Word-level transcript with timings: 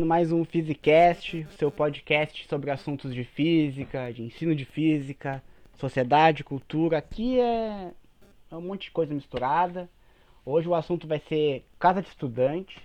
mais 0.00 0.32
um 0.32 0.42
Physicast, 0.42 1.46
seu 1.58 1.70
podcast 1.70 2.48
sobre 2.48 2.70
assuntos 2.70 3.14
de 3.14 3.24
física, 3.24 4.10
de 4.10 4.22
ensino 4.22 4.56
de 4.56 4.64
física, 4.64 5.42
sociedade, 5.74 6.42
cultura. 6.42 6.96
Aqui 6.96 7.38
é, 7.38 7.90
é 8.50 8.56
um 8.56 8.62
monte 8.62 8.84
de 8.84 8.90
coisa 8.90 9.12
misturada. 9.12 9.90
Hoje 10.46 10.66
o 10.66 10.74
assunto 10.74 11.06
vai 11.06 11.18
ser 11.28 11.66
casa 11.78 12.00
de 12.00 12.08
estudante. 12.08 12.82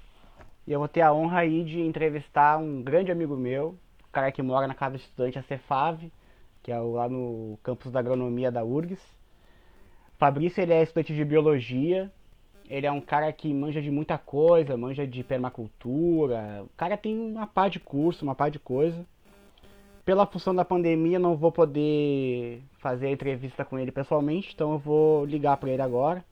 E 0.68 0.74
eu 0.74 0.80
vou 0.80 0.88
ter 0.90 1.00
a 1.00 1.14
honra 1.14 1.40
aí 1.40 1.64
de 1.64 1.80
entrevistar 1.80 2.58
um 2.58 2.84
grande 2.84 3.10
amigo 3.10 3.38
meu, 3.38 3.78
o 4.04 4.12
cara 4.12 4.30
que 4.30 4.42
mora 4.42 4.68
na 4.68 4.76
casa 4.76 4.98
de 4.98 5.04
estudante, 5.04 5.40
a 5.40 5.44
Cefave, 5.44 6.12
que 6.62 6.74
é 6.74 6.78
lá 6.78 7.08
no 7.08 7.58
campus 7.64 7.90
da 7.90 8.02
agronomia 8.02 8.52
da 8.52 8.66
URGS. 8.66 9.02
Fabrício 10.18 10.62
ele 10.62 10.74
é 10.74 10.84
estudante 10.84 11.16
de 11.16 11.24
biologia, 11.24 12.12
ele 12.70 12.86
é 12.86 12.92
um 12.92 13.02
cara 13.02 13.32
que 13.32 13.54
manja 13.54 13.82
de 13.82 13.90
muita 13.90 14.18
coisa, 14.18 14.76
manja 14.76 15.08
de 15.08 15.24
permacultura. 15.24 16.64
O 16.64 16.70
cara 16.76 16.98
tem 16.98 17.18
uma 17.18 17.48
pá 17.48 17.70
de 17.70 17.80
curso, 17.80 18.26
uma 18.26 18.36
pá 18.36 18.50
de 18.50 18.60
coisa. 18.60 19.06
Pela 20.04 20.26
função 20.26 20.54
da 20.54 20.66
pandemia, 20.66 21.20
não 21.20 21.36
vou 21.36 21.52
poder 21.52 22.62
fazer 22.80 23.08
a 23.08 23.12
entrevista 23.12 23.66
com 23.66 23.78
ele 23.78 23.92
pessoalmente, 23.92 24.54
então 24.54 24.74
eu 24.74 24.80
vou 24.80 25.26
ligar 25.26 25.58
para 25.58 25.70
ele 25.70 25.82
agora. 25.82 26.24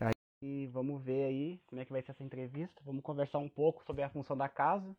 Aí 0.00 0.66
vamos 0.66 1.02
ver 1.02 1.24
aí 1.24 1.60
como 1.66 1.80
é 1.80 1.84
que 1.84 1.92
vai 1.92 2.02
ser 2.02 2.12
essa 2.12 2.24
entrevista. 2.24 2.82
Vamos 2.84 3.02
conversar 3.02 3.38
um 3.38 3.48
pouco 3.48 3.84
sobre 3.84 4.02
a 4.02 4.10
função 4.10 4.36
da 4.36 4.48
casa. 4.48 4.94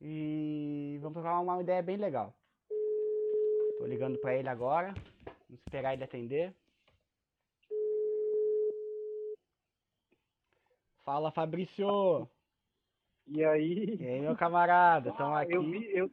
E 0.00 0.98
vamos 1.00 1.14
trocar 1.14 1.40
uma 1.40 1.60
ideia 1.60 1.82
bem 1.82 1.96
legal. 1.96 2.34
Tô 3.78 3.86
ligando 3.86 4.18
para 4.18 4.34
ele 4.34 4.48
agora. 4.48 4.94
Vamos 5.48 5.60
esperar 5.66 5.94
ele 5.94 6.04
atender. 6.04 6.54
Fala, 11.04 11.30
Fabrício! 11.32 12.28
E 13.26 13.44
aí? 13.44 13.96
E 14.00 14.06
aí, 14.06 14.20
meu 14.20 14.36
camarada? 14.36 15.10
Estamos 15.10 15.36
Ah, 15.36 15.40
aqui. 15.40 15.54
Eu, 15.54 15.62
vi, 15.62 15.90
eu, 15.96 16.10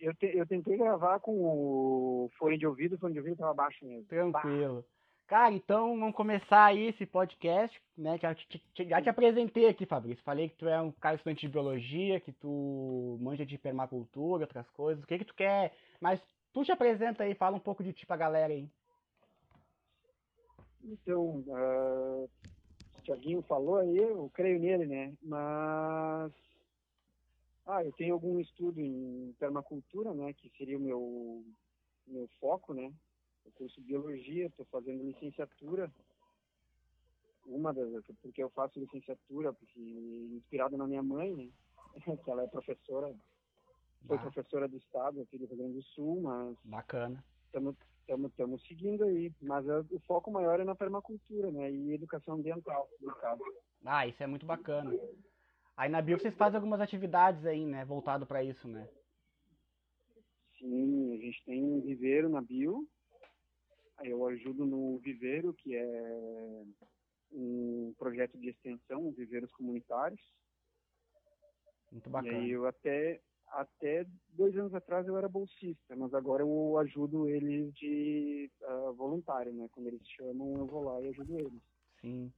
eu, 0.00 0.14
te- 0.14 0.36
eu 0.36 0.46
tentei 0.46 0.76
gravar 0.76 1.20
com 1.20 1.32
o 1.32 2.30
fone 2.38 2.56
de 2.58 2.66
ouvido, 2.66 2.94
o 2.94 2.98
fone 2.98 3.14
de 3.14 3.18
ouvido 3.20 3.34
estava 3.34 3.54
baixo 3.54 3.84
mesmo. 3.84 4.04
Tranquilo. 4.06 4.84
Cara, 5.26 5.52
então 5.54 5.98
vamos 5.98 6.14
começar 6.14 6.64
aí 6.66 6.88
esse 6.88 7.06
podcast, 7.06 7.80
né? 7.96 8.18
Já 8.18 8.34
te, 8.34 8.62
já 8.86 9.00
te 9.00 9.08
apresentei 9.08 9.66
aqui, 9.68 9.86
Fabrício. 9.86 10.22
Falei 10.24 10.48
que 10.48 10.56
tu 10.56 10.68
é 10.68 10.80
um 10.80 10.92
cara 10.92 11.16
estudante 11.16 11.46
de 11.46 11.52
biologia, 11.52 12.20
que 12.20 12.32
tu 12.32 13.16
manja 13.20 13.46
de 13.46 13.56
permacultura, 13.56 14.44
outras 14.44 14.68
coisas. 14.70 15.02
O 15.02 15.06
que 15.06 15.18
que 15.18 15.24
tu 15.24 15.34
quer? 15.34 15.74
Mas 16.00 16.20
tu 16.52 16.64
te 16.64 16.70
apresenta 16.72 17.22
aí, 17.24 17.34
fala 17.34 17.56
um 17.56 17.60
pouco 17.60 17.82
de 17.82 17.92
ti 17.92 18.04
pra 18.04 18.16
galera 18.16 18.52
aí. 18.52 18.68
Então, 20.84 21.42
o 21.46 22.28
Tiaguinho 23.02 23.42
falou 23.42 23.76
aí, 23.76 23.96
eu 23.96 24.30
creio 24.34 24.58
nele, 24.58 24.86
né? 24.86 25.12
Mas, 25.22 26.32
ah, 27.66 27.84
eu 27.84 27.92
tenho 27.92 28.14
algum 28.14 28.38
estudo 28.40 28.80
em 28.80 29.34
permacultura, 29.38 30.14
né? 30.14 30.32
Que 30.34 30.50
seria 30.56 30.76
o 30.78 30.80
meu, 30.80 31.44
meu 32.06 32.28
foco, 32.40 32.72
né? 32.74 32.92
Eu 33.44 33.52
curso 33.52 33.80
biologia, 33.80 34.46
estou 34.46 34.64
fazendo 34.66 35.02
licenciatura. 35.04 35.92
Uma 37.46 37.72
das, 37.74 37.88
porque 38.22 38.42
eu 38.42 38.50
faço 38.50 38.78
licenciatura, 38.78 39.52
porque 39.52 39.80
inspirado 39.80 40.76
na 40.76 40.86
minha 40.86 41.02
mãe, 41.02 41.34
né? 41.34 41.48
Que 42.24 42.30
ela 42.30 42.44
é 42.44 42.46
professora, 42.46 43.12
foi 44.06 44.16
Ah. 44.16 44.20
professora 44.20 44.68
do 44.68 44.76
estado 44.76 45.20
aqui 45.20 45.36
do 45.38 45.46
Rio 45.46 45.56
Grande 45.56 45.74
do 45.74 45.82
Sul, 45.82 46.20
mas 46.22 46.56
Bacana. 46.64 47.22
Estamos 47.52 48.62
seguindo 48.66 49.04
aí. 49.04 49.32
Mas 49.40 49.66
eh, 49.68 49.84
o 49.90 50.00
foco 50.00 50.30
maior 50.30 50.60
é 50.60 50.64
na 50.64 50.74
permacultura, 50.74 51.50
né? 51.50 51.70
E 51.70 51.92
educação 51.92 52.34
ambiental, 52.34 52.88
no 53.00 53.14
caso. 53.16 53.42
Ah, 53.84 54.06
isso 54.06 54.22
é 54.22 54.26
muito 54.26 54.46
bacana. 54.46 54.92
Aí 55.76 55.88
na 55.88 56.02
Bio 56.02 56.18
vocês 56.18 56.34
fazem 56.36 56.56
algumas 56.56 56.80
atividades 56.80 57.44
aí, 57.46 57.64
né? 57.64 57.84
Voltado 57.84 58.26
pra 58.26 58.42
isso, 58.42 58.68
né? 58.68 58.88
Sim, 60.58 61.14
a 61.14 61.18
gente 61.18 61.44
tem 61.44 61.62
um 61.62 61.80
viveiro 61.80 62.28
na 62.28 62.40
Bio. 62.40 62.86
Aí 63.98 64.10
eu 64.10 64.26
ajudo 64.26 64.64
no 64.64 64.98
viveiro, 64.98 65.54
que 65.54 65.74
é 65.74 66.62
um 67.32 67.94
projeto 67.98 68.38
de 68.38 68.50
extensão, 68.50 69.12
viveiros 69.12 69.50
comunitários. 69.52 70.20
Muito 71.90 72.08
E 72.08 72.12
bacana. 72.12 72.38
aí 72.38 72.50
eu 72.50 72.66
até 72.66 73.20
até 73.52 74.06
dois 74.30 74.56
anos 74.56 74.74
atrás 74.74 75.06
eu 75.06 75.16
era 75.16 75.28
bolsista, 75.28 75.94
mas 75.96 76.12
agora 76.14 76.42
eu 76.42 76.78
ajudo 76.78 77.28
eles 77.28 77.72
de 77.74 78.50
ah, 78.64 78.92
voluntário, 78.96 79.52
né? 79.52 79.68
Quando 79.72 79.88
eles 79.88 80.02
chamam, 80.16 80.54
eu 80.58 80.66
vou 80.66 80.84
lá 80.84 81.00
e 81.02 81.08
ajudo 81.08 81.38
eles. 81.38 81.62
Sim. 82.00 82.32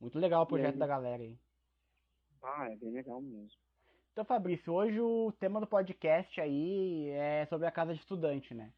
Muito 0.00 0.18
legal 0.18 0.42
o 0.42 0.46
projeto 0.46 0.74
aí? 0.74 0.78
da 0.78 0.86
galera 0.86 1.22
aí. 1.22 1.38
Ah, 2.42 2.70
é 2.70 2.76
bem 2.76 2.90
legal 2.90 3.20
mesmo. 3.20 3.50
Então, 4.12 4.24
Fabrício, 4.24 4.72
hoje 4.72 5.00
o 5.00 5.32
tema 5.38 5.60
do 5.60 5.66
podcast 5.66 6.40
aí 6.40 7.10
é 7.10 7.46
sobre 7.46 7.66
a 7.66 7.70
casa 7.72 7.92
de 7.94 8.00
estudante, 8.00 8.54
né? 8.54 8.72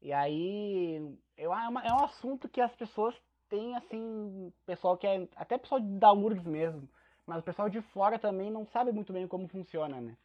E 0.00 0.12
aí, 0.12 0.96
eu, 1.36 1.52
é, 1.52 1.68
uma- 1.68 1.84
é 1.84 1.92
um 1.92 2.04
assunto 2.04 2.48
que 2.48 2.60
as 2.60 2.74
pessoas 2.76 3.14
têm, 3.48 3.74
assim, 3.76 4.52
pessoal 4.66 4.96
que 4.96 5.06
é, 5.06 5.28
até 5.36 5.58
pessoal 5.58 5.80
da 5.80 6.12
URGS 6.12 6.46
mesmo, 6.46 6.88
mas 7.26 7.40
o 7.40 7.42
pessoal 7.42 7.68
de 7.68 7.80
fora 7.92 8.18
também 8.18 8.50
não 8.50 8.66
sabe 8.66 8.92
muito 8.92 9.12
bem 9.12 9.26
como 9.26 9.48
funciona, 9.48 10.00
né? 10.00 10.16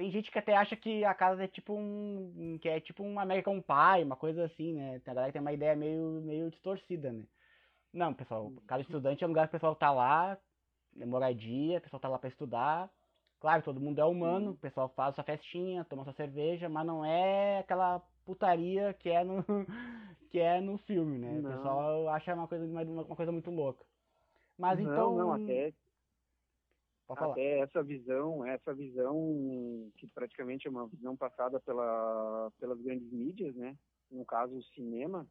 Tem 0.00 0.10
gente 0.10 0.30
que 0.30 0.38
até 0.38 0.56
acha 0.56 0.74
que 0.74 1.04
a 1.04 1.12
casa 1.12 1.44
é 1.44 1.46
tipo 1.46 1.74
um, 1.74 2.58
que 2.58 2.66
é 2.70 2.80
tipo 2.80 3.02
um 3.02 3.20
American 3.20 3.60
Pie, 3.60 4.02
uma 4.02 4.16
coisa 4.16 4.46
assim, 4.46 4.72
né? 4.72 4.98
Tem 5.00 5.12
a 5.12 5.14
galera 5.14 5.30
que 5.30 5.34
tem 5.34 5.42
uma 5.42 5.52
ideia 5.52 5.76
meio, 5.76 6.22
meio 6.22 6.50
distorcida, 6.50 7.12
né? 7.12 7.26
Não, 7.92 8.14
pessoal, 8.14 8.50
casa 8.66 8.82
de 8.82 8.88
estudante 8.88 9.22
é 9.22 9.26
um 9.26 9.28
lugar 9.28 9.46
que 9.46 9.50
o 9.50 9.58
pessoal 9.58 9.76
tá 9.76 9.90
lá, 9.90 10.38
é 10.98 11.04
moradia, 11.04 11.76
o 11.76 11.80
pessoal 11.82 12.00
tá 12.00 12.08
lá 12.08 12.18
pra 12.18 12.30
estudar, 12.30 12.90
Claro, 13.40 13.62
todo 13.62 13.78
mundo 13.78 13.98
é 13.98 14.04
humano, 14.06 14.52
o 14.52 14.56
pessoal 14.56 14.88
faz 14.96 15.14
sua 15.14 15.24
festinha, 15.24 15.84
toma 15.84 16.04
sua 16.04 16.14
cerveja, 16.14 16.66
mas 16.66 16.86
não 16.86 17.04
é 17.04 17.58
aquela 17.58 18.00
putaria 18.24 18.94
que 18.94 19.10
é 19.10 19.22
no, 19.22 19.44
que 20.30 20.38
é 20.38 20.62
no 20.62 20.78
filme, 20.78 21.18
né? 21.18 21.40
O 21.40 21.42
Não. 21.42 21.56
pessoal 21.56 22.08
acha 22.08 22.34
uma 22.34 22.48
coisa, 22.48 22.64
uma, 22.64 22.82
uma 22.82 23.16
coisa 23.16 23.32
muito 23.32 23.50
louca. 23.50 23.84
Mas 24.58 24.78
não, 24.78 24.86
então. 24.86 25.16
não, 25.16 25.32
até, 25.34 25.74
Pode 27.10 27.18
falar. 27.18 27.32
até 27.32 27.58
essa 27.58 27.82
visão, 27.82 28.46
essa 28.46 28.72
visão 28.72 29.90
que 29.96 30.06
praticamente 30.06 30.68
é 30.68 30.70
uma 30.70 30.86
visão 30.86 31.16
passada 31.16 31.58
pela, 31.58 32.52
pelas 32.60 32.80
grandes 32.80 33.10
mídias, 33.10 33.52
né? 33.56 33.76
No 34.08 34.24
caso, 34.24 34.56
o 34.56 34.62
cinema, 34.62 35.26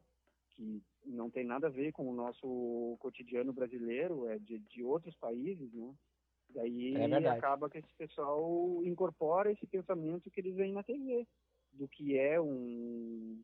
que 0.50 0.82
não 1.06 1.30
tem 1.30 1.44
nada 1.44 1.68
a 1.68 1.70
ver 1.70 1.92
com 1.92 2.06
o 2.06 2.14
nosso 2.14 2.98
cotidiano 3.00 3.52
brasileiro, 3.52 4.28
é 4.28 4.38
de, 4.38 4.58
de 4.58 4.84
outros 4.84 5.14
países, 5.16 5.72
né? 5.72 5.94
Daí 6.50 6.96
É 6.96 7.28
acaba 7.28 7.70
que 7.70 7.78
esse 7.78 7.94
pessoal 7.96 8.82
incorpora 8.84 9.50
esse 9.50 9.66
pensamento 9.66 10.30
que 10.30 10.40
eles 10.40 10.56
veem 10.56 10.74
na 10.74 10.82
TV, 10.82 11.26
do 11.72 11.88
que 11.88 12.18
é 12.18 12.38
um 12.38 13.40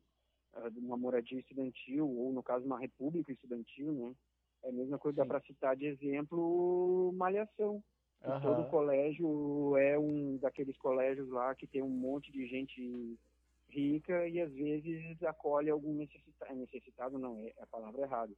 uma 0.77 0.97
moradia 0.97 1.39
estudantil, 1.39 2.07
ou 2.07 2.31
no 2.33 2.41
caso 2.41 2.65
uma 2.65 2.79
república 2.79 3.31
estudantil, 3.31 3.91
né? 3.93 4.15
É 4.63 4.69
a 4.69 4.71
mesma 4.71 4.97
coisa, 4.99 5.17
dá 5.17 5.23
Sim. 5.23 5.29
para 5.29 5.41
citar 5.41 5.75
de 5.75 5.85
exemplo 5.85 7.11
Malhação. 7.13 7.83
Aham. 8.23 8.41
Todo 8.41 8.69
colégio 8.69 9.77
é 9.77 9.97
um 9.97 10.37
daqueles 10.37 10.77
colégios 10.77 11.29
lá 11.29 11.53
que 11.55 11.67
tem 11.67 11.81
um 11.81 11.89
monte 11.89 12.31
de 12.31 12.45
gente 12.47 13.17
rica 13.69 14.27
e 14.27 14.41
às 14.41 14.51
vezes 14.51 15.21
acolhe 15.23 15.69
algum 15.69 15.93
necessitado, 15.93 16.55
necessitado 16.55 17.19
não, 17.19 17.37
é 17.39 17.53
a 17.61 17.67
palavra 17.67 18.01
errada, 18.01 18.33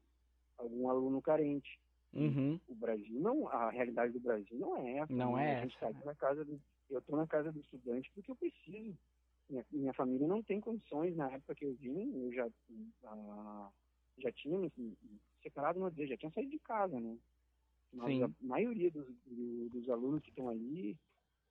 algum 0.57 0.89
aluno 0.89 1.21
carente. 1.21 1.79
Uhum. 2.13 2.59
O 2.67 2.75
Brasil 2.75 3.19
não, 3.19 3.47
a 3.47 3.69
realidade 3.69 4.13
do 4.13 4.19
Brasil 4.19 4.57
não 4.57 4.75
é 4.77 4.97
essa. 4.97 5.13
Não 5.13 5.35
né? 5.35 5.53
é 5.53 5.57
A 5.57 5.61
gente 5.61 5.77
essa, 5.77 5.93
tá 5.93 6.05
na 6.05 6.15
casa 6.15 6.43
do, 6.43 6.59
eu 6.89 6.99
estou 6.99 7.15
na 7.15 7.27
casa 7.27 7.51
do 7.51 7.59
estudante 7.59 8.11
porque 8.13 8.31
eu 8.31 8.35
preciso. 8.35 8.97
Minha, 9.49 9.65
minha 9.71 9.93
família 9.93 10.27
não 10.27 10.43
tem 10.43 10.59
condições 10.59 11.15
na 11.15 11.31
época 11.31 11.55
que 11.55 11.65
eu 11.65 11.73
vim, 11.75 12.23
eu 12.23 12.31
já 12.33 12.47
ah, 13.05 13.69
já 14.19 14.31
tinha 14.31 14.57
me 14.57 14.71
separado, 15.41 15.79
não 15.79 15.89
dizer, 15.89 16.07
já 16.07 16.17
tinha 16.17 16.31
saído 16.31 16.51
de 16.51 16.59
casa, 16.59 16.99
né? 16.99 17.17
Mas 17.91 18.15
Sim. 18.15 18.23
a 18.23 18.29
maioria 18.41 18.91
dos, 18.91 19.07
do- 19.25 19.69
dos 19.69 19.89
alunos 19.89 20.21
que 20.21 20.29
estão 20.29 20.47
ali, 20.49 20.97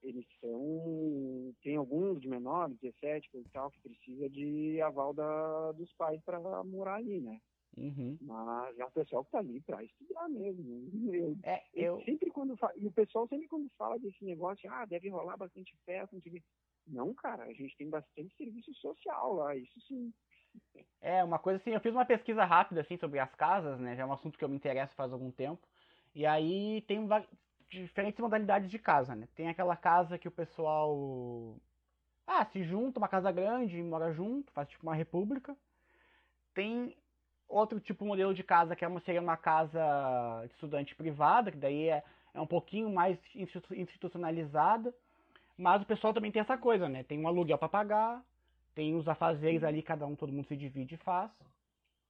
eles 0.02 0.26
são 0.40 1.52
tem 1.62 1.76
alguns 1.76 2.20
de 2.20 2.29
menor, 2.29 2.69
17 2.70 3.29
e 3.35 3.44
tal, 3.50 3.70
que 3.70 3.81
precisa 3.81 4.29
de 4.31 4.81
aval 4.81 5.12
da, 5.12 5.73
dos 5.73 5.93
pais 5.94 6.20
para 6.23 6.38
morar 6.64 6.96
ali, 6.96 7.20
né? 7.20 7.40
Uhum. 7.76 8.17
Mas 8.20 8.79
é 8.79 8.85
um 8.85 8.90
pessoal 8.90 9.23
que 9.25 9.29
está 9.29 9.38
ali 9.38 9.61
para 9.61 9.82
estudar 9.85 10.29
mesmo. 10.29 10.62
né? 10.64 11.17
Eu, 11.19 11.37
É, 11.43 11.64
eu 11.75 12.02
sempre 12.05 12.31
quando 12.31 12.56
e 12.76 12.87
o 12.87 12.93
pessoal 12.93 13.29
sempre 13.29 13.49
quando 13.49 13.69
fala 13.76 13.99
desse 13.99 14.25
negócio, 14.25 14.70
ah, 14.73 14.85
deve 14.85 15.08
rolar 15.08 15.37
bastante 15.37 15.76
festa, 15.85 16.14
não 16.14 16.23
sei 16.23 16.38
o. 16.38 16.43
Não, 16.90 17.14
cara, 17.14 17.44
a 17.44 17.52
gente 17.52 17.76
tem 17.76 17.88
bastante 17.90 18.35
serviço 18.37 18.73
social 18.75 19.35
lá, 19.35 19.55
isso 19.55 19.81
sim. 19.82 20.12
É, 21.00 21.23
uma 21.23 21.38
coisa 21.38 21.61
assim, 21.61 21.70
eu 21.70 21.81
fiz 21.81 21.93
uma 21.93 22.05
pesquisa 22.06 22.44
rápida 22.44 22.81
assim 22.81 22.96
sobre 22.96 23.19
as 23.19 23.32
casas, 23.35 23.79
né? 23.79 23.94
Já 23.94 24.02
é 24.02 24.06
um 24.06 24.12
assunto 24.12 24.38
que 24.38 24.44
eu 24.44 24.49
me 24.49 24.56
interesso 24.56 24.94
faz 24.94 25.12
algum 25.12 25.31
tempo. 25.31 25.67
E 26.19 26.26
aí 26.26 26.82
tem 26.88 27.09
diferentes 27.70 28.19
modalidades 28.19 28.69
de 28.69 28.76
casa, 28.76 29.15
né? 29.15 29.29
Tem 29.37 29.49
aquela 29.49 29.76
casa 29.76 30.19
que 30.19 30.26
o 30.26 30.32
pessoal 30.32 31.55
ah, 32.26 32.44
se 32.47 32.65
junta, 32.65 32.99
uma 32.99 33.06
casa 33.06 33.31
grande, 33.31 33.81
mora 33.81 34.12
junto, 34.12 34.50
faz 34.50 34.69
tipo 34.69 34.82
uma 34.82 34.97
república. 34.97 35.56
Tem 36.53 36.97
outro 37.49 37.79
tipo 37.79 38.03
de 38.03 38.09
modelo 38.09 38.35
de 38.35 38.43
casa 38.43 38.75
que 38.75 38.85
é 38.85 38.88
uma, 38.88 38.99
seria 39.03 39.20
uma 39.20 39.37
casa 39.37 39.81
de 40.44 40.55
estudante 40.55 40.93
privada, 40.97 41.53
que 41.53 41.56
daí 41.56 41.88
é, 41.88 42.03
é 42.35 42.41
um 42.41 42.49
pouquinho 42.49 42.91
mais 42.91 43.17
institucionalizada, 43.71 44.93
mas 45.56 45.82
o 45.82 45.87
pessoal 45.87 46.12
também 46.12 46.32
tem 46.32 46.43
essa 46.43 46.59
coisa, 46.59 46.88
né? 46.88 47.05
Tem 47.05 47.17
um 47.17 47.29
aluguel 47.29 47.59
para 47.59 47.69
pagar, 47.69 48.25
tem 48.75 48.97
os 48.97 49.06
afazeres 49.06 49.62
ali, 49.62 49.82
cada 49.82 50.05
um, 50.05 50.17
todo 50.17 50.32
mundo 50.32 50.49
se 50.49 50.56
divide 50.56 50.97
e 50.97 50.99
faz. 50.99 51.31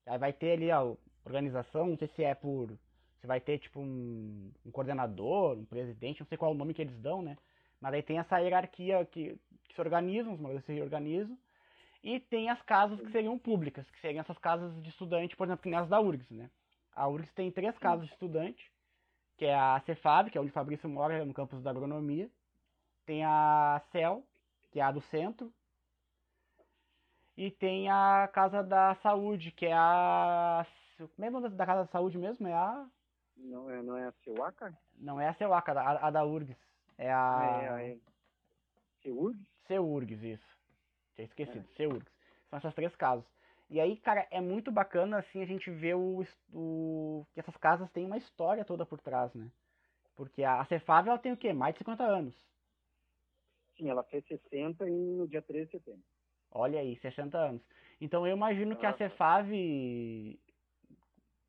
Aí 0.06 0.16
vai 0.16 0.32
ter 0.32 0.52
ali 0.52 0.70
a 0.70 0.80
organização, 1.26 1.88
não 1.88 1.98
sei 1.98 2.08
se 2.16 2.24
é 2.24 2.34
por. 2.34 2.70
Você 3.20 3.26
vai 3.26 3.40
ter 3.40 3.58
tipo 3.58 3.80
um, 3.80 4.50
um 4.64 4.70
coordenador, 4.70 5.58
um 5.58 5.64
presidente, 5.64 6.20
não 6.20 6.26
sei 6.26 6.38
qual 6.38 6.52
é 6.52 6.54
o 6.54 6.58
nome 6.58 6.74
que 6.74 6.82
eles 6.82 6.98
dão, 7.00 7.22
né? 7.22 7.36
Mas 7.80 7.94
aí 7.94 8.02
tem 8.02 8.18
essa 8.18 8.38
hierarquia 8.38 9.04
que, 9.06 9.36
que 9.64 9.74
se 9.74 9.80
organizam, 9.80 10.34
os 10.34 10.40
moradores 10.40 10.64
se 10.66 10.72
reorganizam. 10.72 11.36
E 12.02 12.20
tem 12.20 12.48
as 12.48 12.62
casas 12.62 13.00
que 13.00 13.10
seriam 13.10 13.38
públicas, 13.38 13.88
que 13.90 14.00
seriam 14.00 14.20
essas 14.20 14.38
casas 14.38 14.80
de 14.82 14.88
estudante, 14.88 15.36
por 15.36 15.46
exemplo, 15.46 15.62
que 15.62 15.68
nem 15.68 15.78
as 15.78 15.88
da 15.88 16.00
URGS, 16.00 16.30
né? 16.30 16.48
A 16.94 17.08
URGS 17.08 17.32
tem 17.32 17.50
três 17.50 17.76
casas 17.78 18.06
de 18.06 18.12
estudante, 18.12 18.70
que 19.36 19.44
é 19.44 19.54
a 19.54 19.80
Cefab, 19.84 20.30
que 20.30 20.38
é 20.38 20.40
onde 20.40 20.50
o 20.50 20.54
Fabrício 20.54 20.88
mora, 20.88 21.24
no 21.24 21.34
campus 21.34 21.62
da 21.62 21.70
agronomia. 21.70 22.30
Tem 23.04 23.24
a 23.24 23.82
CEL, 23.90 24.22
que 24.70 24.80
é 24.80 24.82
a 24.82 24.92
do 24.92 25.00
centro, 25.00 25.52
e 27.38 27.52
tem 27.52 27.88
a 27.88 28.28
Casa 28.32 28.64
da 28.64 28.96
Saúde, 28.96 29.52
que 29.52 29.64
é 29.66 29.72
a. 29.72 30.66
Como 30.98 31.24
é 31.24 31.28
o 31.28 31.30
nome 31.30 31.48
da 31.50 31.64
Casa 31.64 31.82
da 31.82 31.86
Saúde 31.86 32.18
mesmo? 32.18 32.48
É 32.48 32.52
a. 32.52 32.84
Não 33.38 33.70
é, 33.70 33.82
não 33.82 33.96
é 33.96 34.04
a 34.06 34.12
Seuaca? 34.24 34.76
Não 34.96 35.20
é 35.20 35.28
a 35.28 35.34
Seuaca, 35.34 35.72
a, 35.72 36.08
a 36.08 36.10
da 36.10 36.24
URGS. 36.24 36.56
É 36.96 37.12
a. 37.12 37.80
É, 37.80 37.92
é. 37.92 37.98
Seurgs? 39.02 39.46
Seurgs, 39.66 40.22
isso. 40.22 40.58
Tinha 41.14 41.26
esquecido, 41.26 41.64
é. 41.70 41.76
Seurgs. 41.76 42.12
São 42.50 42.58
essas 42.58 42.74
três 42.74 42.94
casas. 42.96 43.24
E 43.70 43.80
aí, 43.80 43.96
cara, 43.98 44.26
é 44.30 44.40
muito 44.40 44.72
bacana 44.72 45.18
assim 45.18 45.42
a 45.42 45.46
gente 45.46 45.70
ver 45.70 45.94
o, 45.94 46.24
o 46.52 47.26
que 47.32 47.40
essas 47.40 47.56
casas 47.58 47.90
têm 47.90 48.06
uma 48.06 48.16
história 48.16 48.64
toda 48.64 48.86
por 48.86 48.98
trás, 49.00 49.32
né? 49.34 49.50
Porque 50.16 50.42
a 50.42 50.64
Cefave 50.64 51.08
ela 51.08 51.18
tem 51.18 51.32
o 51.32 51.36
quê? 51.36 51.52
Mais 51.52 51.74
de 51.74 51.78
50 51.78 52.02
anos. 52.02 52.34
Sim, 53.76 53.90
ela 53.90 54.02
fez 54.04 54.26
60 54.26 54.86
no 54.86 55.28
dia 55.28 55.42
13 55.42 55.66
de 55.66 55.72
setembro. 55.72 56.02
Olha 56.50 56.80
aí, 56.80 56.96
60 56.96 57.36
anos. 57.38 57.62
Então 58.00 58.26
eu 58.26 58.34
imagino 58.34 58.76
que 58.76 58.86
a 58.86 58.96
Cefave, 58.96 60.40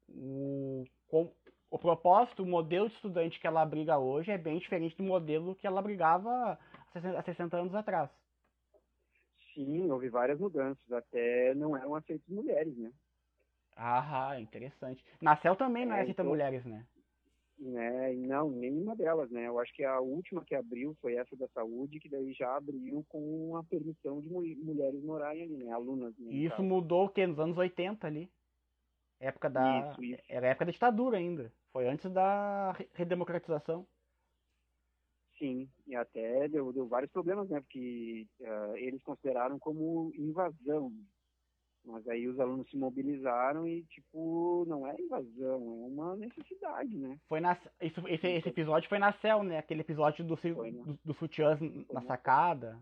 o, 0.09 0.83
o 1.69 1.77
propósito, 1.77 2.43
o 2.43 2.47
modelo 2.47 2.87
de 2.87 2.95
estudante 2.95 3.39
que 3.39 3.45
ela 3.45 3.61
abriga 3.61 3.97
hoje 3.97 4.31
é 4.31 4.37
bem 4.37 4.57
diferente 4.57 4.97
do 4.97 5.03
modelo 5.03 5.55
que 5.55 5.67
ela 5.67 5.79
abrigava 5.79 6.57
há 6.93 7.23
60 7.23 7.57
anos 7.57 7.75
atrás. 7.75 8.09
Sim, 9.53 9.91
houve 9.91 10.09
várias 10.09 10.39
mudanças. 10.39 10.91
Até 10.91 11.53
não 11.55 11.75
eram 11.75 11.95
aceitas 11.95 12.27
mulheres, 12.27 12.75
né? 12.77 12.91
Ah, 13.75 14.39
interessante. 14.39 15.03
Na 15.21 15.37
CEL 15.37 15.55
também 15.55 15.85
não 15.85 15.93
é, 15.93 15.99
é 15.99 16.01
aceita 16.01 16.21
então, 16.21 16.31
mulheres, 16.31 16.65
né? 16.65 16.85
né? 17.59 18.13
Não, 18.13 18.49
nenhuma 18.49 18.95
delas, 18.95 19.29
né? 19.29 19.47
Eu 19.47 19.59
acho 19.59 19.73
que 19.73 19.83
a 19.83 19.99
última 19.99 20.43
que 20.43 20.55
abriu 20.55 20.95
foi 21.01 21.15
essa 21.15 21.35
da 21.35 21.47
saúde, 21.49 21.99
que 21.99 22.09
daí 22.09 22.33
já 22.33 22.55
abriu 22.55 23.05
com 23.09 23.55
a 23.57 23.63
permissão 23.63 24.21
de 24.21 24.29
mulheres 24.29 25.03
morarem 25.03 25.43
ali, 25.43 25.57
né? 25.57 25.71
Alunas. 25.71 26.17
Né, 26.17 26.31
e 26.31 26.45
isso 26.45 26.61
mudou 26.63 27.05
o 27.05 27.09
quê? 27.09 27.27
Nos 27.27 27.39
anos 27.39 27.57
80 27.57 28.07
ali. 28.07 28.29
Época 29.19 29.49
da. 29.49 29.91
Isso, 29.91 30.03
isso. 30.03 30.23
Era 30.27 30.47
época 30.47 30.65
da 30.65 30.71
ditadura 30.71 31.17
ainda. 31.17 31.51
Foi 31.71 31.87
antes 31.87 32.11
da 32.11 32.75
redemocratização. 32.93 33.87
Sim, 35.37 35.69
e 35.87 35.95
até 35.95 36.49
deu, 36.49 36.73
deu 36.73 36.87
vários 36.87 37.11
problemas, 37.11 37.49
né? 37.49 37.61
Porque 37.61 38.27
uh, 38.41 38.75
eles 38.75 39.01
consideraram 39.03 39.57
como 39.57 40.11
invasão. 40.15 40.91
Mas 41.85 42.05
aí 42.09 42.27
os 42.27 42.37
alunos 42.39 42.69
se 42.69 42.77
mobilizaram 42.77 43.65
e, 43.65 43.83
tipo, 43.85 44.65
não 44.67 44.85
é 44.85 44.95
invasão, 44.99 45.55
é 45.55 45.87
uma 45.87 46.15
necessidade, 46.17 46.97
né? 46.97 47.17
Foi 47.27 47.39
na, 47.39 47.57
isso, 47.81 48.05
esse, 48.07 48.27
esse 48.27 48.49
episódio 48.49 48.89
foi 48.89 48.99
na 48.99 49.13
CEL, 49.13 49.43
né? 49.43 49.59
Aquele 49.59 49.81
episódio 49.81 50.25
do, 50.25 50.35
do, 50.35 50.71
do, 50.71 50.99
do 51.05 51.13
sutiãs 51.13 51.57
na 51.89 52.01
sacada. 52.01 52.77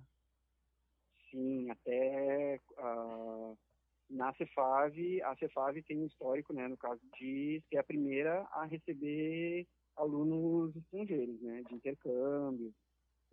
Sim, 1.29 1.69
até 1.69 2.59
uh, 2.79 3.57
na 4.09 4.33
Cefave, 4.35 5.21
a 5.23 5.35
Cefave 5.35 5.83
tem 5.83 5.99
um 5.99 6.05
histórico, 6.05 6.53
né? 6.53 6.67
No 6.67 6.77
caso 6.77 7.01
de 7.17 7.61
ser 7.69 7.77
a 7.77 7.83
primeira 7.83 8.41
a 8.51 8.65
receber 8.65 9.67
alunos 9.95 10.75
estrangeiros, 10.75 11.41
né? 11.41 11.63
De 11.67 11.75
intercâmbio 11.75 12.73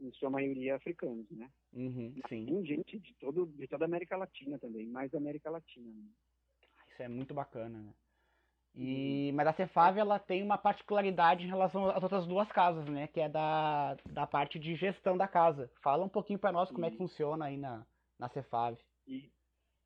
em 0.01 0.13
sua 0.13 0.31
maioria 0.31 0.77
africanos, 0.77 1.31
né? 1.31 1.49
Uhum, 1.73 2.15
sim. 2.29 2.47
Tem 2.47 2.65
gente 2.65 2.99
de, 2.99 3.15
todo, 3.15 3.47
de 3.47 3.69
toda 3.69 3.85
a 3.85 3.87
América 3.87 4.17
Latina 4.17 4.59
também, 4.59 4.89
mais 4.89 5.11
da 5.11 5.19
América 5.19 5.51
Latina. 5.51 5.87
Né? 5.87 6.11
Isso 6.91 7.03
é 7.03 7.09
muito 7.09 7.33
bacana, 7.33 7.79
né? 7.79 7.95
E, 8.75 9.29
uhum. 9.31 9.37
Mas 9.37 9.47
a 9.47 9.53
Cefave 9.53 10.01
ela 10.01 10.19
tem 10.19 10.43
uma 10.43 10.59
particularidade 10.59 11.45
em 11.45 11.49
relação 11.49 11.89
às 11.91 12.03
outras 12.03 12.27
duas 12.27 12.51
casas, 12.51 12.85
né? 12.87 13.07
Que 13.07 13.21
é 13.21 13.29
da, 13.29 13.97
da 14.11 14.27
parte 14.27 14.59
de 14.59 14.75
gestão 14.75 15.17
da 15.17 15.29
casa. 15.29 15.71
Fala 15.81 16.05
um 16.05 16.09
pouquinho 16.09 16.41
para 16.41 16.51
nós 16.51 16.71
como 16.71 16.85
é 16.85 16.91
que 16.91 16.97
funciona 16.97 17.45
aí 17.45 17.57
na, 17.57 17.87
na 18.19 18.29
Cefave. 18.31 18.79
E, 19.07 19.31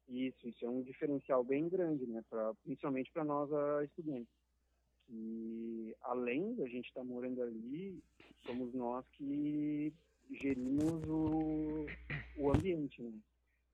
isso, 0.08 0.48
isso 0.48 0.64
é 0.64 0.68
um 0.68 0.82
diferencial 0.82 1.44
bem 1.44 1.68
grande, 1.68 2.06
né? 2.06 2.24
Pra, 2.30 2.54
principalmente 2.64 3.12
para 3.12 3.24
nós 3.24 3.50
estudantes. 3.84 4.32
Que 5.06 5.94
além 6.02 6.54
da 6.54 6.66
gente 6.66 6.88
estar 6.88 7.00
tá 7.00 7.06
morando 7.06 7.42
ali, 7.42 8.02
somos 8.46 8.72
nós 8.74 9.06
que 9.12 9.92
gerimos 10.30 11.02
o, 11.08 11.86
o 12.36 12.50
ambiente, 12.50 13.02
né? 13.02 13.12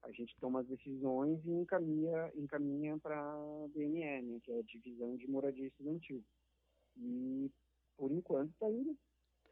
A 0.03 0.11
gente 0.13 0.37
toma 0.39 0.61
as 0.61 0.67
decisões 0.67 1.41
e 1.47 1.51
encaminha, 1.51 2.31
encaminha 2.35 2.99
para 2.99 3.19
a 3.19 3.67
DNE, 3.75 4.23
né? 4.23 4.41
Que 4.43 4.53
é 4.53 4.59
a 4.59 4.63
Divisão 4.63 5.17
de 5.17 5.27
Moradia 5.27 5.67
Estudantil. 5.67 6.23
E, 6.97 7.51
por 7.97 8.13
enquanto, 8.13 8.51
está 8.51 8.71
indo. 8.71 8.97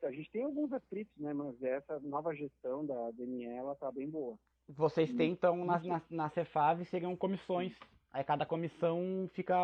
A 0.02 0.11
gente 0.11 0.31
tem 0.31 0.43
alguns 0.43 0.73
atritos, 0.73 1.17
né? 1.17 1.32
Mas 1.32 1.61
essa 1.62 1.99
nova 2.00 2.35
gestão 2.35 2.85
da 2.85 3.11
DNE, 3.12 3.44
ela 3.44 3.75
tá 3.76 3.90
bem 3.90 4.11
boa. 4.11 4.37
Vocês 4.69 5.12
têm, 5.14 5.32
então, 5.32 5.64
na, 5.64 5.79
na, 5.81 6.03
na 6.11 6.31
Cefave, 6.31 6.85
seriam 6.87 7.17
comissões. 7.17 7.76
Aí 8.12 8.23
cada 8.23 8.44
comissão 8.44 9.29
fica 9.32 9.56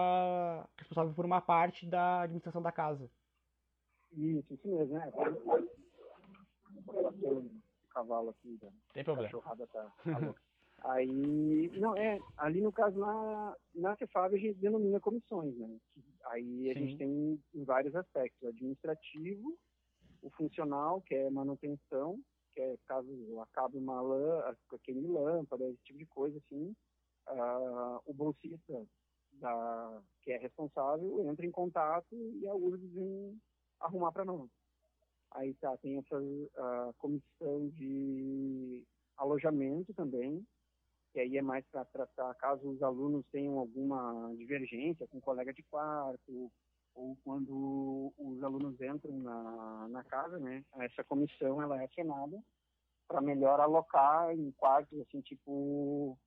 responsável 0.77 1.13
por 1.15 1.25
uma 1.25 1.41
parte 1.41 1.87
da 1.87 2.23
administração 2.23 2.63
da 2.63 2.73
casa. 2.73 3.11
Isso, 4.13 4.55
isso 4.55 4.69
mesmo, 4.69 4.95
né? 4.95 5.13
Cavalo 7.91 8.31
aqui, 8.31 8.57
da 8.57 8.69
Tem 8.95 9.05
problema. 9.05 9.29
cachorrada 9.29 9.67
tá, 9.67 9.93
tá 10.05 10.35
Aí, 10.85 11.69
não, 11.79 11.97
é, 11.97 12.21
ali 12.37 12.61
no 12.61 12.73
caso, 12.73 12.99
na, 12.99 13.57
na 13.75 13.97
Cefab 13.97 14.35
a 14.35 14.39
gente 14.39 14.59
denomina 14.59 15.01
comissões, 15.01 15.57
né? 15.59 15.77
Aí 16.27 16.71
a 16.71 16.75
Sim. 16.75 16.81
gente 16.81 16.97
tem 16.97 17.43
em 17.55 17.65
vários 17.65 17.95
aspectos, 17.97 18.41
o 18.43 18.49
administrativo, 18.49 19.59
o 20.23 20.31
funcional, 20.31 21.01
que 21.03 21.15
é 21.15 21.31
manutenção, 21.31 22.19
que 22.59 22.63
é 22.63 22.77
caso 22.89 23.41
acabe 23.41 23.79
uma 23.79 24.01
lã, 24.01 24.43
aquele 24.75 25.07
lâmpada, 25.07 25.65
esse 25.69 25.81
tipo 25.85 25.99
de 26.01 26.07
coisa, 26.07 26.37
assim, 26.39 26.75
uh, 27.29 28.03
o 28.05 28.13
bolsista, 28.13 28.85
da, 29.35 30.03
que 30.23 30.33
é 30.33 30.39
responsável, 30.39 31.25
entra 31.31 31.47
em 31.47 31.53
contato 31.53 32.13
e 32.13 32.49
a 32.49 32.55
URGS 32.55 32.93
vem 32.93 33.41
arrumar 33.79 34.11
para 34.11 34.25
nós. 34.25 34.51
Aí 35.31 35.55
tá, 35.55 35.77
tem 35.77 35.99
essa 35.99 36.21
uh, 36.21 36.93
comissão 36.99 37.69
de 37.69 38.85
alojamento 39.17 39.95
também, 39.95 40.45
que 41.13 41.21
aí 41.21 41.39
é 41.39 41.43
mais 41.43 41.65
para 41.71 41.85
tratar 41.85 42.35
caso 42.35 42.69
os 42.69 42.83
alunos 42.83 43.25
tenham 43.31 43.57
alguma 43.57 44.35
divergência 44.37 45.07
com 45.07 45.21
colega 45.21 45.53
de 45.53 45.63
quarto, 45.63 46.51
ou 46.99 47.17
quando 47.25 48.13
os 48.19 48.43
alunos 48.43 48.81
entram 48.81 49.17
na, 49.19 49.89
na 49.89 50.05
casa, 50.05 50.39
né? 50.39 50.65
Essa 50.79 51.05
comissão 51.05 51.63
ela 51.63 51.81
é 51.81 51.85
acionada 51.85 52.43
para 53.07 53.21
melhor 53.21 53.61
alocar 53.61 54.35
em 54.35 54.51
quartos, 54.53 55.01
assim, 55.01 55.21
tipo 55.21 56.19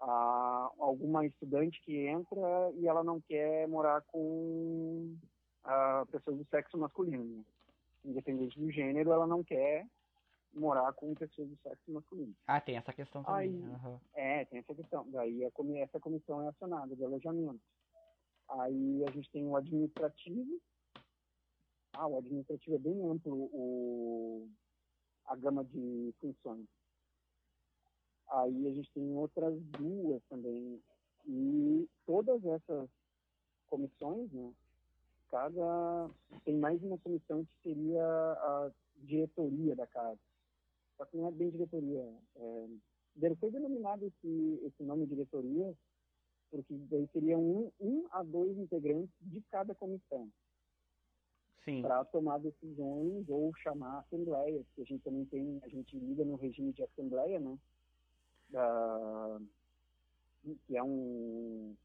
a, 0.00 0.70
alguma 0.78 1.24
estudante 1.24 1.80
que 1.82 1.96
entra 2.06 2.72
e 2.74 2.88
ela 2.88 3.04
não 3.04 3.20
quer 3.20 3.68
morar 3.68 4.02
com 4.02 5.16
a, 5.62 6.04
pessoas 6.10 6.36
do 6.36 6.44
sexo 6.46 6.76
masculino. 6.76 7.24
Né? 7.24 7.44
Independente 8.04 8.58
do 8.58 8.70
gênero, 8.70 9.12
ela 9.12 9.26
não 9.26 9.44
quer 9.44 9.86
morar 10.52 10.92
com 10.94 11.14
pessoas 11.14 11.48
do 11.48 11.56
sexo 11.62 11.92
masculino. 11.92 12.34
Ah, 12.46 12.60
tem 12.60 12.76
essa 12.76 12.92
questão 12.92 13.22
também. 13.22 13.40
Aí, 13.40 13.48
uhum. 13.48 14.00
É, 14.14 14.44
tem 14.46 14.58
essa 14.58 14.74
questão. 14.74 15.08
Daí 15.10 15.44
a, 15.44 15.50
essa 15.78 16.00
comissão 16.00 16.42
é 16.42 16.48
acionada 16.48 16.96
de 16.96 17.04
alojamento. 17.04 17.60
Aí 18.48 19.04
a 19.06 19.10
gente 19.10 19.30
tem 19.30 19.46
o 19.46 19.56
administrativo. 19.56 20.60
Ah, 21.92 22.06
o 22.06 22.18
administrativo 22.18 22.76
é 22.76 22.78
bem 22.78 23.02
amplo 23.04 23.50
o, 23.52 24.48
a 25.26 25.36
gama 25.36 25.64
de 25.64 26.14
funções. 26.20 26.66
Aí 28.30 28.66
a 28.68 28.72
gente 28.72 28.90
tem 28.92 29.14
outras 29.16 29.60
duas 29.78 30.22
também. 30.28 30.80
E 31.26 31.88
todas 32.06 32.42
essas 32.44 32.88
comissões, 33.66 34.30
né, 34.32 34.52
cada 35.30 36.10
tem 36.44 36.56
mais 36.56 36.82
uma 36.82 36.98
comissão 36.98 37.44
que 37.44 37.62
seria 37.62 38.02
a 38.02 38.70
diretoria 38.96 39.76
da 39.76 39.86
casa. 39.86 40.20
Só 40.96 41.04
que 41.04 41.16
não 41.16 41.28
é 41.28 41.32
bem 41.32 41.50
diretoria. 41.50 42.02
É, 42.36 42.66
foi 43.36 43.50
denominado 43.50 44.06
esse, 44.06 44.60
esse 44.64 44.82
nome 44.82 45.06
diretoria 45.06 45.74
porque 46.50 46.74
daí 46.90 47.06
seria 47.12 47.38
um, 47.38 47.70
um 47.80 48.06
a 48.10 48.22
dois 48.22 48.56
integrantes 48.56 49.14
de 49.20 49.40
cada 49.50 49.74
comissão. 49.74 50.30
para 51.82 52.04
tomar 52.06 52.38
decisões 52.38 53.28
ou 53.28 53.54
chamar 53.56 53.98
assembleias, 53.98 54.64
que 54.74 54.82
a 54.82 54.84
gente 54.84 55.02
também 55.02 55.24
tem, 55.26 55.60
a 55.62 55.68
gente 55.68 55.98
lida 55.98 56.24
no 56.24 56.36
regime 56.36 56.72
de 56.72 56.82
assembleia, 56.82 57.38
né? 57.38 57.58
Da, 58.48 59.40
que 60.66 60.76
é 60.76 60.82
um 60.82 61.76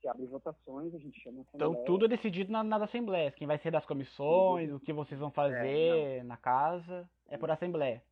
se 0.00 0.08
abre 0.08 0.26
votações, 0.26 0.94
a 0.94 0.98
gente 0.98 1.20
chama 1.20 1.42
assembleia. 1.42 1.70
Então 1.70 1.84
tudo 1.84 2.04
é 2.04 2.08
decidido 2.08 2.52
na, 2.52 2.62
nas 2.62 2.82
assembleias, 2.82 3.34
quem 3.34 3.46
vai 3.46 3.58
ser 3.58 3.70
das 3.70 3.86
comissões, 3.86 4.72
o 4.72 4.80
que 4.80 4.92
vocês 4.92 5.18
vão 5.18 5.30
fazer 5.30 5.66
é, 5.66 6.22
na 6.22 6.36
casa, 6.36 7.08
é 7.28 7.36
por 7.36 7.50
assembleia. 7.50 8.02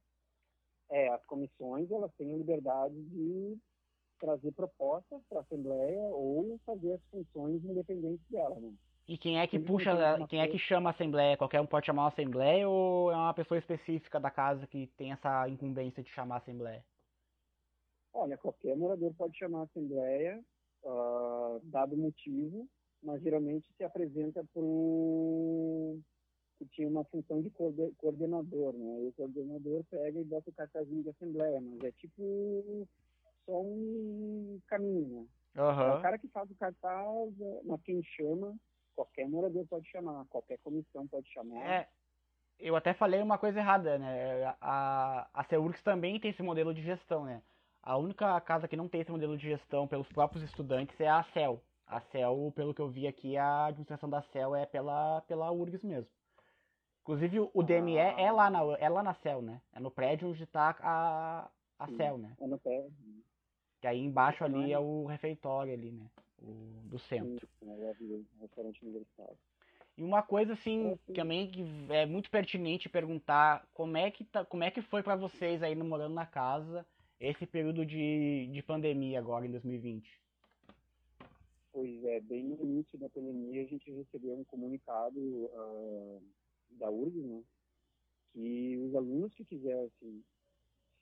É, 0.91 1.09
as 1.09 1.25
comissões 1.27 1.91
elas 1.91 2.13
têm 2.15 2.33
a 2.33 2.37
liberdade 2.37 2.95
de 2.95 3.59
trazer 4.19 4.53
propostas 4.53 5.21
para 5.29 5.39
a 5.39 5.43
assembleia 5.43 6.01
ou 6.01 6.59
fazer 6.65 6.95
as 6.95 7.05
funções 7.11 7.65
independentes 7.65 8.25
dela, 8.31 8.59
né? 8.61 8.73
E 9.07 9.19
quem 9.19 9.39
é 9.39 9.47
que 9.47 9.59
puxa, 9.59 9.93
quem 10.29 10.41
é 10.41 10.49
que 10.49 10.59
chama 10.59 10.89
a 10.89 10.93
assembleia? 10.93 11.37
Qualquer 11.37 11.61
um 11.61 11.67
pode 11.67 11.85
chamar 11.85 12.03
uma 12.03 12.09
assembleia 12.09 12.67
ou 12.67 13.13
é 13.13 13.15
uma 13.15 13.35
pessoa 13.35 13.59
específica 13.59 14.19
da 14.19 14.31
casa 14.31 14.67
que 14.67 14.87
tem 14.97 15.13
essa 15.13 15.47
incumbência 15.49 16.03
de 16.03 16.09
chamar 16.09 16.37
a 16.37 16.39
assembleia? 16.39 16.83
Olha, 18.15 18.39
qualquer 18.39 18.75
morador 18.77 19.13
pode 19.15 19.37
chamar 19.37 19.61
a 19.61 19.65
assembleia, 19.65 20.43
uh, 20.85 21.61
dado 21.65 21.97
motivo, 21.97 22.67
mas 23.03 23.23
geralmente 23.23 23.69
se 23.77 23.85
apresenta 23.85 24.43
para 24.55 24.63
o 24.63 26.01
que 26.59 26.65
tinha 26.67 26.89
uma 26.89 27.05
função 27.05 27.43
de 27.43 27.51
coordenador, 27.99 28.73
né? 28.73 29.03
E 29.03 29.09
o 29.09 29.13
coordenador 29.13 29.85
pega 29.91 30.19
e 30.19 30.25
bota 30.25 30.49
o 30.49 30.55
cartazinho 30.55 31.03
de 31.03 31.11
assembleia, 31.11 31.61
mas 31.61 31.83
é 31.83 31.93
tipo 31.93 32.89
só 33.47 33.61
um 33.61 34.61
caminho, 34.67 35.09
né? 35.09 35.27
Uhum. 35.63 35.83
É 35.83 35.99
o 35.99 36.03
cara 36.03 36.19
que 36.19 36.29
faz 36.29 36.51
o 36.51 36.55
cartaz, 36.57 37.41
é, 37.41 37.61
mas 37.65 37.81
quem 37.83 38.03
chama 38.03 38.57
Qualquer 38.95 39.29
morador 39.29 39.67
pode 39.67 39.89
chamar, 39.89 40.25
qualquer 40.27 40.59
comissão 40.59 41.07
pode 41.09 41.29
chamar. 41.33 41.59
É, 41.67 41.89
eu 42.59 42.77
até 42.77 42.95
falei 42.95 43.21
uma 43.21 43.37
coisa 43.37 43.59
errada, 43.59 43.99
né? 43.99 44.55
A, 44.61 45.29
a 45.35 45.45
Ceurx 45.45 45.83
também 45.83 46.21
tem 46.21 46.31
esse 46.31 46.43
modelo 46.43 46.73
de 46.73 46.83
gestão, 46.83 47.25
né? 47.25 47.43
A 47.83 47.97
única 47.97 48.41
casa 48.41 48.69
que 48.69 48.77
não 48.77 48.89
tem 48.89 49.01
esse 49.01 49.11
modelo 49.11 49.37
de 49.37 49.49
gestão 49.49 49.87
pelos 49.87 50.09
próprios 50.09 50.43
estudantes 50.45 50.99
é 51.01 51.09
a 51.09 51.25
CEL. 51.35 51.61
A 51.87 52.01
CEL, 52.01 52.53
pelo 52.55 52.73
que 52.73 52.81
eu 52.81 52.89
vi 52.89 53.07
aqui, 53.07 53.37
a 53.37 53.67
administração 53.67 54.09
da 54.09 54.23
CEL 54.23 54.55
é 54.55 54.65
pela, 54.65 55.21
pela 55.23 55.51
URGS 55.51 55.83
mesmo. 55.83 56.11
Inclusive, 57.03 57.51
o 57.53 57.63
DME 57.63 57.99
ah. 57.99 58.15
é, 58.19 58.33
lá 58.33 58.49
na, 58.49 58.61
é 58.79 58.89
lá 58.89 59.03
na 59.03 59.15
CEL, 59.15 59.43
né? 59.43 59.61
É 59.75 59.81
no 59.81 59.91
prédio 59.91 60.29
onde 60.29 60.43
está 60.43 60.75
a, 60.81 61.51
a 61.79 61.89
CEL, 61.89 62.17
né? 62.17 62.35
É 62.41 62.47
no 62.47 62.59
prédio. 62.59 62.91
Que 63.85 63.89
aí 63.89 64.01
embaixo 64.01 64.43
ali 64.43 64.73
é 64.73 64.79
o 64.79 65.05
refeitório 65.05 65.71
ali, 65.71 65.93
né? 65.93 66.07
o, 66.41 66.89
do 66.89 66.99
centro. 66.99 67.47
Sim, 67.61 68.27
restaurante 68.41 68.83
universitário. 68.83 69.37
E 69.95 70.03
uma 70.03 70.23
coisa 70.23 70.55
assim, 70.55 70.99
é, 71.11 71.13
também 71.13 71.51
que 71.51 71.63
é 71.91 72.07
muito 72.07 72.31
pertinente 72.31 72.89
perguntar, 72.89 73.69
como 73.75 73.99
é 73.99 74.11
que 74.11 74.25
tá, 74.25 74.43
como 74.43 74.65
é 74.65 74.71
que 74.71 74.81
foi 74.81 75.03
para 75.03 75.17
vocês 75.17 75.63
aí 75.63 75.75
no 75.75 75.85
morando 75.85 76.15
na 76.15 76.25
casa 76.25 76.87
esse 77.21 77.45
período 77.45 77.85
de, 77.85 78.49
de 78.51 78.63
pandemia 78.63 79.19
agora 79.19 79.47
em 79.47 79.51
2020? 79.51 80.19
Pois 81.71 82.05
é, 82.05 82.21
bem 82.21 82.43
no 82.43 82.65
início 82.65 82.99
da 82.99 83.11
pandemia 83.11 83.65
a 83.65 83.67
gente 83.67 83.91
recebeu 83.91 84.33
um 84.33 84.45
comunicado 84.45 85.21
uh, 85.21 86.23
da 86.71 86.91
URG, 86.91 87.21
né, 87.21 87.43
que 88.33 88.79
os 88.79 88.95
alunos 88.95 89.35
que 89.35 89.45
quisessem 89.45 90.25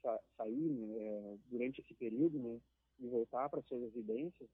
sa 0.02 0.18
sair 0.36 0.68
né, 0.68 1.38
durante 1.48 1.80
esse 1.80 1.94
período, 1.94 2.40
né, 2.40 2.58
e 3.02 3.08
voltar 3.08 3.48
para 3.48 3.62
suas 3.62 3.82
residências, 3.82 4.48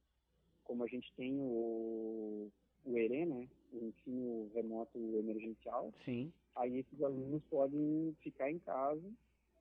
como 0.64 0.84
a 0.84 0.86
gente 0.86 1.12
tem 1.14 1.34
o, 1.38 2.50
o 2.84 2.98
ERE, 2.98 3.26
né, 3.26 3.48
o 3.72 3.86
ensino 3.86 4.50
remoto 4.54 4.98
emergencial, 4.98 5.92
Sim. 6.04 6.32
aí 6.56 6.78
esses 6.78 7.02
alunos 7.02 7.42
podem 7.50 8.16
ficar 8.20 8.50
em 8.50 8.58
casa, 8.58 9.10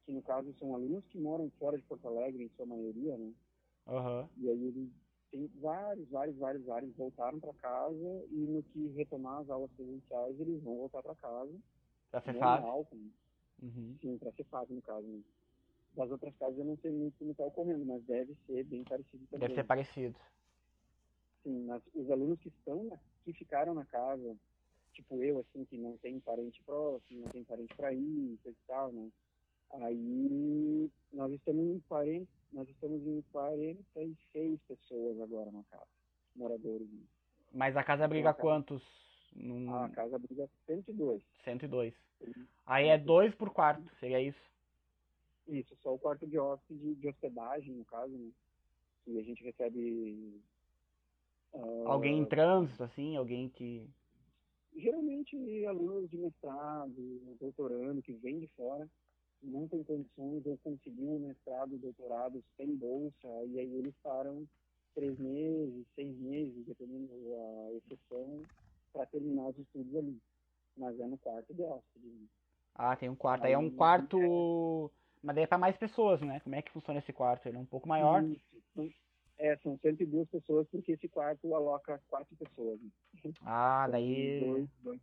que 0.05 0.11
no 0.11 0.21
caso 0.21 0.53
são 0.57 0.73
alunos 0.73 1.05
que 1.07 1.17
moram 1.17 1.49
fora 1.59 1.77
de 1.77 1.83
Porto 1.83 2.07
Alegre, 2.07 2.43
em 2.43 2.49
sua 2.55 2.65
maioria, 2.65 3.17
né? 3.17 3.33
Uhum. 3.87 4.27
E 4.37 4.49
aí 4.49 4.67
eles 4.67 4.89
tem 5.31 5.49
vários, 5.59 6.07
vários, 6.09 6.37
vários, 6.37 6.65
vários 6.65 6.95
voltaram 6.95 7.39
para 7.39 7.53
casa 7.55 8.25
e 8.31 8.35
no 8.35 8.63
que 8.63 8.87
retomar 8.95 9.41
as 9.41 9.49
aulas 9.49 9.71
presenciais 9.71 10.39
eles 10.39 10.61
vão 10.63 10.77
voltar 10.77 11.03
para 11.03 11.15
casa. 11.15 11.53
Para 12.11 12.21
ser 12.21 12.33
fácil? 12.39 13.11
Uhum. 13.61 13.97
Sim, 13.99 14.17
para 14.17 14.31
ser 14.31 14.45
fácil 14.45 14.75
no 14.75 14.81
caso. 14.81 15.05
Né? 15.05 15.21
Das 15.97 16.11
outras 16.11 16.33
casas 16.37 16.57
eu 16.57 16.63
não 16.63 16.77
sei 16.77 16.91
muito 16.91 17.17
como 17.17 17.31
está 17.31 17.43
ocorrendo, 17.43 17.83
mas 17.83 18.01
deve 18.05 18.33
ser 18.45 18.63
bem 18.63 18.83
parecido 18.83 19.25
também. 19.27 19.49
Deve 19.49 19.55
ser 19.55 19.65
parecido 19.65 20.17
assim, 21.47 21.65
mas 21.65 21.81
os 21.95 22.11
alunos 22.11 22.39
que 22.39 22.49
estão, 22.49 22.91
que 23.23 23.33
ficaram 23.33 23.73
na 23.73 23.85
casa, 23.85 24.35
tipo 24.93 25.21
eu, 25.23 25.39
assim, 25.39 25.65
que 25.65 25.77
não 25.77 25.97
tem 25.97 26.19
parente 26.19 26.61
próximo, 26.63 27.21
não 27.21 27.29
tem 27.29 27.43
parente 27.43 27.73
para 27.75 27.93
ir, 27.93 28.37
e 28.45 28.55
tal, 28.67 28.91
né? 28.91 29.09
Aí 29.71 30.89
nós 31.11 31.31
estamos 31.31 31.75
em 31.75 31.79
40, 31.87 32.27
nós 32.53 32.69
estamos 32.69 33.05
em 33.05 33.21
46 33.31 34.59
pessoas 34.61 35.19
agora 35.21 35.51
na 35.51 35.63
casa, 35.65 35.87
moradores. 36.35 36.87
Mas 37.53 37.75
a 37.75 37.83
casa 37.83 38.05
abriga 38.05 38.29
então, 38.29 38.41
quantos? 38.41 38.83
Num... 39.35 39.73
A 39.73 39.89
casa 39.89 40.15
abriga 40.15 40.49
102. 40.65 41.21
102. 41.43 41.93
Aí 42.65 42.87
é 42.87 42.97
dois 42.97 43.33
por 43.35 43.51
quarto, 43.51 43.89
seria 43.99 44.21
isso? 44.21 44.39
Isso, 45.47 45.75
só 45.81 45.93
o 45.93 45.99
quarto 45.99 46.27
de 46.27 46.37
hóspede 46.37 46.95
de 46.95 47.07
hospedagem, 47.07 47.73
no 47.73 47.85
caso, 47.85 48.11
né? 48.11 48.29
Que 49.05 49.19
a 49.19 49.23
gente 49.23 49.43
recebe 49.43 50.41
Alguém 51.85 52.19
em 52.19 52.25
trânsito, 52.25 52.83
assim, 52.83 53.15
alguém 53.15 53.49
que. 53.49 53.89
Geralmente 54.75 55.65
alunos 55.65 56.09
de 56.09 56.17
mestrado, 56.17 56.93
doutorando, 57.39 58.01
que 58.01 58.13
vêm 58.13 58.39
de 58.39 58.47
fora, 58.49 58.87
não 59.41 59.67
têm 59.67 59.83
condições 59.83 60.45
ou 60.45 60.57
conseguiu 60.63 61.13
um 61.13 61.19
mestrado, 61.19 61.77
doutorado 61.77 62.43
sem 62.55 62.75
bolsa, 62.75 63.27
e 63.47 63.59
aí 63.59 63.73
eles 63.73 63.95
param 64.03 64.47
três 64.93 65.17
meses, 65.17 65.85
seis 65.95 66.15
meses, 66.17 66.65
dependendo 66.65 67.07
da 67.07 67.73
exceção, 67.73 68.43
para 68.93 69.05
terminar 69.07 69.47
os 69.47 69.57
estudos 69.57 69.95
ali. 69.95 70.17
Mas 70.75 70.99
é 70.99 71.07
no 71.07 71.17
quarto 71.17 71.53
de 71.53 71.63
hóspede. 71.63 72.29
Ah, 72.75 72.95
tem 72.95 73.09
um 73.09 73.15
quarto. 73.15 73.45
Aí, 73.45 73.47
aí 73.47 73.53
é 73.53 73.57
um 73.57 73.71
quarto. 73.71 74.91
É... 75.27 75.33
Mas 75.33 75.35
daí 75.35 75.43
é 75.43 75.47
para 75.47 75.57
mais 75.57 75.75
pessoas, 75.77 76.21
né? 76.21 76.39
Como 76.39 76.55
é 76.55 76.61
que 76.61 76.71
funciona 76.71 76.99
esse 76.99 77.11
quarto? 77.11 77.47
Ele 77.47 77.57
é 77.57 77.59
um 77.59 77.65
pouco 77.65 77.87
maior. 77.87 78.23
Isso. 78.23 78.93
É, 79.37 79.55
são 79.57 79.77
102 79.77 80.27
pessoas, 80.29 80.67
porque 80.69 80.93
esse 80.93 81.07
quarto 81.07 81.53
aloca 81.53 82.01
quatro 82.07 82.35
pessoas. 82.35 82.79
Ah, 83.41 83.87
daí. 83.89 84.39
Dois, 84.39 84.69
dois... 84.81 85.01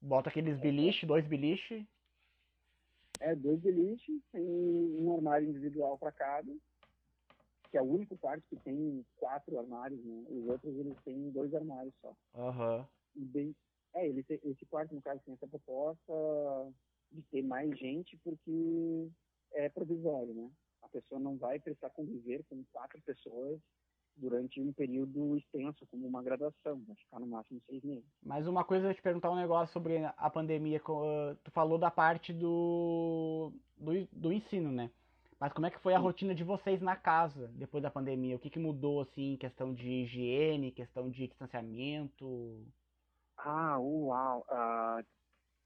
Bota 0.00 0.28
aqueles 0.28 0.58
beliche, 0.58 1.06
dois 1.06 1.26
beliche. 1.26 1.86
É, 3.20 3.34
dois 3.34 3.58
beliche, 3.60 4.20
tem 4.30 4.44
um 4.44 5.14
armário 5.14 5.48
individual 5.48 5.98
para 5.98 6.12
cada, 6.12 6.52
que 7.70 7.76
é 7.76 7.82
o 7.82 7.90
único 7.90 8.16
quarto 8.18 8.44
que 8.48 8.56
tem 8.56 9.04
quatro 9.16 9.58
armários, 9.58 10.04
né? 10.04 10.24
Os 10.28 10.48
outros 10.48 10.76
eles 10.76 10.96
têm 11.04 11.30
dois 11.30 11.52
armários 11.54 11.94
só. 12.00 12.14
Aham. 12.34 12.86
Uhum. 13.16 13.24
Bem, 13.24 13.56
é, 13.94 14.06
ele 14.06 14.22
tem, 14.22 14.38
esse 14.44 14.64
quarto, 14.66 14.94
no 14.94 15.02
caso, 15.02 15.20
tem 15.24 15.34
essa 15.34 15.48
proposta 15.48 16.12
de 17.10 17.22
ter 17.22 17.42
mais 17.42 17.76
gente, 17.78 18.16
porque 18.18 19.10
é 19.52 19.68
provisório, 19.68 20.34
né? 20.34 20.50
a 20.88 20.88
pessoa 20.88 21.20
não 21.20 21.36
vai 21.36 21.58
precisar 21.58 21.90
conviver 21.90 22.44
com 22.48 22.64
quatro 22.72 23.00
pessoas 23.02 23.60
durante 24.16 24.60
um 24.60 24.72
período 24.72 25.36
extenso, 25.36 25.86
como 25.90 26.06
uma 26.06 26.22
graduação, 26.22 26.82
vai 26.86 26.96
ficar 26.96 27.20
no 27.20 27.26
máximo 27.26 27.60
seis 27.66 27.82
meses. 27.84 28.04
Mas 28.20 28.48
uma 28.48 28.64
coisa, 28.64 28.88
eu 28.88 28.94
te 28.94 29.02
perguntar 29.02 29.30
um 29.30 29.36
negócio 29.36 29.72
sobre 29.72 30.04
a 30.04 30.30
pandemia, 30.30 30.80
tu 30.80 31.50
falou 31.52 31.78
da 31.78 31.90
parte 31.90 32.32
do, 32.32 33.52
do, 33.76 34.08
do 34.10 34.32
ensino, 34.32 34.72
né? 34.72 34.90
Mas 35.38 35.52
como 35.52 35.66
é 35.66 35.70
que 35.70 35.78
foi 35.78 35.94
a 35.94 35.98
Sim. 35.98 36.02
rotina 36.02 36.34
de 36.34 36.42
vocês 36.42 36.80
na 36.82 36.96
casa 36.96 37.46
depois 37.54 37.80
da 37.80 37.92
pandemia? 37.92 38.34
O 38.34 38.40
que, 38.40 38.50
que 38.50 38.58
mudou, 38.58 39.02
assim, 39.02 39.36
questão 39.36 39.72
de 39.72 39.88
higiene, 39.88 40.72
questão 40.72 41.08
de 41.08 41.28
distanciamento? 41.28 42.66
Ah, 43.36 43.78
uau! 43.78 44.44
Ah, 44.48 45.00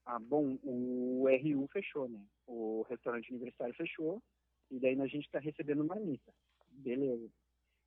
ah, 0.05 0.19
bom, 0.19 0.59
o 0.63 1.25
RU 1.27 1.67
fechou, 1.73 2.07
né? 2.07 2.21
O 2.47 2.85
restaurante 2.89 3.31
universitário 3.31 3.75
fechou, 3.75 4.23
e 4.71 4.81
daí 4.81 5.01
a 5.01 5.07
gente 5.07 5.27
está 5.27 5.39
recebendo 5.39 5.85
marmita. 5.85 6.33
Beleza. 6.71 7.29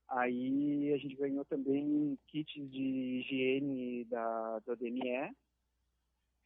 Aí 0.08 0.94
a 0.94 0.98
gente 0.98 1.16
ganhou 1.16 1.44
também 1.46 2.18
kits 2.28 2.70
de 2.70 3.20
higiene 3.20 4.06
da, 4.06 4.60
da 4.60 4.76
DME. 4.76 5.36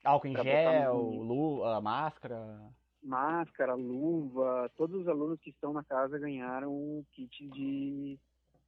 Álcool 0.04 0.28
em 0.28 0.44
gel, 0.44 0.96
luva, 0.96 1.82
máscara. 1.82 2.72
Máscara, 3.04 3.74
luva. 3.74 4.72
Todos 4.78 5.02
os 5.02 5.08
alunos 5.08 5.40
que 5.42 5.50
estão 5.50 5.74
na 5.74 5.84
casa 5.84 6.18
ganharam 6.18 7.06
kit 7.12 7.48
de. 7.50 8.18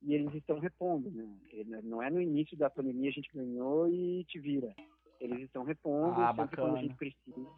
E 0.01 0.13
eles 0.15 0.33
estão 0.33 0.59
repondo, 0.59 1.09
né? 1.11 1.81
Não 1.83 2.01
é 2.01 2.09
no 2.09 2.19
início 2.19 2.57
da 2.57 2.69
pandemia 2.69 3.09
a 3.09 3.13
gente 3.13 3.31
ganhou 3.33 3.87
e 3.87 4.25
te 4.25 4.39
vira. 4.39 4.73
Eles 5.19 5.41
estão 5.43 5.63
repondo 5.63 6.19
ah, 6.19 6.29
sempre 6.29 6.43
bacana. 6.43 6.67
quando 6.67 6.77
a 6.77 6.81
gente 6.81 6.95
precisa. 6.95 7.49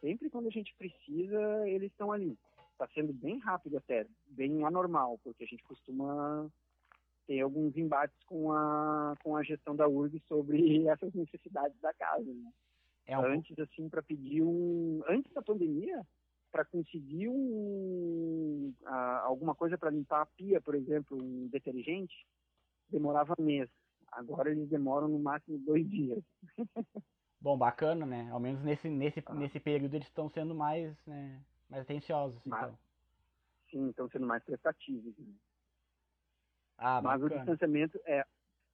Sempre 0.00 0.30
quando 0.30 0.48
a 0.48 0.50
gente 0.50 0.74
precisa, 0.76 1.68
eles 1.68 1.90
estão 1.90 2.10
ali 2.10 2.36
está 2.80 2.88
sendo 2.94 3.12
bem 3.12 3.38
rápido 3.38 3.76
até, 3.76 4.06
bem 4.28 4.64
anormal, 4.64 5.18
porque 5.22 5.44
a 5.44 5.46
gente 5.46 5.62
costuma 5.64 6.50
ter 7.26 7.40
alguns 7.40 7.76
embates 7.76 8.16
com 8.24 8.52
a, 8.52 9.14
com 9.22 9.36
a 9.36 9.42
gestão 9.42 9.76
da 9.76 9.86
URG 9.86 10.22
sobre 10.26 10.86
essas 10.88 11.12
necessidades 11.12 11.78
da 11.80 11.92
casa. 11.92 12.24
Né? 12.24 12.50
É 13.06 13.18
um... 13.18 13.24
Antes, 13.24 13.58
assim, 13.58 13.88
para 13.88 14.02
pedir 14.02 14.42
um. 14.42 15.02
Antes 15.06 15.30
da 15.32 15.42
pandemia, 15.42 16.02
para 16.50 16.64
conseguir 16.64 17.28
um, 17.28 18.72
a, 18.86 19.20
alguma 19.20 19.54
coisa 19.54 19.76
para 19.76 19.90
limpar 19.90 20.22
a 20.22 20.26
pia, 20.26 20.60
por 20.60 20.74
exemplo, 20.74 21.22
um 21.22 21.48
detergente, 21.48 22.26
demorava 22.88 23.34
mês. 23.38 23.68
Agora 24.12 24.50
eles 24.50 24.68
demoram 24.68 25.06
no 25.06 25.18
máximo 25.18 25.58
dois 25.58 25.88
dias. 25.88 26.22
Bom, 27.40 27.56
bacana, 27.56 28.04
né? 28.04 28.28
Ao 28.30 28.38
menos 28.38 28.62
nesse, 28.62 28.88
nesse, 28.88 29.22
ah. 29.24 29.34
nesse 29.34 29.58
período 29.58 29.94
eles 29.94 30.06
estão 30.06 30.28
sendo 30.28 30.54
mais, 30.54 30.94
né, 31.06 31.42
mais 31.70 31.82
atenciosos, 31.82 32.38
Mas, 32.44 32.64
então. 32.64 32.78
Sim, 33.70 33.88
estão 33.88 34.10
sendo 34.10 34.26
mais 34.26 34.44
prestativos. 34.44 35.16
Né? 35.16 35.32
Ah, 36.76 37.00
Mas 37.00 37.20
bacana. 37.20 37.24
o 37.24 37.38
distanciamento 37.38 38.00
é. 38.04 38.26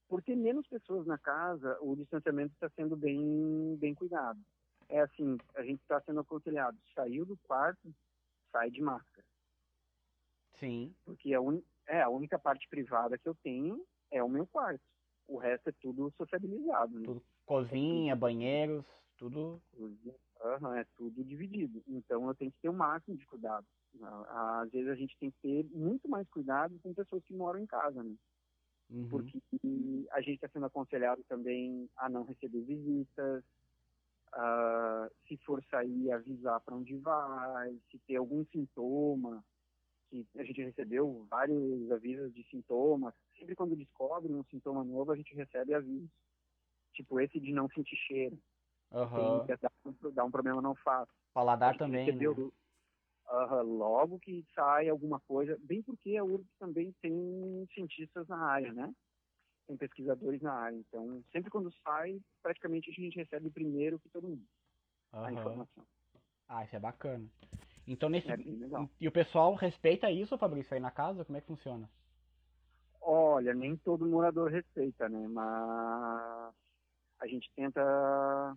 Por 0.08 0.22
ter 0.22 0.36
menos 0.36 0.66
pessoas 0.68 1.04
na 1.04 1.18
casa, 1.18 1.76
o 1.80 1.96
distanciamento 1.96 2.54
está 2.54 2.70
sendo 2.70 2.96
bem, 2.96 3.76
bem 3.76 3.92
cuidado. 3.92 4.40
É 4.88 5.00
assim, 5.00 5.36
a 5.56 5.62
gente 5.62 5.80
está 5.82 6.00
sendo 6.02 6.20
aconselhado, 6.20 6.78
saiu 6.94 7.26
do 7.26 7.36
quarto, 7.38 7.92
sai 8.52 8.70
de 8.70 8.80
máscara. 8.80 9.26
Sim. 10.60 10.94
Porque 11.04 11.34
a, 11.34 11.40
un... 11.40 11.60
é, 11.88 12.02
a 12.02 12.08
única 12.08 12.38
parte 12.38 12.68
privada 12.68 13.18
que 13.18 13.28
eu 13.28 13.34
tenho 13.34 13.84
é 14.12 14.22
o 14.22 14.28
meu 14.28 14.46
quarto. 14.46 14.84
O 15.26 15.38
resto 15.38 15.70
é 15.70 15.72
tudo 15.72 16.12
sociabilizado. 16.16 17.00
Né? 17.00 17.04
Tudo 17.04 17.22
cozinha, 17.46 18.14
banheiros, 18.14 18.84
tudo. 19.16 19.62
Uhum, 19.78 20.74
é 20.74 20.84
tudo 20.96 21.24
dividido. 21.24 21.82
Então 21.88 22.26
eu 22.28 22.34
tenho 22.34 22.52
que 22.52 22.60
ter 22.60 22.68
o 22.68 22.74
máximo 22.74 23.16
de 23.16 23.26
cuidado. 23.26 23.66
Às 24.28 24.70
vezes 24.70 24.88
a 24.90 24.94
gente 24.94 25.16
tem 25.18 25.30
que 25.30 25.38
ter 25.40 25.64
muito 25.74 26.08
mais 26.08 26.28
cuidado 26.28 26.78
com 26.82 26.92
pessoas 26.92 27.24
que 27.24 27.32
moram 27.32 27.60
em 27.60 27.66
casa, 27.66 28.02
né? 28.02 28.14
Uhum. 28.90 29.08
Porque 29.08 29.40
a 30.12 30.20
gente 30.20 30.34
está 30.34 30.48
sendo 30.48 30.66
aconselhado 30.66 31.24
também 31.28 31.88
a 31.96 32.08
não 32.08 32.24
receber 32.24 32.60
visitas, 32.62 33.42
uh, 34.34 35.10
se 35.26 35.36
for 35.38 35.64
sair, 35.70 36.12
avisar 36.12 36.60
para 36.60 36.76
onde 36.76 36.96
vai, 36.98 37.74
se 37.90 37.98
ter 38.06 38.16
algum 38.16 38.44
sintoma, 38.46 39.42
que 40.10 40.26
a 40.36 40.44
gente 40.44 40.62
recebeu 40.62 41.26
vários 41.28 41.90
avisos 41.90 42.32
de 42.32 42.44
sintomas. 42.44 43.14
Sempre 43.36 43.56
quando 43.56 43.76
descobre 43.76 44.32
um 44.32 44.44
sintoma 44.44 44.84
novo, 44.84 45.10
a 45.10 45.16
gente 45.16 45.34
recebe 45.34 45.74
avisos. 45.74 46.08
Tipo 46.96 47.20
esse 47.20 47.38
de 47.38 47.52
não 47.52 47.68
sentir 47.68 47.96
cheiro. 47.96 48.38
Uhum. 48.90 49.46
Tem, 49.46 49.56
dá, 49.56 49.70
dá 50.12 50.24
um 50.24 50.30
problema 50.30 50.62
não 50.62 50.74
fácil. 50.76 51.14
Paladar 51.34 51.76
também, 51.76 52.10
né? 52.10 52.26
Uh, 53.28 53.62
logo 53.62 54.20
que 54.20 54.46
sai 54.54 54.88
alguma 54.88 55.20
coisa, 55.20 55.58
bem 55.60 55.82
porque 55.82 56.16
a 56.16 56.24
URGS 56.24 56.48
também 56.58 56.94
tem 57.02 57.68
cientistas 57.74 58.26
na 58.28 58.38
área, 58.38 58.72
né? 58.72 58.94
Tem 59.66 59.76
pesquisadores 59.76 60.40
na 60.40 60.52
área. 60.52 60.76
Então, 60.76 61.22
sempre 61.32 61.50
quando 61.50 61.72
sai, 61.82 62.20
praticamente 62.40 62.88
a 62.88 62.94
gente 62.94 63.16
recebe 63.16 63.50
primeiro 63.50 63.98
que 63.98 64.08
todo 64.08 64.28
mundo 64.28 64.44
uhum. 65.12 65.24
a 65.24 65.32
informação. 65.32 65.84
Ah, 66.48 66.64
isso 66.64 66.76
é 66.76 66.78
bacana. 66.78 67.26
Então, 67.86 68.08
nesse. 68.08 68.30
É. 68.30 68.36
E 69.00 69.08
o 69.08 69.12
pessoal 69.12 69.54
respeita 69.54 70.10
isso, 70.10 70.38
Fabrício, 70.38 70.74
aí 70.74 70.80
na 70.80 70.90
casa? 70.90 71.24
Como 71.24 71.36
é 71.36 71.40
que 71.40 71.46
funciona? 71.48 71.90
Olha, 73.00 73.54
nem 73.54 73.76
todo 73.76 74.06
morador 74.06 74.50
respeita, 74.50 75.08
né? 75.08 75.28
Mas 75.28 76.54
a 77.20 77.26
gente 77.26 77.50
tenta 77.54 78.56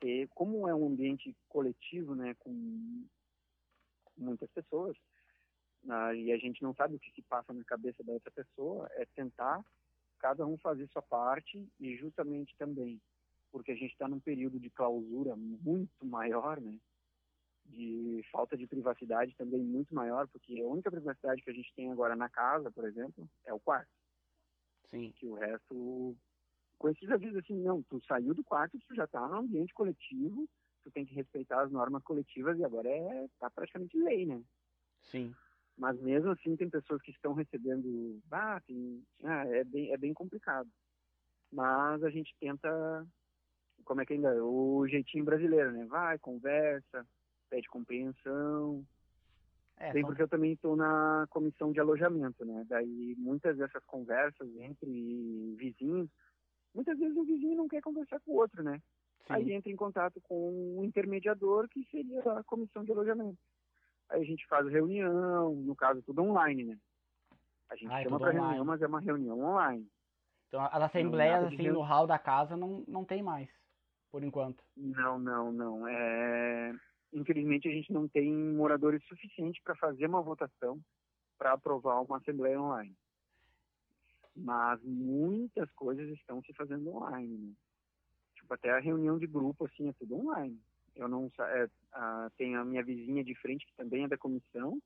ter, 0.00 0.28
como 0.34 0.68
é 0.68 0.74
um 0.74 0.86
ambiente 0.86 1.34
coletivo, 1.48 2.14
né, 2.14 2.34
com 2.38 3.06
muitas 4.16 4.50
pessoas, 4.50 4.96
uh, 5.84 6.14
e 6.14 6.32
a 6.32 6.38
gente 6.38 6.62
não 6.62 6.74
sabe 6.74 6.96
o 6.96 6.98
que 6.98 7.12
se 7.12 7.22
passa 7.22 7.52
na 7.52 7.64
cabeça 7.64 8.02
dessa 8.02 8.30
pessoa, 8.30 8.88
é 8.92 9.06
tentar 9.14 9.64
cada 10.18 10.46
um 10.46 10.56
fazer 10.58 10.88
sua 10.88 11.02
parte 11.02 11.68
e 11.80 11.96
justamente 11.96 12.54
também 12.56 13.00
porque 13.52 13.70
a 13.70 13.74
gente 13.74 13.92
está 13.92 14.08
num 14.08 14.18
período 14.18 14.58
de 14.58 14.70
clausura 14.70 15.36
muito 15.36 16.04
maior, 16.04 16.58
né? 16.58 16.80
De 17.66 18.24
falta 18.32 18.56
de 18.56 18.66
privacidade 18.66 19.36
também 19.36 19.62
muito 19.62 19.94
maior, 19.94 20.26
porque 20.28 20.58
a 20.60 20.66
única 20.66 20.90
privacidade 20.90 21.42
que 21.42 21.50
a 21.50 21.54
gente 21.54 21.72
tem 21.74 21.92
agora 21.92 22.16
na 22.16 22.28
casa, 22.28 22.70
por 22.72 22.84
exemplo, 22.84 23.28
é 23.44 23.52
o 23.52 23.60
quarto. 23.60 23.90
Sim. 24.90 25.12
Que 25.12 25.26
o 25.26 25.34
resto, 25.34 26.16
com 26.78 26.88
esses 26.88 27.10
avisos 27.10 27.36
assim, 27.36 27.54
não, 27.54 27.82
tu 27.82 28.00
saiu 28.06 28.34
do 28.34 28.44
quarto, 28.44 28.78
tu 28.78 28.94
já 28.94 29.04
está 29.04 29.26
no 29.28 29.36
ambiente 29.36 29.72
coletivo, 29.74 30.48
tu 30.82 30.90
tem 30.90 31.04
que 31.04 31.14
respeitar 31.14 31.62
as 31.62 31.70
normas 31.70 32.02
coletivas 32.02 32.58
e 32.58 32.64
agora 32.64 32.88
é 32.88 33.26
tá 33.38 33.50
praticamente 33.50 33.96
lei, 33.98 34.26
né? 34.26 34.42
Sim. 35.00 35.34
Mas 35.76 36.00
mesmo 36.00 36.30
assim 36.30 36.56
tem 36.56 36.68
pessoas 36.68 37.00
que 37.02 37.10
estão 37.10 37.32
recebendo, 37.32 38.20
ah, 38.30 38.60
tem, 38.66 39.02
ah, 39.24 39.46
é 39.46 39.64
bem 39.64 39.92
é 39.92 39.96
bem 39.96 40.12
complicado. 40.12 40.68
Mas 41.52 42.02
a 42.02 42.10
gente 42.10 42.34
tenta, 42.40 43.06
como 43.84 44.00
é 44.00 44.06
que 44.06 44.14
ainda 44.14 44.42
o 44.44 44.86
jeitinho 44.88 45.24
brasileiro, 45.24 45.72
né? 45.72 45.84
Vai, 45.86 46.18
conversa, 46.18 47.06
pede 47.50 47.68
compreensão. 47.68 48.84
É, 49.76 49.92
Bem 49.92 50.02
porque 50.04 50.22
eu 50.22 50.28
também 50.28 50.52
estou 50.52 50.76
na 50.76 51.26
comissão 51.28 51.72
de 51.72 51.80
alojamento, 51.80 52.44
né? 52.44 52.64
Daí 52.68 53.14
muitas 53.18 53.56
dessas 53.56 53.84
conversas 53.84 54.48
entre 54.56 55.56
vizinhos, 55.58 56.08
muitas 56.74 56.98
vezes 56.98 57.16
o 57.16 57.24
vizinho 57.24 57.56
não 57.56 57.68
quer 57.68 57.80
conversar 57.80 58.20
com 58.20 58.32
o 58.32 58.36
outro, 58.36 58.62
né? 58.62 58.80
Sim. 59.26 59.32
Aí 59.34 59.52
entra 59.52 59.70
em 59.70 59.76
contato 59.76 60.20
com 60.22 60.78
um 60.78 60.84
intermediador, 60.84 61.68
que 61.68 61.84
seria 61.90 62.20
a 62.32 62.44
comissão 62.44 62.84
de 62.84 62.92
alojamento. 62.92 63.38
Aí 64.08 64.20
a 64.20 64.24
gente 64.24 64.46
faz 64.46 64.66
reunião, 64.68 65.54
no 65.54 65.74
caso 65.76 66.02
tudo 66.02 66.22
online, 66.22 66.64
né? 66.64 66.78
A 67.70 67.76
gente 67.76 67.90
Ah, 67.90 68.00
é 68.00 68.04
chama 68.04 68.18
para 68.18 68.32
reunião, 68.32 68.64
mas 68.64 68.82
é 68.82 68.86
uma 68.86 69.00
reunião 69.00 69.40
online. 69.40 69.88
Então 70.48 70.60
as 70.60 70.82
assembleias, 70.82 71.44
assim, 71.44 71.68
no 71.68 71.80
hall 71.80 72.06
da 72.06 72.18
casa 72.18 72.56
não, 72.56 72.84
não 72.86 73.04
tem 73.04 73.22
mais, 73.22 73.48
por 74.10 74.22
enquanto. 74.22 74.62
Não, 74.76 75.18
não, 75.18 75.50
não. 75.50 75.88
É... 75.88 76.74
Infelizmente 77.14 77.68
a 77.68 77.72
gente 77.72 77.92
não 77.92 78.06
tem 78.06 78.30
moradores 78.30 79.02
suficientes 79.06 79.62
para 79.62 79.74
fazer 79.76 80.06
uma 80.06 80.20
votação 80.20 80.78
para 81.38 81.52
aprovar 81.52 82.02
uma 82.02 82.18
assembleia 82.18 82.60
online. 82.60 82.94
Mas 84.34 84.82
muitas 84.82 85.70
coisas 85.72 86.08
estão 86.10 86.42
se 86.42 86.52
fazendo 86.54 86.88
online, 86.90 87.36
né? 87.36 87.52
Tipo, 88.34 88.54
até 88.54 88.70
a 88.70 88.80
reunião 88.80 89.18
de 89.18 89.26
grupo, 89.26 89.66
assim, 89.66 89.88
é 89.88 89.92
tudo 89.92 90.16
online. 90.16 90.58
Eu 90.94 91.08
não 91.08 91.30
é, 91.38 91.68
ah, 91.92 92.30
tenho 92.36 92.60
a 92.60 92.64
minha 92.64 92.82
vizinha 92.82 93.22
de 93.22 93.34
frente, 93.34 93.66
que 93.66 93.74
também 93.74 94.04
é 94.04 94.08
da 94.08 94.18
comissão, 94.18 94.80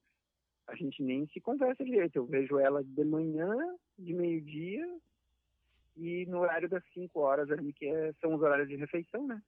a 0.66 0.74
gente 0.74 1.02
nem 1.02 1.26
se 1.28 1.40
conversa 1.40 1.84
direito. 1.84 2.16
Eu 2.16 2.26
vejo 2.26 2.58
ela 2.58 2.82
de 2.82 3.04
manhã, 3.04 3.54
de 3.98 4.12
meio-dia, 4.12 4.86
e 5.96 6.26
no 6.26 6.40
horário 6.40 6.68
das 6.68 6.84
5 6.92 7.20
horas 7.20 7.50
ali, 7.50 7.72
que 7.72 7.86
é- 7.86 8.12
são 8.20 8.34
os 8.34 8.42
horários 8.42 8.68
de 8.68 8.76
refeição, 8.76 9.26
né? 9.26 9.42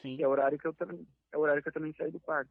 Sim. 0.00 0.16
que 0.16 0.22
é 0.22 0.26
o 0.26 0.30
horário 0.30 0.58
que 0.58 0.66
eu 0.66 0.72
também 0.72 1.06
é 1.30 1.36
o 1.36 1.40
horário 1.40 1.62
que 1.62 1.68
eu 1.68 1.72
também 1.72 1.92
saio 1.92 2.10
do 2.10 2.18
quarto. 2.18 2.50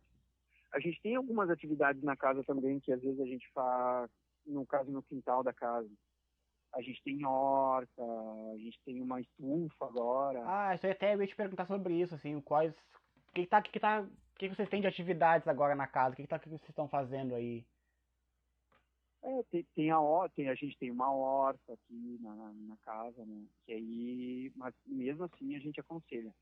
A 0.72 0.80
gente 0.80 1.02
tem 1.02 1.16
algumas 1.16 1.50
atividades 1.50 2.04
na 2.04 2.16
casa 2.16 2.44
também 2.44 2.80
que 2.80 2.92
às 2.94 3.02
vezes 3.02 3.20
a 3.20 3.26
gente 3.26 3.50
faz, 3.52 4.12
no 4.46 4.66
caso 4.68 4.92
no 4.92 5.02
quintal 5.02 5.44
da 5.44 5.52
casa. 5.52 5.90
A 6.74 6.82
gente 6.82 7.02
tem 7.04 7.26
horta, 7.26 8.04
a 8.54 8.58
gente 8.58 8.80
tem 8.86 9.02
uma 9.02 9.20
estufa 9.20 9.86
agora. 9.86 10.44
Ah, 10.46 10.76
isso 10.76 10.86
aí 10.86 10.92
até 10.92 11.16
eu 11.16 11.22
ia 11.22 11.28
te 11.28 11.36
perguntar 11.36 11.66
sobre 11.66 12.00
isso, 12.00 12.14
assim, 12.14 12.40
quais. 12.42 12.74
O 12.74 13.34
que, 13.34 13.42
que 13.42 13.48
tá, 13.48 13.62
que, 13.62 13.72
que 13.72 13.80
tá. 13.80 14.08
Que, 14.38 14.48
que 14.48 14.56
vocês 14.56 14.70
têm 14.70 14.80
de 14.80 14.88
atividades 14.88 15.48
agora 15.48 15.76
na 15.76 15.88
casa? 15.88 16.14
O 16.14 16.16
que, 16.16 16.22
que, 16.22 16.28
tá, 16.28 16.38
o 16.38 16.40
que 16.40 16.48
vocês 16.50 16.70
estão 16.70 16.88
fazendo 16.88 17.36
aí? 17.36 17.66
É, 19.22 19.44
tem, 19.52 19.64
tem 19.76 19.92
a 19.92 20.00
horta, 20.00 20.34
tem- 20.36 20.48
a 20.48 20.56
gente 20.56 20.78
tem 20.78 20.90
uma 20.90 21.12
horta 21.12 21.74
aqui 21.74 22.18
na, 22.22 22.54
na 22.54 22.78
casa, 22.78 23.26
né? 23.26 23.46
Que 23.66 23.74
aí, 23.74 24.52
mas 24.56 24.74
mesmo 24.86 25.26
assim 25.26 25.56
a 25.56 25.60
gente 25.60 25.80
aconselha. 25.80 26.34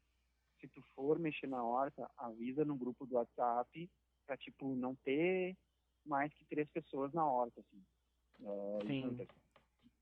Se 0.59 0.67
tu 0.67 0.81
for 0.95 1.17
mexer 1.17 1.47
na 1.47 1.63
horta, 1.63 2.09
avisa 2.17 2.63
no 2.65 2.75
grupo 2.75 3.05
do 3.05 3.15
WhatsApp 3.15 3.89
pra, 4.25 4.37
tipo, 4.37 4.75
não 4.75 4.95
ter 4.95 5.55
mais 6.05 6.31
que 6.33 6.45
três 6.45 6.69
pessoas 6.69 7.11
na 7.13 7.25
horta, 7.25 7.61
assim. 7.61 7.83
É, 8.43 8.85
Sim. 8.85 9.01
juntas. 9.01 9.27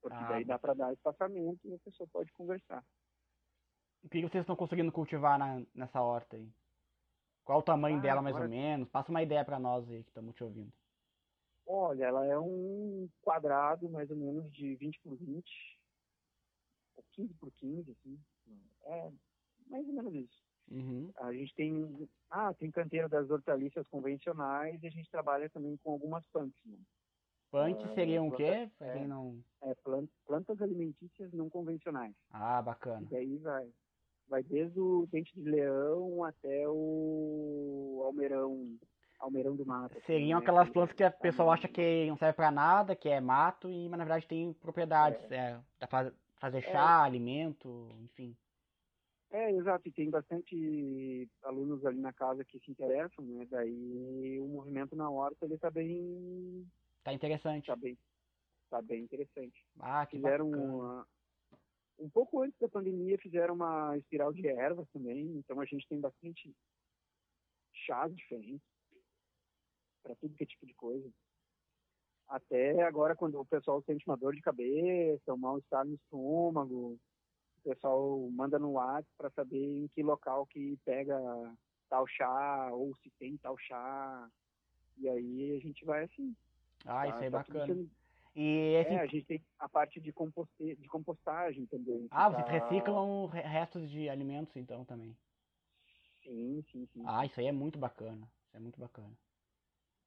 Porque 0.05 0.23
Ah, 0.23 0.29
daí 0.29 0.45
dá 0.45 0.59
pra 0.59 0.75
dar 0.75 0.93
espaçamento 0.93 1.67
e 1.67 1.73
a 1.73 1.79
pessoa 1.79 2.07
pode 2.13 2.31
conversar. 2.33 2.85
O 4.03 4.09
que, 4.09 4.21
vocês 4.21 4.43
estão 4.43 4.55
conseguindo 4.55 4.91
cultivar 4.91 5.39
na, 5.39 5.65
nessa 5.73 5.99
horta 5.99 6.35
aí? 6.35 6.47
Qual 7.43 7.57
o 7.57 7.63
tamanho 7.63 7.97
Ah, 7.97 8.01
dela, 8.01 8.21
mais 8.21 8.35
agora- 8.35 8.47
ou 8.51 8.55
menos? 8.55 8.87
Passa 8.89 9.09
uma 9.09 9.23
ideia 9.23 9.43
pra 9.43 9.57
nós 9.59 9.89
aí 9.89 10.03
que 10.03 10.09
estamos 10.11 10.35
te 10.35 10.43
ouvindo. 10.43 10.71
Olha, 11.65 12.05
ela 12.05 12.23
é 12.23 12.37
um 12.37 13.09
quadrado 13.23 13.89
mais 13.89 14.11
ou 14.11 14.15
menos 14.15 14.51
de 14.53 14.75
20 14.75 14.99
por 15.01 15.15
20, 15.17 15.81
ou 16.95 17.03
15 17.13 17.33
por 17.33 17.51
15, 17.51 17.89
assim. 17.91 18.19
É 18.83 19.11
mais 19.65 19.87
ou 19.87 19.93
menos 19.93 20.13
isso. 20.13 20.45
Uhum. 20.69 21.11
A 21.17 21.33
gente 21.33 21.51
tem, 21.55 22.07
ah, 22.29 22.53
tem 22.53 22.69
canteiro 22.69 23.09
das 23.09 23.27
hortaliças 23.31 23.87
convencionais 23.87 24.81
e 24.83 24.87
a 24.87 24.91
gente 24.91 25.09
trabalha 25.09 25.49
também 25.49 25.75
com 25.77 25.91
algumas 25.91 26.23
plantas, 26.27 26.61
né? 26.63 26.77
Ah, 27.63 27.87
seriam 27.95 28.27
o 28.27 28.31
quê? 28.31 28.69
Pra 28.77 28.91
quem 28.91 29.03
é. 29.03 29.07
não. 29.07 29.43
É, 29.63 29.73
plan- 29.75 30.07
plantas 30.25 30.61
alimentícias 30.61 31.31
não 31.33 31.49
convencionais. 31.49 32.13
Ah, 32.31 32.59
E 32.59 32.65
bacana. 32.65 33.07
daí 33.09 33.37
vai, 33.37 33.67
vai 34.27 34.43
desde 34.43 34.79
o 34.79 35.07
dente 35.11 35.33
de 35.33 35.41
leão 35.49 36.23
até 36.23 36.67
o 36.67 38.01
almeirão, 38.05 38.77
almeirão 39.19 39.55
do 39.55 39.65
mato. 39.65 39.97
assim, 39.97 40.03
Seriam 40.05 40.39
né? 40.39 40.43
aquelas 40.43 40.69
plantas 40.69 40.95
que 40.95 41.03
a 41.03 41.11
Tá 41.11 41.17
pessoa 41.19 41.53
acha 41.53 41.67
que 41.67 42.05
não 42.07 42.17
serve 42.17 42.33
pra 42.35 42.51
nada, 42.51 42.95
que 42.95 43.09
é 43.09 43.19
mato, 43.19 43.69
e 43.69 43.87
mas 43.89 43.97
na 43.97 44.05
verdade 44.05 44.27
tem 44.27 44.53
propriedades. 44.53 45.31
É, 45.31 45.59
dá 45.79 45.87
pra 45.87 46.11
fazer 46.39 46.61
chá, 46.61 47.03
alimento, 47.03 47.89
enfim. 48.03 48.35
É, 49.31 49.51
exato, 49.51 49.87
e 49.87 49.91
tem 49.91 50.09
bastante 50.09 51.27
alunos 51.43 51.85
ali 51.85 51.99
na 51.99 52.13
casa 52.13 52.45
que 52.45 52.59
se 52.59 52.71
interessam, 52.71 53.25
né? 53.25 53.45
Daí 53.49 54.39
o 54.39 54.47
movimento 54.47 54.95
na 54.95 55.09
horta 55.09 55.45
ele 55.45 55.57
tá 55.57 55.69
bem. 55.71 56.65
Tá 57.05 57.13
interessante. 57.13 57.67
Tá 57.67 57.75
bem, 57.75 57.97
tá 58.67 58.81
bem 58.81 59.03
interessante. 59.03 59.63
Ah, 59.79 60.07
que 60.07 60.17
fizeram 60.17 60.49
uma, 60.49 61.07
um 61.99 62.09
pouco 62.09 62.41
antes 62.41 62.57
da 62.59 62.67
pandemia 62.67 63.15
fizeram 63.19 63.53
uma 63.53 63.95
espiral 63.95 64.33
de 64.33 64.47
ervas 64.47 64.89
também, 64.89 65.23
então 65.37 65.61
a 65.61 65.65
gente 65.65 65.87
tem 65.87 66.01
bastante 66.01 66.51
chás 67.71 68.13
diferentes 68.15 68.65
para 70.01 70.15
tudo 70.15 70.33
que 70.33 70.45
é 70.45 70.47
tipo 70.47 70.65
de 70.65 70.73
coisa. 70.73 71.07
Até 72.27 72.81
agora 72.81 73.15
quando 73.15 73.39
o 73.39 73.45
pessoal 73.45 73.83
sente 73.83 74.03
uma 74.07 74.17
dor 74.17 74.33
de 74.33 74.41
cabeça, 74.41 75.31
um 75.31 75.37
mal-estar 75.37 75.85
no 75.85 75.93
estômago, 75.93 76.97
o 77.59 77.61
pessoal 77.63 78.27
manda 78.31 78.57
no 78.57 78.71
WhatsApp 78.71 79.07
para 79.15 79.29
saber 79.29 79.63
em 79.63 79.87
que 79.89 80.01
local 80.01 80.47
que 80.47 80.75
pega 80.83 81.15
tal 81.87 82.07
chá 82.07 82.69
ou 82.71 82.95
se 82.95 83.11
tem 83.19 83.37
tal 83.37 83.55
chá. 83.59 84.27
E 84.97 85.07
aí 85.07 85.55
a 85.55 85.59
gente 85.59 85.85
vai 85.85 86.05
assim. 86.05 86.35
Ah, 86.85 87.07
tá- 87.07 87.09
isso 87.09 87.23
aí 87.23 87.27
é 87.27 87.31
tá 87.31 87.37
bacana. 87.37 87.75
E 88.35 88.75
esse... 88.81 88.93
É, 88.93 88.99
a 89.01 89.07
gente 89.07 89.25
tem 89.27 89.47
a 89.59 89.69
parte 89.69 90.01
de, 90.01 90.13
composte... 90.13 90.75
de 90.75 90.87
compostagem 90.89 91.65
também. 91.67 92.07
Ah, 92.11 92.29
vocês 92.29 92.47
tá- 92.47 92.51
reciclam 92.61 93.25
re- 93.27 93.41
restos 93.41 93.89
de 93.89 94.09
alimentos 94.09 94.55
então 94.55 94.85
também. 94.85 95.17
Sim, 96.23 96.63
sim, 96.71 96.87
sim. 96.93 97.03
Ah, 97.05 97.25
isso 97.25 97.39
aí 97.39 97.47
é 97.47 97.51
muito 97.51 97.79
bacana. 97.79 98.31
Isso 98.47 98.57
é 98.57 98.59
muito 98.59 98.79
bacana. 98.79 99.17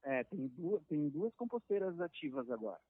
É, 0.05 0.25
tem 0.25 0.49
duas, 0.49 0.87
tem 0.87 1.09
duas 1.11 1.35
composteiras 1.35 2.01
ativas 2.01 2.51
agora. 2.51 2.83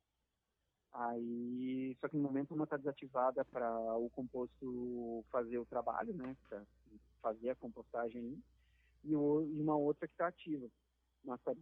Aí, 0.93 1.97
só 2.01 2.09
que 2.09 2.17
no 2.17 2.23
momento 2.23 2.55
uma 2.55 2.65
está 2.65 2.77
desativada 2.77 3.45
para 3.45 3.97
o 3.99 4.11
composto 4.11 5.25
fazer 5.31 5.59
o 5.59 5.67
trabalho, 5.67 6.15
né? 6.15 6.37
Pra 6.49 6.67
fazer 7.23 7.51
a 7.51 7.57
compostagem 7.57 8.43
e, 9.05 9.15
uma 9.17 9.77
outra 9.77 10.09
que 10.09 10.15
está 10.15 10.29
ativa. 10.29 10.69
Tá- 11.45 11.55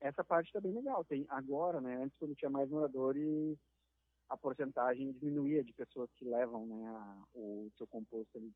essa 0.00 0.24
parte 0.24 0.46
está 0.46 0.60
bem 0.60 0.72
legal. 0.72 1.04
Tem 1.04 1.24
agora, 1.28 1.80
né? 1.80 1.96
Antes 2.02 2.16
quando 2.18 2.34
tinha 2.34 2.50
mais 2.50 2.68
moradores, 2.70 3.58
a 4.28 4.36
porcentagem 4.36 5.12
diminuía 5.12 5.62
de 5.64 5.72
pessoas 5.72 6.10
que 6.16 6.24
levam, 6.24 6.66
né, 6.66 6.86
a- 6.88 7.24
o 7.34 7.70
seu 7.76 7.86
composto 7.86 8.38
ali. 8.38 8.52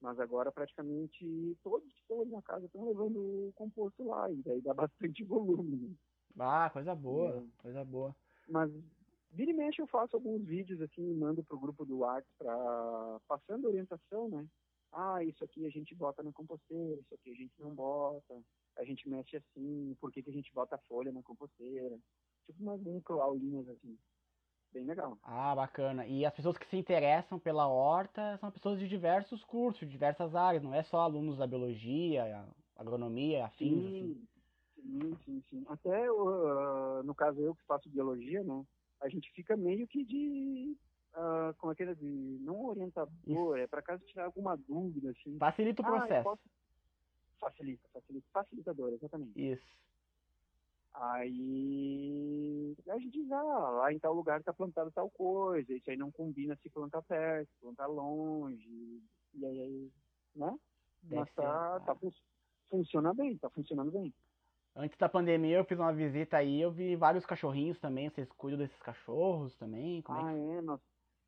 Mas 0.00 0.18
agora 0.18 0.50
praticamente 0.52 1.56
todos 1.62 1.90
que 1.92 2.00
estão 2.00 2.20
ali 2.20 2.30
na 2.30 2.42
casa 2.42 2.66
estão 2.66 2.86
levando 2.86 3.18
o 3.48 3.52
composto 3.54 4.04
lá, 4.04 4.30
e 4.30 4.42
daí 4.42 4.60
dá 4.60 4.74
bastante 4.90 5.24
volume. 5.24 5.76
né? 5.88 5.96
Ah, 6.38 6.68
coisa 6.70 6.94
boa, 6.94 7.40
Sim. 7.40 7.52
coisa 7.58 7.84
boa. 7.84 8.14
Mas 8.48 8.70
vira 9.30 9.50
e 9.50 9.54
mexe 9.54 9.80
eu 9.80 9.86
faço 9.86 10.16
alguns 10.16 10.44
vídeos 10.44 10.80
assim 10.82 11.14
mando 11.14 11.42
pro 11.44 11.58
grupo 11.58 11.84
do 11.86 11.98
WhatsApp 11.98 12.28
para 12.38 13.20
passando 13.28 13.68
orientação, 13.68 14.28
né? 14.28 14.46
Ah, 14.92 15.22
isso 15.24 15.42
aqui 15.44 15.66
a 15.66 15.70
gente 15.70 15.94
bota 15.94 16.22
na 16.22 16.32
composteira, 16.32 17.00
isso 17.00 17.14
aqui 17.14 17.30
a 17.30 17.34
gente 17.34 17.52
não 17.58 17.74
bota, 17.74 18.42
a 18.76 18.84
gente 18.84 19.08
mexe 19.08 19.36
assim, 19.36 19.96
por 20.00 20.10
que, 20.12 20.22
que 20.22 20.30
a 20.30 20.32
gente 20.32 20.52
bota 20.52 20.78
folha 20.88 21.12
na 21.12 21.22
composteira? 21.22 21.98
Tipo 22.46 22.62
umas 22.62 22.80
micro 22.80 23.20
aulinhas 23.20 23.68
assim. 23.68 23.96
Bem 24.72 24.84
legal. 24.84 25.16
Ah, 25.22 25.54
bacana. 25.54 26.06
E 26.06 26.26
as 26.26 26.34
pessoas 26.34 26.58
que 26.58 26.66
se 26.66 26.76
interessam 26.76 27.38
pela 27.38 27.68
horta 27.68 28.36
são 28.38 28.50
pessoas 28.50 28.78
de 28.78 28.88
diversos 28.88 29.44
cursos, 29.44 29.80
de 29.80 29.88
diversas 29.92 30.34
áreas, 30.34 30.62
não 30.62 30.74
é 30.74 30.82
só 30.82 31.00
alunos 31.00 31.38
da 31.38 31.46
biologia, 31.46 32.44
agronomia, 32.76 33.46
afins, 33.46 33.86
assim. 33.86 34.14
Sim, 34.14 34.26
sim, 34.74 35.16
sim, 35.24 35.42
sim. 35.48 35.64
Até 35.68 36.10
uh, 36.10 37.02
no 37.04 37.14
caso 37.14 37.40
eu 37.40 37.54
que 37.54 37.64
faço 37.64 37.88
biologia, 37.88 38.42
né? 38.42 38.64
A 39.00 39.08
gente 39.08 39.30
fica 39.32 39.56
meio 39.56 39.86
que 39.86 40.04
de 40.04 40.76
ah, 41.14 41.54
como 41.58 41.72
é 41.72 41.76
que 41.76 41.82
é 41.84 41.94
de 41.94 42.38
não 42.40 42.64
orientador, 42.66 43.58
é 43.58 43.66
para 43.66 43.82
caso 43.82 44.04
tirar 44.06 44.24
alguma 44.26 44.56
dúvida 44.56 45.10
assim. 45.10 45.38
Facilita 45.38 45.82
o 45.82 45.84
Ah, 45.84 45.88
eu 45.90 45.92
processo. 45.92 46.24
posso- 46.24 46.42
Facilita, 47.38 47.88
facilita, 47.92 48.26
facilitador, 48.32 48.92
exatamente. 48.92 49.52
Isso. 49.52 49.74
Aí 50.94 52.76
a 52.88 52.98
gente 52.98 53.10
diz, 53.20 53.32
ah, 53.32 53.70
lá 53.70 53.92
em 53.92 53.98
tal 53.98 54.14
lugar 54.14 54.38
está 54.38 54.52
plantado 54.52 54.92
tal 54.92 55.10
coisa, 55.10 55.72
isso 55.74 55.90
aí 55.90 55.96
não 55.96 56.12
combina 56.12 56.56
se 56.56 56.70
plantar 56.70 57.02
perto, 57.02 57.50
plantar 57.60 57.86
longe, 57.86 59.02
e 59.34 59.44
aí, 59.44 59.90
né? 60.36 60.56
Deve 61.02 61.20
Mas 61.20 61.28
ser. 61.30 61.42
tá, 61.42 61.80
tá 61.80 61.94
fun- 61.96 62.12
funciona 62.70 63.12
bem, 63.12 63.36
tá 63.38 63.50
funcionando 63.50 63.90
bem. 63.90 64.14
Antes 64.76 64.96
da 64.98 65.08
pandemia 65.08 65.56
eu 65.58 65.64
fiz 65.64 65.78
uma 65.78 65.92
visita 65.92 66.36
aí, 66.36 66.60
eu 66.60 66.70
vi 66.70 66.96
vários 66.96 67.26
cachorrinhos 67.26 67.78
também. 67.80 68.08
Vocês 68.08 68.28
cuidam 68.32 68.58
desses 68.58 68.78
cachorros 68.80 69.54
também? 69.56 70.02
Como 70.02 70.18
é 70.18 70.22
Ah, 70.22 70.32
que... 70.32 70.38
é, 70.58 70.60
nós, 70.62 70.80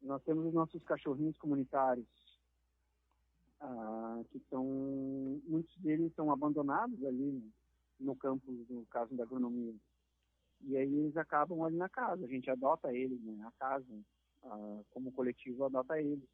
nós 0.02 0.22
temos 0.22 0.46
os 0.46 0.54
nossos 0.54 0.82
cachorrinhos 0.84 1.36
comunitários, 1.38 2.06
ah, 3.60 4.22
que 4.30 4.38
são, 4.50 5.40
muitos 5.46 5.76
deles 5.78 6.12
são 6.14 6.30
abandonados 6.30 7.02
ali 7.04 7.32
no, 7.32 7.50
no 8.00 8.16
campus, 8.16 8.68
no 8.68 8.84
caso 8.86 9.14
da 9.14 9.24
agronomia. 9.24 9.74
E 10.62 10.76
aí 10.76 10.92
eles 10.94 11.16
acabam 11.16 11.62
ali 11.62 11.76
na 11.76 11.88
casa, 11.88 12.24
a 12.24 12.28
gente 12.28 12.50
adota 12.50 12.92
eles, 12.92 13.20
né, 13.22 13.44
a 13.46 13.52
casa, 13.52 13.86
ah, 14.44 14.80
como 14.90 15.12
coletivo 15.12 15.64
adota 15.64 16.00
eles. 16.00 16.28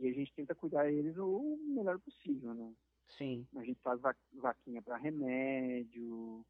E 0.00 0.08
a 0.08 0.12
gente 0.12 0.32
tenta 0.34 0.54
cuidar 0.54 0.90
eles 0.90 1.16
o 1.18 1.58
melhor 1.74 1.98
possível, 2.00 2.54
né? 2.54 2.72
Sim. 3.08 3.46
A 3.56 3.62
gente 3.62 3.78
faz 3.82 4.00
va- 4.00 4.16
vaquinha 4.32 4.80
para 4.80 4.96
remédio, 4.96 6.44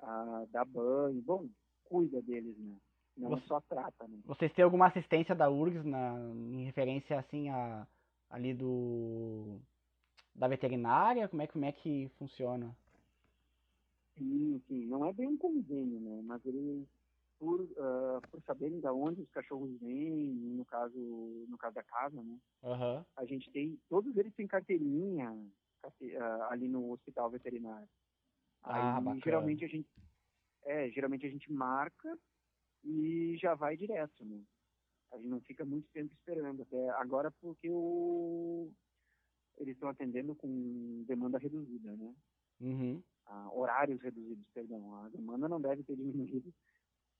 ah, 0.00 0.44
dá 0.50 0.64
banho, 0.64 1.20
bom, 1.22 1.48
cuida 1.84 2.20
deles, 2.22 2.56
né? 2.58 2.76
Não 3.16 3.30
Você- 3.30 3.46
só 3.46 3.60
trata, 3.60 4.08
né? 4.08 4.18
Vocês 4.24 4.52
têm 4.52 4.64
alguma 4.64 4.86
assistência 4.88 5.34
da 5.34 5.48
URGS 5.50 5.84
na, 5.84 6.18
em 6.34 6.64
referência 6.64 7.18
assim 7.18 7.50
a 7.50 7.86
ali 8.32 8.54
do 8.54 9.60
da 10.34 10.48
veterinária? 10.48 11.28
Como 11.28 11.42
é, 11.42 11.46
que- 11.46 11.52
como 11.52 11.64
é 11.66 11.72
que 11.72 12.08
funciona? 12.18 12.74
Sim, 14.16 14.60
sim. 14.66 14.86
Não 14.86 15.04
é 15.06 15.12
bem 15.12 15.28
um 15.28 15.36
convênio, 15.36 16.00
né? 16.00 16.22
Mas 16.24 16.44
eles, 16.44 16.86
por, 17.38 17.66
ah, 17.78 18.20
por 18.30 18.42
saberem 18.42 18.80
de 18.80 18.86
onde 18.88 19.22
os 19.22 19.30
cachorros 19.30 19.70
vêm, 19.80 20.26
no 20.56 20.64
caso, 20.64 20.98
no 21.48 21.58
caso 21.58 21.74
da 21.74 21.82
casa, 21.82 22.22
né? 22.22 22.38
Aham. 22.64 23.04
A 23.16 23.24
gente 23.26 23.50
tem, 23.50 23.78
todos 23.88 24.16
eles 24.16 24.34
têm 24.34 24.46
carteirinha 24.46 25.36
carte- 25.82 26.16
ah, 26.16 26.48
ali 26.50 26.68
no 26.68 26.90
hospital 26.92 27.30
veterinário. 27.30 27.88
Ah, 28.62 28.96
Aí, 28.96 29.04
bacana. 29.04 29.20
geralmente 29.24 29.64
a 29.64 29.68
gente, 29.68 29.88
é, 30.64 30.90
geralmente 30.90 31.26
a 31.26 31.30
gente 31.30 31.52
marca 31.52 32.18
e 32.84 33.36
já 33.38 33.54
vai 33.54 33.76
direto, 33.76 34.24
né? 34.24 34.40
A 35.12 35.16
gente 35.16 35.28
não 35.28 35.40
fica 35.42 35.64
muito 35.64 35.88
tempo 35.92 36.12
esperando, 36.14 36.62
até 36.62 36.88
agora 36.90 37.30
porque 37.40 37.68
o, 37.70 38.70
eles 39.58 39.74
estão 39.74 39.88
atendendo 39.88 40.34
com 40.34 41.04
demanda 41.06 41.38
reduzida, 41.38 41.94
né? 41.96 42.14
Uhum. 42.60 43.02
ah, 43.26 43.50
horários 43.52 44.00
reduzidos, 44.00 44.44
perdão, 44.54 44.94
a 45.04 45.08
demanda 45.08 45.48
não 45.48 45.60
deve 45.60 45.82
ter 45.84 45.96
diminuído. 45.96 46.52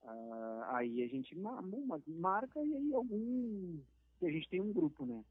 Ah, 0.03 0.77
aí 0.79 1.03
a 1.03 1.07
gente 1.09 1.37
ma- 1.37 1.61
ma- 1.63 2.01
marca 2.07 2.61
e 2.65 2.75
aí 2.75 2.95
algum. 2.95 3.81
E 4.21 4.27
a 4.27 4.31
gente 4.31 4.49
tem 4.49 4.61
um 4.61 4.73
grupo, 4.73 5.05
né? 5.07 5.23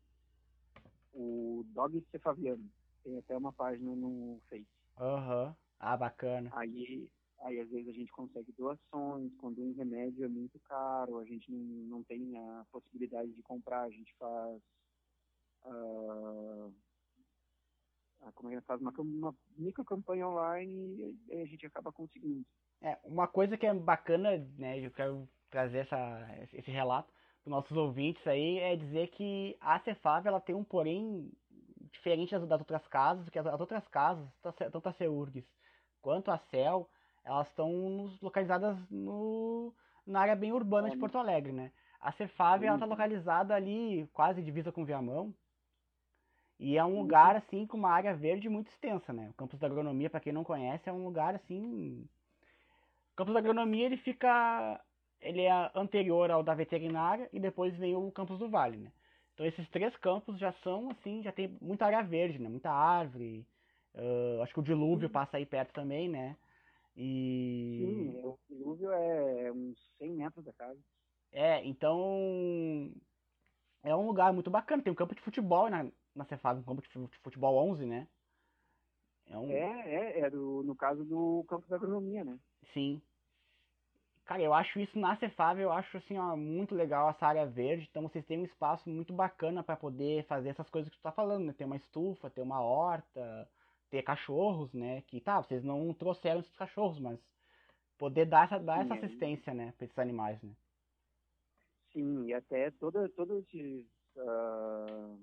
O 1.13 1.63
Dog 1.67 2.01
Cefaviano. 2.11 2.69
Tem 3.03 3.17
até 3.17 3.35
uma 3.35 3.51
página 3.51 3.95
no 3.95 4.39
Face. 4.49 4.67
Aham. 4.97 5.55
Ah, 5.79 5.97
bacana. 5.97 6.49
Aí, 6.53 7.09
aí 7.41 7.59
às 7.59 7.69
vezes 7.69 7.87
a 7.87 7.91
gente 7.91 8.11
consegue 8.11 8.51
doações, 8.53 9.33
quando 9.37 9.61
um 9.61 9.73
remédio 9.73 10.25
é 10.25 10.27
muito 10.27 10.59
caro, 10.61 11.19
a 11.19 11.25
gente 11.25 11.51
não, 11.51 11.59
não 11.97 12.03
tem 12.03 12.37
a 12.37 12.65
possibilidade 12.71 13.31
de 13.31 13.41
comprar, 13.41 13.81
a 13.83 13.89
gente 13.89 14.13
faz. 14.17 14.61
como 18.35 18.51
é 18.51 18.55
que 18.55 18.61
faz 18.61 18.79
uma, 18.81 18.93
uma 18.97 19.35
micro 19.57 19.83
campanha 19.83 20.27
online 20.27 21.15
e 21.27 21.33
aí 21.33 21.41
a 21.41 21.45
gente 21.45 21.65
acaba 21.65 21.91
conseguindo. 21.91 22.45
É, 22.81 22.97
uma 23.03 23.27
coisa 23.27 23.57
que 23.57 23.65
é 23.65 23.73
bacana, 23.73 24.37
né, 24.57 24.79
eu 24.79 24.91
quero 24.91 25.27
trazer 25.49 25.79
essa, 25.79 26.47
esse 26.53 26.71
relato 26.71 27.11
para 27.43 27.49
os 27.49 27.51
nossos 27.51 27.77
ouvintes 27.77 28.25
aí, 28.25 28.57
é 28.59 28.75
dizer 28.75 29.09
que 29.09 29.57
a 29.59 29.79
Cefab, 29.79 30.27
ela 30.27 30.39
tem 30.39 30.55
um 30.55 30.63
porém 30.63 31.31
diferente 31.91 32.31
das, 32.31 32.47
das 32.47 32.59
outras 32.59 32.87
casas, 32.87 33.23
porque 33.23 33.37
as, 33.37 33.45
as 33.45 33.59
outras 33.59 33.87
casas, 33.87 34.27
tanto 34.71 34.89
a 34.89 34.93
CEURGS 34.93 35.45
quanto 36.01 36.31
a 36.31 36.39
CEL, 36.49 36.89
elas 37.23 37.47
estão 37.49 38.17
localizadas 38.21 38.77
no, 38.89 39.73
na 40.05 40.21
área 40.21 40.35
bem 40.35 40.51
urbana 40.53 40.89
de 40.89 40.97
Porto 40.97 41.17
Alegre, 41.17 41.51
né? 41.53 41.71
A 41.99 42.11
Cefab, 42.13 42.65
ela 42.65 42.75
está 42.75 42.85
Uhum. 42.85 42.91
localizada 42.91 43.55
ali, 43.55 44.07
quase 44.13 44.41
divisa 44.43 44.71
com 44.71 44.85
Viamão, 44.85 45.33
e 46.59 46.77
é 46.77 46.85
um 46.85 46.97
Uhum. 46.97 46.99
lugar, 46.99 47.35
assim, 47.35 47.65
com 47.67 47.75
uma 47.77 47.91
área 47.91 48.15
verde 48.15 48.47
muito 48.47 48.69
extensa, 48.69 49.11
né? 49.11 49.29
O 49.29 49.33
campus 49.33 49.59
da 49.59 49.67
agronomia, 49.67 50.09
para 50.09 50.19
quem 50.21 50.31
não 50.31 50.43
conhece, 50.45 50.87
é 50.87 50.93
um 50.93 51.03
lugar, 51.03 51.35
assim... 51.35 52.07
O 53.13 53.15
campus 53.15 53.33
da 53.33 53.39
agronomia, 53.39 53.85
ele 53.85 53.97
fica... 53.97 54.79
Ele 55.19 55.41
é 55.41 55.71
anterior 55.75 56.31
ao 56.31 56.41
da 56.43 56.55
veterinária 56.55 57.29
e 57.31 57.39
depois 57.39 57.75
vem 57.77 57.95
o 57.95 58.11
campus 58.11 58.39
do 58.39 58.49
Vale, 58.49 58.77
né? 58.77 58.91
Então 59.33 59.45
esses 59.45 59.69
três 59.69 59.95
campos 59.97 60.39
já 60.39 60.51
são, 60.63 60.89
assim, 60.89 61.21
já 61.21 61.31
tem 61.31 61.57
muita 61.61 61.85
área 61.85 62.01
verde, 62.03 62.39
né? 62.39 62.49
Muita 62.49 62.71
árvore. 62.71 63.45
ah, 63.95 64.43
acho 64.43 64.53
que 64.53 64.59
o 64.59 64.63
dilúvio 64.63 65.09
Uhum. 65.09 65.11
passa 65.11 65.37
aí 65.37 65.45
perto 65.45 65.73
também, 65.73 66.09
né? 66.09 66.35
E... 66.95 67.79
Sim, 67.79 68.21
o 68.23 68.37
dilúvio 68.49 68.91
é 68.91 69.51
uns 69.51 69.77
100 69.97 70.13
metros 70.13 70.45
da 70.45 70.53
casa. 70.53 70.79
É, 71.31 71.65
então... 71.65 72.91
É 73.83 73.95
um 73.95 74.05
lugar 74.05 74.31
muito 74.31 74.49
bacana. 74.49 74.83
Tem 74.83 74.91
um 74.91 74.95
campo 74.95 75.15
de 75.15 75.21
futebol 75.21 75.69
na, 75.69 75.89
na 76.15 76.25
Cefaz 76.25 76.57
um 76.57 76.63
campo 76.63 76.81
de 76.81 77.17
futebol 77.19 77.57
11, 77.71 77.85
né? 77.85 78.07
É, 79.27 79.37
um... 79.37 79.49
é, 79.49 79.93
é, 79.93 80.19
é 80.21 80.29
do, 80.29 80.61
no 80.63 80.75
caso 80.75 81.03
do 81.03 81.43
campo 81.47 81.67
da 81.67 81.77
agronomia, 81.77 82.23
né? 82.23 82.37
Sim. 82.73 83.01
Cara, 84.25 84.43
eu 84.43 84.53
acho 84.53 84.79
isso 84.79 84.97
na 84.99 85.17
Cefaz, 85.17 85.59
eu 85.59 85.71
acho 85.71 85.97
assim, 85.97 86.17
ó, 86.17 86.37
muito 86.37 86.75
legal 86.75 87.09
essa 87.09 87.25
área 87.25 87.45
verde. 87.45 87.87
Então 87.89 88.03
vocês 88.03 88.25
têm 88.25 88.39
um 88.39 88.45
espaço 88.45 88.89
muito 88.89 89.11
bacana 89.11 89.63
para 89.63 89.75
poder 89.75 90.25
fazer 90.25 90.49
essas 90.49 90.69
coisas 90.69 90.89
que 90.91 90.97
tu 90.97 91.01
tá 91.01 91.11
falando, 91.11 91.45
né? 91.45 91.53
Ter 91.53 91.65
uma 91.65 91.75
estufa, 91.75 92.29
ter 92.29 92.41
uma 92.41 92.61
horta, 92.61 93.49
ter 93.91 94.01
cachorros, 94.01 94.73
né? 94.73 95.01
Que 95.03 95.21
tá, 95.21 95.43
vocês 95.43 95.63
não 95.63 95.93
trouxeram 95.93 96.39
esses 96.39 96.55
cachorros, 96.55 96.99
mas 96.99 97.19
poder 97.99 98.25
dar 98.25 98.45
essa, 98.45 98.57
dar 98.57 98.83
essa 98.83 98.95
assistência, 98.95 99.53
né, 99.53 99.73
para 99.77 99.85
esses 99.85 99.99
animais, 99.99 100.41
né? 100.41 100.55
Sim, 101.93 102.25
e 102.25 102.33
até 102.33 102.71
toda, 102.71 103.07
todas 103.09 103.43
uh, 103.53 105.19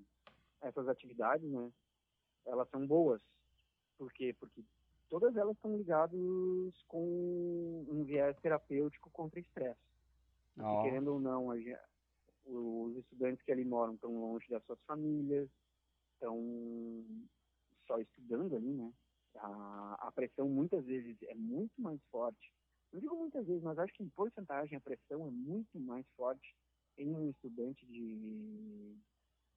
essas 0.61 0.87
atividades, 0.87 1.51
né, 1.51 1.73
elas 2.47 2.69
são 2.69 2.87
boas. 2.87 3.21
Por 3.97 4.13
quê? 4.13 4.37
Porque 4.39 4.63
todas 5.09 5.35
elas 5.37 5.57
estão 5.57 5.77
ligadas 5.77 6.21
com 6.87 7.85
um 7.89 8.05
viés 8.05 8.39
terapêutico 8.39 9.11
contra 9.11 9.41
estresse. 9.41 9.81
Oh. 10.57 10.83
Querendo 10.83 11.15
ou 11.15 11.21
não, 11.21 11.49
os 12.47 12.97
estudantes 12.97 13.43
que 13.45 13.51
ali 13.51 13.65
moram 13.65 13.95
estão 13.95 14.21
longe 14.21 14.49
das 14.49 14.63
suas 14.67 14.81
famílias, 14.83 15.49
estão 16.15 17.05
só 17.89 17.99
estudando 17.99 18.55
ali, 18.55 18.73
né? 18.73 18.93
A, 19.37 20.09
a 20.09 20.13
pressão 20.13 20.49
muitas 20.49 20.85
vezes 20.85 21.17
é 21.23 21.35
muito 21.35 21.73
mais 21.81 22.01
forte. 22.11 22.53
Não 22.93 23.01
digo 23.01 23.17
muitas 23.17 23.47
vezes, 23.47 23.63
mas 23.63 23.79
acho 23.79 23.93
que 23.95 24.03
em 24.03 24.09
porcentagem 24.11 24.77
a 24.77 24.81
pressão 24.81 25.27
é 25.27 25.31
muito 25.31 25.81
mais 25.81 26.07
forte 26.17 26.55
em 26.97 27.15
um 27.15 27.31
estudante 27.31 27.85
de 27.87 28.97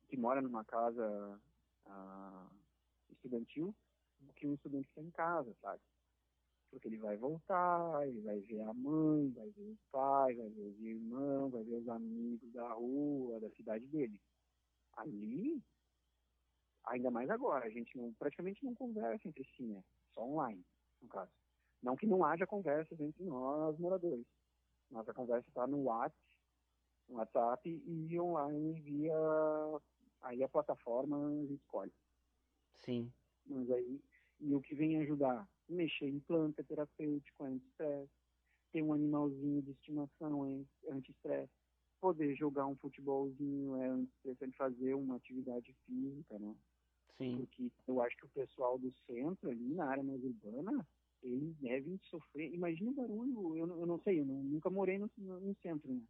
que 0.07 0.17
mora 0.17 0.41
numa 0.41 0.65
casa 0.65 1.39
uh, 1.85 2.49
estudantil 3.09 3.73
do 4.19 4.33
que 4.33 4.45
um 4.45 4.53
estudante 4.53 4.85
que 4.85 4.91
está 4.91 5.01
em 5.01 5.11
casa, 5.11 5.55
sabe? 5.61 5.81
Porque 6.69 6.87
ele 6.87 6.97
vai 6.97 7.17
voltar, 7.17 8.07
ele 8.07 8.21
vai 8.21 8.39
ver 8.41 8.61
a 8.61 8.73
mãe, 8.73 9.29
vai 9.31 9.49
ver 9.49 9.63
os 9.63 9.79
pais, 9.91 10.37
vai 10.37 10.49
ver 10.49 10.61
os 10.61 10.79
irmãos, 10.79 11.51
vai 11.51 11.63
ver 11.63 11.75
os 11.75 11.87
amigos 11.89 12.51
da 12.51 12.73
rua, 12.73 13.39
da 13.39 13.49
cidade 13.51 13.85
dele. 13.87 14.19
Ali, 14.93 15.61
ainda 16.85 17.11
mais 17.11 17.29
agora, 17.29 17.65
a 17.65 17.69
gente 17.69 17.97
não, 17.97 18.13
praticamente 18.13 18.63
não 18.63 18.73
conversa 18.75 19.27
entre 19.27 19.43
si, 19.55 19.63
né? 19.63 19.83
Só 20.13 20.23
online, 20.23 20.63
no 21.01 21.07
caso. 21.07 21.31
Não 21.81 21.95
que 21.95 22.05
não 22.05 22.23
haja 22.23 22.45
conversas 22.45 22.99
entre 22.99 23.23
nós, 23.23 23.77
moradores. 23.79 24.25
Nossa 24.89 25.13
conversa 25.13 25.47
está 25.47 25.65
no 25.65 25.83
WhatsApp, 25.83 26.15
no 27.07 27.15
WhatsApp 27.15 27.69
e 27.69 28.19
online 28.19 28.79
via 28.81 29.15
aí 30.21 30.43
a 30.43 30.49
plataforma 30.49 31.17
escolhe. 31.49 31.93
Sim. 32.75 33.11
Mas 33.45 33.69
aí 33.71 34.01
e 34.41 34.55
o 34.55 34.61
que 34.61 34.73
vem 34.73 34.97
ajudar? 35.01 35.47
Mexer 35.69 36.07
em 36.07 36.19
planta 36.19 36.63
terapêutico, 36.63 37.43
anti-estresse. 37.43 38.11
Ter 38.71 38.81
um 38.81 38.93
animalzinho 38.93 39.61
de 39.61 39.71
estimação, 39.71 40.65
é 40.87 40.91
anti-estresse. 40.91 41.51
Poder 41.99 42.35
jogar 42.35 42.65
um 42.65 42.75
futebolzinho 42.75 43.75
é 43.77 43.87
anti-estresse, 43.87 44.57
fazer 44.57 44.95
uma 44.95 45.17
atividade 45.17 45.71
física, 45.85 46.39
né? 46.39 46.55
Sim. 47.21 47.37
Porque 47.37 47.71
eu 47.87 48.01
acho 48.01 48.17
que 48.17 48.25
o 48.25 48.29
pessoal 48.29 48.77
do 48.77 48.93
centro, 49.05 49.49
ali 49.49 49.73
na 49.73 49.85
área 49.85 50.03
mais 50.03 50.23
urbana, 50.23 50.85
eles 51.21 51.55
devem 51.57 51.97
sofrer. 52.09 52.53
Imagina 52.53 52.91
o 52.91 52.95
barulho, 52.95 53.55
eu, 53.55 53.67
eu 53.67 53.85
não 53.85 53.99
sei, 53.99 54.19
eu 54.19 54.25
não, 54.25 54.43
nunca 54.43 54.69
morei 54.69 54.97
no, 54.97 55.09
no, 55.17 55.39
no, 55.39 55.55
centro, 55.61 55.93
né? 55.93 56.01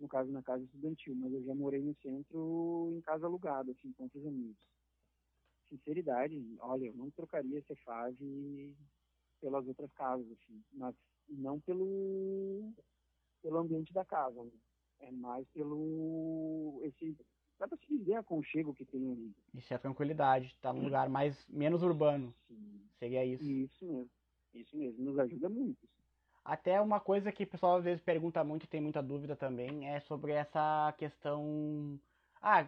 No 0.00 0.08
caso, 0.08 0.30
na 0.30 0.42
casa 0.42 0.62
estudantil, 0.64 1.14
mas 1.16 1.32
eu 1.32 1.42
já 1.44 1.54
morei 1.54 1.82
no 1.82 1.94
centro 1.96 2.92
em 2.92 3.00
casa 3.00 3.26
alugada, 3.26 3.72
assim, 3.72 3.92
com 3.92 4.04
outros 4.04 4.24
amigos 4.26 4.56
sinceridade, 5.68 6.56
olha, 6.60 6.86
eu 6.86 6.94
não 6.94 7.10
trocaria 7.10 7.58
essa 7.58 7.76
fase 7.84 8.76
pelas 9.40 9.66
outras 9.66 9.92
casas, 9.92 10.26
assim, 10.32 10.62
mas 10.72 10.94
não 11.28 11.60
pelo, 11.60 12.72
pelo 13.42 13.58
ambiente 13.58 13.92
da 13.92 14.04
casa, 14.04 14.42
né? 14.42 14.50
é 15.00 15.12
mais 15.12 15.46
pelo 15.50 16.80
esse 16.82 17.16
dá 17.58 17.68
pra 17.68 17.76
se 17.78 17.86
dizer 17.98 18.14
aconchego 18.14 18.74
que 18.74 18.84
tem 18.84 19.12
ali. 19.12 19.34
Isso 19.54 19.72
é 19.72 19.76
a 19.76 19.80
tranquilidade, 19.80 20.56
tá 20.60 20.72
num 20.72 20.84
lugar 20.84 21.08
mais 21.08 21.46
menos 21.48 21.82
urbano. 21.82 22.34
Sim. 22.46 22.80
Seria 22.98 23.24
isso. 23.24 23.44
Isso 23.44 23.84
mesmo. 23.84 24.10
Isso 24.54 24.76
mesmo, 24.76 25.04
nos 25.04 25.18
ajuda 25.18 25.48
muito. 25.48 25.86
Até 26.44 26.80
uma 26.80 26.98
coisa 26.98 27.30
que 27.30 27.44
o 27.44 27.46
pessoal 27.46 27.76
às 27.76 27.84
vezes 27.84 28.02
pergunta 28.02 28.42
muito 28.42 28.64
e 28.64 28.68
tem 28.68 28.80
muita 28.80 29.02
dúvida 29.02 29.36
também 29.36 29.88
é 29.88 30.00
sobre 30.00 30.32
essa 30.32 30.94
questão. 30.96 32.00
Ah, 32.40 32.66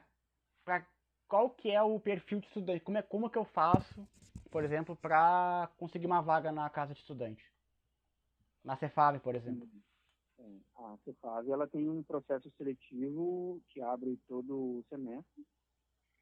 pra 0.64 0.86
qual 1.26 1.48
que 1.50 1.70
é 1.70 1.82
o 1.82 1.98
perfil 1.98 2.40
de 2.40 2.46
estudante, 2.46 2.84
como 2.84 2.98
é 2.98 3.02
como 3.02 3.30
que 3.30 3.38
eu 3.38 3.44
faço, 3.44 4.06
por 4.50 4.64
exemplo, 4.64 4.94
para 4.96 5.70
conseguir 5.78 6.06
uma 6.06 6.20
vaga 6.20 6.52
na 6.52 6.68
casa 6.68 6.92
de 6.92 7.00
estudante, 7.00 7.42
na 8.64 8.76
Cefave, 8.76 9.18
por 9.20 9.34
exemplo. 9.34 9.66
É, 10.40 10.82
a 10.82 10.96
Cefave 11.04 11.50
ela 11.50 11.68
tem 11.68 11.88
um 11.88 12.02
processo 12.02 12.50
seletivo 12.56 13.60
que 13.68 13.80
abre 13.80 14.18
todo 14.26 14.56
o 14.56 14.84
semestre. 14.88 15.46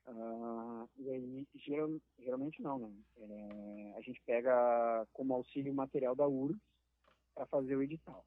Uh, 0.07 0.88
e 0.96 1.11
aí, 1.11 1.46
geral, 1.54 1.90
geralmente 2.18 2.62
não, 2.62 2.78
né? 2.78 2.92
É, 3.18 3.94
a 3.96 4.00
gente 4.00 4.20
pega 4.24 5.07
como 5.12 5.35
auxílio 5.35 5.74
material 5.74 6.16
da 6.16 6.26
URGS 6.26 6.59
para 7.35 7.46
fazer 7.46 7.76
o 7.76 7.83
edital. 7.83 8.24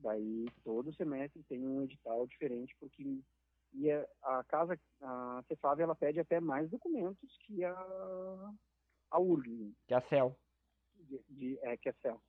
Daí, 0.00 0.46
todo 0.64 0.92
semestre 0.94 1.42
tem 1.44 1.64
um 1.64 1.82
edital 1.82 2.26
diferente, 2.26 2.74
porque 2.80 3.22
e 3.74 3.90
a, 3.90 4.06
a 4.22 4.44
casa, 4.44 4.78
a 5.02 5.42
Cefave, 5.48 5.82
ela 5.82 5.96
pede 5.96 6.20
até 6.20 6.40
mais 6.40 6.70
documentos 6.70 7.36
que 7.40 7.64
a, 7.64 8.50
a 9.10 9.18
URG. 9.18 9.74
Que 9.86 9.94
a 9.94 10.00
CEL. 10.08 10.36
De, 10.94 11.20
de, 11.28 11.58
é, 11.62 11.76
que 11.76 11.88
a 11.88 11.94
CEL, 11.94 12.20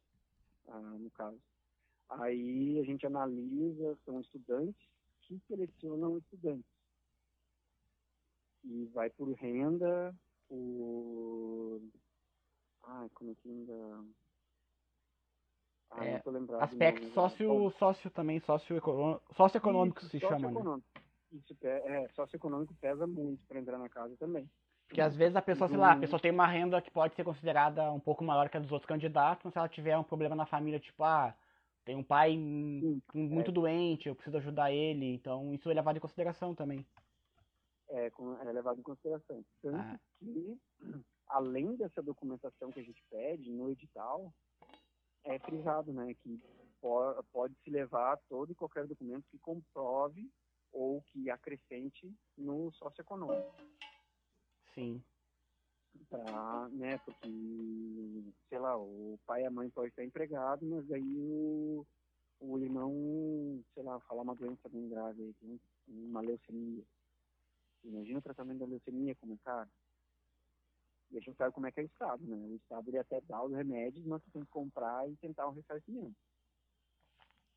ah, 0.68 0.80
no 0.80 1.10
caso. 1.12 1.40
Aí 2.10 2.80
a 2.80 2.84
gente 2.84 3.06
analisa, 3.06 3.98
são 4.06 4.20
estudantes 4.22 4.88
que 5.22 5.40
selecionam 5.48 6.18
estudantes. 6.18 6.70
E 8.64 8.86
vai 8.94 9.10
por 9.10 9.32
renda, 9.34 10.14
por... 10.48 11.82
Ai, 12.84 13.10
como 13.14 13.32
é 13.32 13.36
que 13.36 13.50
ainda... 13.50 14.06
Ah, 15.92 16.06
é, 16.06 16.22
aspecto 16.60 17.08
sócio, 17.12 17.70
sócio 17.78 18.10
também, 18.12 18.40
socioeconômico, 18.42 19.34
socioeconômico 19.34 20.04
se 20.06 20.20
chama, 20.20 20.52
né? 20.52 20.82
isso 21.32 21.56
é, 21.64 22.08
socioeconômico 22.10 22.74
pesa 22.76 23.06
muito 23.08 23.46
para 23.46 23.60
entrar 23.60 23.78
na 23.78 23.88
casa 23.88 24.16
também. 24.18 24.50
Porque 24.88 25.02
às 25.02 25.16
vezes 25.16 25.36
a 25.36 25.42
pessoa, 25.42 25.68
sei 25.68 25.78
lá, 25.78 25.94
a 25.94 25.98
pessoa 25.98 26.20
tem 26.20 26.32
uma 26.32 26.46
renda 26.46 26.82
que 26.82 26.92
pode 26.92 27.16
ser 27.16 27.24
considerada 27.24 27.92
um 27.92 28.00
pouco 28.00 28.24
maior 28.24 28.50
que 28.50 28.58
a 28.58 28.60
dos 28.60 28.72
outros 28.72 28.88
candidatos, 28.88 29.44
mas 29.44 29.54
se 29.54 29.60
ela 29.60 29.70
tiver 29.70 29.98
um 29.98 30.04
problema 30.04 30.36
na 30.36 30.46
família, 30.46 30.80
tipo, 30.80 31.04
ah, 31.04 31.34
tem 31.86 31.96
um 31.96 32.04
pai 32.04 32.36
muito 32.36 33.52
é. 33.52 33.54
doente, 33.54 34.10
eu 34.10 34.16
preciso 34.16 34.38
ajudar 34.38 34.72
ele, 34.72 35.14
então 35.14 35.54
isso 35.54 35.70
é 35.70 35.74
levado 35.74 35.98
em 35.98 36.02
consideração 36.02 36.56
também. 36.56 36.86
É, 37.90 38.08
é 38.08 38.52
levado 38.52 38.80
em 38.80 38.84
consideração. 38.84 39.46
Tanto 39.62 39.78
ah. 39.78 40.00
que, 40.18 40.58
além 41.28 41.76
dessa 41.76 42.02
documentação 42.02 42.72
que 42.72 42.80
a 42.80 42.84
gente 42.84 43.04
pede 43.10 43.52
no 43.52 43.70
edital, 43.70 44.34
é 45.24 45.38
frisado, 45.40 45.94
né, 45.94 46.14
que 46.16 46.42
pode 47.32 47.56
se 47.64 47.70
levar 47.70 48.18
todo 48.28 48.52
e 48.52 48.56
qualquer 48.56 48.88
documento 48.88 49.26
que 49.30 49.40
comprove 49.40 50.30
ou 50.72 51.02
que 51.04 51.30
acrescente 51.30 52.12
no 52.38 52.72
socioeconômico. 52.74 53.56
Sim. 54.74 55.02
Pra, 56.10 56.70
né, 56.70 56.98
porque, 57.00 57.28
sei 58.50 58.60
lá, 58.60 58.78
o 58.78 59.20
pai 59.26 59.44
e 59.44 59.46
a 59.46 59.52
mãe 59.52 59.70
podem 59.70 59.90
estar 59.90 60.04
empregados, 60.04 60.68
mas 60.68 60.90
aí 60.92 61.16
o, 61.18 61.86
o 62.40 62.60
irmão, 62.60 63.64
sei 63.74 63.84
lá, 63.84 64.00
falar 64.02 64.22
uma 64.22 64.36
doença 64.36 64.70
bem 64.70 64.88
grave 64.88 65.36
aí, 65.42 65.60
uma 65.88 66.22
leucemia. 66.22 66.84
Imagina 67.84 68.20
o 68.20 68.22
tratamento 68.22 68.60
da 68.60 68.66
leucemia 68.66 69.16
como 69.16 69.34
é 69.34 69.38
caro. 69.44 69.70
E 71.12 71.18
a 71.18 71.22
gente 71.22 71.38
sabe 71.38 71.54
como 71.54 71.68
é 71.68 71.72
que 71.72 71.80
é 71.80 71.84
o 71.84 71.86
Estado, 71.86 72.24
né? 72.26 72.36
O 72.36 72.56
Estado 72.56 72.90
ele 72.90 72.98
até 72.98 73.22
dá 73.22 73.44
os 73.44 73.54
remédios, 73.54 74.06
mas 74.06 74.22
você 74.24 74.32
tem 74.32 74.44
que 74.44 74.50
comprar 74.50 75.10
e 75.10 75.16
tentar 75.18 75.48
um 75.48 75.54
ressarcimento. 75.54 76.16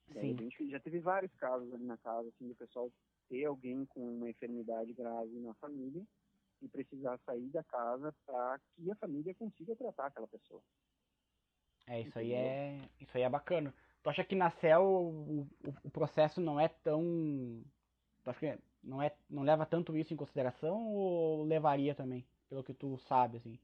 Daí 0.09 0.33
a 0.33 0.37
gente 0.37 0.70
já 0.70 0.81
teve 0.81 1.01
vários 1.01 1.35
casos 1.35 1.72
ali 1.72 1.85
na 1.85 1.96
casa, 1.98 2.29
assim, 2.29 2.48
do 2.48 2.55
pessoal 2.55 2.90
ter 3.29 3.44
alguém 3.44 3.85
com 3.87 4.16
uma 4.16 4.31
enfermidade 4.31 4.92
grave 4.92 5.38
na 5.40 5.55
família 5.55 6.07
e 6.62 6.68
precisar 6.68 7.18
sair 7.25 7.49
da 7.49 7.62
casa 7.64 8.14
para 8.27 8.59
que 8.75 8.90
a 8.90 8.97
família 8.97 9.35
consiga 9.35 9.77
tratar 9.77 10.07
aquela 10.07 10.29
pessoa. 10.29 10.62
É, 11.87 12.01
isso 12.01 12.18
aí 12.18 12.33
é, 12.33 12.88
isso 13.01 13.16
aí 13.16 13.23
é 13.23 13.29
bacana. 13.29 13.75
Tu 14.03 14.11
acha 14.11 14.25
que 14.25 14.35
na 14.35 14.51
CEL 14.51 14.83
o, 14.83 15.40
o, 15.42 15.49
o 15.85 15.90
processo 15.90 16.40
não 16.40 16.61
é 16.61 16.68
tão. 16.68 17.62
Tu 18.23 18.31
acha 18.31 18.40
que 18.40 18.62
não, 18.83 19.03
é, 19.03 19.14
não 19.29 19.42
leva 19.42 19.66
tanto 19.66 19.97
isso 19.97 20.12
em 20.12 20.16
consideração 20.16 20.87
ou 20.87 21.44
levaria 21.44 21.94
também, 21.94 22.27
pelo 22.49 22.62
que 22.62 22.75
tu 22.75 22.99
sabe, 22.99 23.38
assim? 23.38 23.59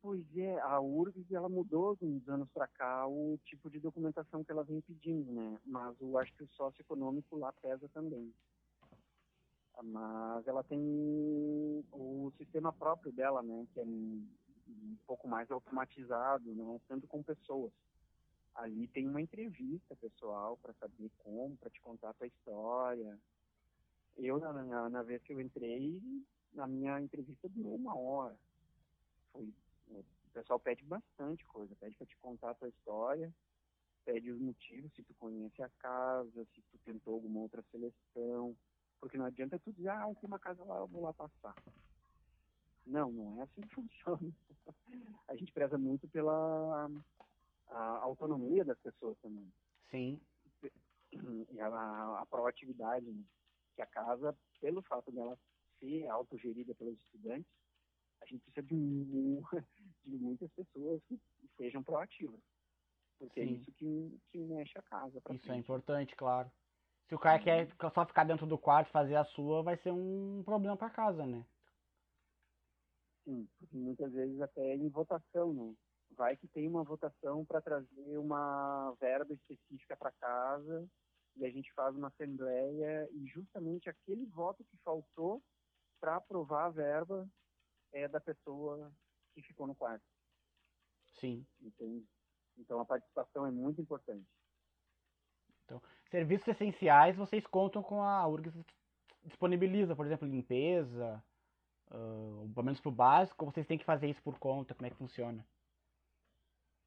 Pois 0.00 0.24
é, 0.36 0.58
a 0.60 0.80
URGS 0.80 1.30
ela 1.30 1.48
mudou 1.48 1.94
de 1.94 2.04
uns 2.04 2.28
anos 2.28 2.48
para 2.50 2.66
cá 2.66 3.06
o 3.06 3.38
tipo 3.44 3.70
de 3.70 3.78
documentação 3.78 4.42
que 4.42 4.50
ela 4.50 4.64
vem 4.64 4.80
pedindo, 4.80 5.30
né? 5.30 5.60
Mas 5.64 6.00
eu 6.00 6.18
acho 6.18 6.34
que 6.34 6.42
o 6.42 6.48
socioeconômico 6.48 7.36
lá 7.36 7.52
pesa 7.52 7.88
também. 7.90 8.34
Mas 9.80 10.46
ela 10.46 10.62
tem 10.64 10.78
o 11.92 12.32
sistema 12.36 12.72
próprio 12.72 13.12
dela, 13.12 13.42
né, 13.42 13.66
que 13.72 13.80
é 13.80 13.82
um, 13.82 14.28
um 14.68 14.96
pouco 15.06 15.28
mais 15.28 15.50
automatizado, 15.50 16.54
né, 16.54 16.80
tanto 16.88 17.06
com 17.06 17.22
pessoas. 17.22 17.72
Ali 18.54 18.86
tem 18.88 19.08
uma 19.08 19.20
entrevista 19.20 19.96
pessoal 19.96 20.58
para 20.58 20.74
saber 20.74 21.10
como, 21.18 21.56
para 21.56 21.70
te 21.70 21.80
contar 21.80 22.10
a 22.10 22.14
tua 22.14 22.26
história. 22.26 23.18
Eu, 24.16 24.38
na, 24.38 24.52
na, 24.52 24.90
na, 24.90 25.02
vez 25.02 25.22
que 25.22 25.32
eu 25.32 25.40
entrei, 25.40 26.02
na 26.52 26.66
minha 26.66 27.00
entrevista 27.00 27.48
durou 27.48 27.76
uma 27.76 27.96
hora. 27.96 28.36
Foi, 29.32 29.50
o 29.88 30.04
pessoal 30.34 30.60
pede 30.60 30.84
bastante 30.84 31.46
coisa, 31.46 31.74
pede 31.76 31.96
para 31.96 32.06
te 32.06 32.16
contar 32.18 32.50
a 32.50 32.54
tua 32.54 32.68
história, 32.68 33.32
pede 34.04 34.30
os 34.30 34.38
motivos, 34.38 34.92
se 34.94 35.02
tu 35.02 35.14
conhece 35.14 35.62
a 35.62 35.70
casa, 35.78 36.44
se 36.54 36.60
tu 36.60 36.78
tentou 36.84 37.14
alguma 37.14 37.40
outra 37.40 37.62
seleção, 37.70 38.54
porque 39.02 39.18
não 39.18 39.26
adianta 39.26 39.58
tu 39.58 39.72
dizer, 39.72 39.88
ah, 39.88 40.06
tem 40.20 40.28
uma 40.28 40.38
casa 40.38 40.62
lá, 40.62 40.78
eu 40.78 40.86
vou 40.86 41.02
lá 41.02 41.12
passar. 41.12 41.56
Não, 42.86 43.10
não 43.10 43.40
é 43.40 43.42
assim 43.42 43.60
que 43.60 43.74
funciona. 43.74 44.32
A 45.26 45.34
gente 45.34 45.50
preza 45.50 45.76
muito 45.76 46.06
pela 46.06 46.88
autonomia 47.68 48.64
das 48.64 48.78
pessoas 48.78 49.18
também. 49.18 49.52
Sim. 49.90 50.20
E 51.50 51.60
a, 51.60 52.20
a 52.20 52.26
proatividade, 52.26 53.04
né? 53.10 53.24
que 53.74 53.82
a 53.82 53.86
casa, 53.86 54.38
pelo 54.60 54.80
fato 54.82 55.10
dela 55.10 55.36
ser 55.80 56.06
autogerida 56.06 56.72
pelos 56.76 56.96
estudantes, 57.00 57.50
a 58.20 58.26
gente 58.26 58.40
precisa 58.42 58.62
de, 58.62 59.42
de 60.06 60.16
muitas 60.16 60.48
pessoas 60.52 61.02
que 61.08 61.20
sejam 61.56 61.82
proativas. 61.82 62.40
Porque 63.18 63.40
é 63.40 63.46
Sim. 63.46 63.50
é 63.50 63.56
isso 63.56 63.72
que, 63.72 64.20
que 64.30 64.38
mexe 64.38 64.78
a 64.78 64.82
casa. 64.82 65.18
Isso 65.18 65.32
é 65.32 65.38
frente. 65.38 65.50
é 65.50 65.56
importante, 65.56 66.14
claro. 66.14 66.48
Se 67.12 67.16
o 67.16 67.18
cara 67.18 67.38
quer 67.38 67.68
só 67.92 68.06
ficar 68.06 68.24
dentro 68.24 68.46
do 68.46 68.56
quarto 68.56 68.90
fazer 68.90 69.16
a 69.16 69.24
sua, 69.26 69.62
vai 69.62 69.76
ser 69.76 69.92
um 69.92 70.42
problema 70.46 70.78
para 70.78 70.88
casa, 70.88 71.26
né? 71.26 71.44
Sim, 73.22 73.46
porque 73.58 73.76
muitas 73.76 74.10
vezes 74.14 74.40
até 74.40 74.74
em 74.74 74.88
votação, 74.88 75.52
né? 75.52 75.74
vai 76.12 76.38
que 76.38 76.48
tem 76.48 76.66
uma 76.66 76.82
votação 76.82 77.44
para 77.44 77.60
trazer 77.60 78.16
uma 78.16 78.96
verba 78.98 79.34
específica 79.34 79.94
para 79.94 80.10
casa 80.12 80.88
e 81.36 81.44
a 81.44 81.50
gente 81.50 81.70
faz 81.74 81.94
uma 81.94 82.08
assembleia 82.08 83.06
e 83.12 83.26
justamente 83.26 83.90
aquele 83.90 84.24
voto 84.24 84.64
que 84.64 84.78
faltou 84.78 85.42
para 86.00 86.16
aprovar 86.16 86.64
a 86.64 86.70
verba 86.70 87.28
é 87.92 88.08
da 88.08 88.22
pessoa 88.22 88.90
que 89.34 89.42
ficou 89.42 89.66
no 89.66 89.74
quarto. 89.74 90.06
Sim. 91.20 91.46
Entende? 91.60 92.08
Então 92.56 92.80
a 92.80 92.86
participação 92.86 93.46
é 93.46 93.50
muito 93.50 93.82
importante. 93.82 94.26
Então, 95.64 95.80
serviços 96.12 96.46
essenciais 96.46 97.16
vocês 97.16 97.44
contam 97.46 97.82
com 97.82 98.02
a 98.02 98.28
URGS 98.28 98.54
disponibiliza, 99.24 99.96
por 99.96 100.04
exemplo, 100.04 100.28
limpeza, 100.28 101.24
uh, 101.90 102.50
pelo 102.52 102.64
menos 102.64 102.80
para 102.80 102.88
o 102.88 102.94
básico, 102.94 103.46
vocês 103.46 103.66
têm 103.66 103.78
que 103.78 103.84
fazer 103.84 104.08
isso 104.08 104.22
por 104.22 104.38
conta, 104.38 104.74
como 104.74 104.86
é 104.86 104.90
que 104.90 104.96
funciona? 104.96 105.44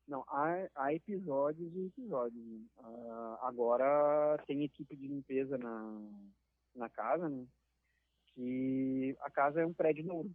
Não, 0.07 0.23
há, 0.27 0.69
há 0.75 0.93
episódios 0.93 1.73
e 1.75 1.87
episódios. 1.87 2.45
Uh, 2.77 3.37
agora 3.41 4.37
tem 4.45 4.63
equipe 4.63 4.95
de 4.95 5.07
limpeza 5.07 5.57
na, 5.57 6.11
na 6.75 6.89
casa, 6.89 7.27
né? 7.27 7.47
Que 8.27 9.15
a 9.21 9.31
casa 9.31 9.61
é 9.61 9.65
um 9.65 9.73
prédio 9.73 10.05
novo. 10.05 10.29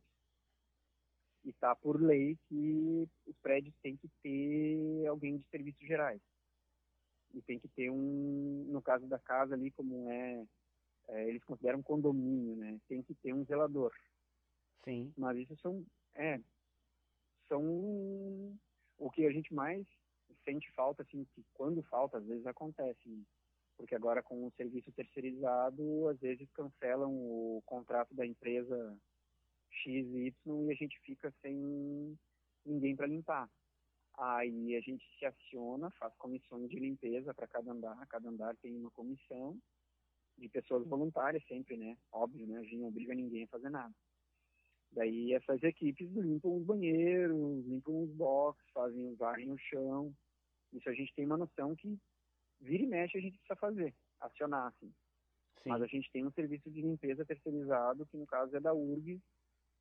E 1.44 1.53
tá 1.53 1.76
por 1.76 2.00
lei 2.03 2.37
que 2.48 3.09
os 3.26 3.37
prédios 3.38 3.74
têm 3.83 3.96
que 3.96 4.09
ter 4.22 5.07
alguém 5.07 5.38
de 5.38 5.44
serviços 5.48 5.87
gerais. 5.87 6.20
E 7.34 7.42
tem 7.42 7.58
que 7.58 7.68
ter 7.68 7.90
um, 7.90 8.64
no 8.68 8.82
caso 8.82 9.06
da 9.06 9.18
casa 9.18 9.54
ali, 9.54 9.70
como 9.70 10.10
é, 10.10 10.44
é 11.08 11.28
eles 11.28 11.44
consideram 11.44 11.82
condomínio, 11.82 12.56
né? 12.56 12.80
Tem 12.88 13.02
que 13.02 13.14
ter 13.14 13.32
um 13.32 13.44
zelador. 13.44 13.92
Sim. 14.84 15.12
Mas 15.16 15.38
isso 15.38 15.56
são, 15.58 15.84
é, 16.14 16.40
são 17.48 17.62
o 18.98 19.10
que 19.10 19.26
a 19.26 19.32
gente 19.32 19.52
mais 19.54 19.86
sente 20.44 20.70
falta, 20.72 21.02
assim, 21.02 21.24
que 21.34 21.44
quando 21.54 21.82
falta, 21.84 22.18
às 22.18 22.24
vezes 22.24 22.46
acontece, 22.46 23.08
né? 23.08 23.22
porque 23.76 23.94
agora 23.94 24.22
com 24.22 24.46
o 24.46 24.52
serviço 24.52 24.92
terceirizado, 24.92 26.08
às 26.08 26.20
vezes 26.20 26.50
cancelam 26.52 27.10
o 27.10 27.62
contrato 27.64 28.14
da 28.14 28.26
empresa 28.26 28.96
X 29.70 30.06
e 30.06 30.26
Y 30.26 30.66
e 30.66 30.70
a 30.70 30.74
gente 30.74 31.00
fica 31.00 31.32
sem 31.40 32.18
ninguém 32.64 32.94
para 32.94 33.06
limpar. 33.06 33.48
Aí 34.18 34.77
a 34.77 34.81
gente 34.81 35.05
se 35.18 35.25
aciona, 35.25 35.90
faz 35.92 36.14
comissões 36.16 36.68
de 36.68 36.79
limpeza 36.79 37.33
para 37.33 37.46
cada 37.46 37.73
andar, 37.73 38.07
cada 38.07 38.29
andar 38.29 38.57
tem 38.57 38.77
uma 38.77 38.90
comissão 38.90 39.59
de 40.37 40.49
pessoas 40.49 40.87
voluntárias 40.87 41.44
sempre, 41.46 41.77
né? 41.77 41.96
Óbvio, 42.12 42.46
né? 42.46 42.59
A 42.59 42.62
gente 42.62 42.77
não 42.77 42.88
obriga 42.88 43.14
ninguém 43.14 43.44
a 43.44 43.49
fazer 43.49 43.70
nada. 43.70 43.94
Daí 44.92 45.33
essas 45.33 45.62
equipes 45.62 46.11
limpam 46.11 46.57
os 46.57 46.64
banheiros, 46.64 47.64
limpam 47.66 48.03
os 48.03 48.11
boxes, 48.11 48.68
fazem, 48.73 49.14
varrem 49.14 49.53
o 49.53 49.59
chão. 49.59 50.12
Isso 50.73 50.88
a 50.88 50.94
gente 50.94 51.14
tem 51.14 51.27
uma 51.27 51.37
noção 51.37 51.77
que 51.77 51.99
vira 52.61 52.83
e 52.83 52.87
mexe 52.87 53.16
a 53.16 53.20
gente 53.20 53.38
precisa 53.38 53.57
fazer, 53.57 53.94
acionar, 54.20 54.68
assim. 54.68 54.92
Sim. 55.62 55.68
Mas 55.68 55.83
a 55.83 55.87
gente 55.87 56.11
tem 56.11 56.27
um 56.27 56.33
serviço 56.33 56.70
de 56.70 56.81
limpeza 56.81 57.25
terceirizado, 57.25 58.07
que 58.07 58.16
no 58.16 58.27
caso 58.27 58.57
é 58.57 58.61
da 58.61 58.73
URG, 58.75 59.20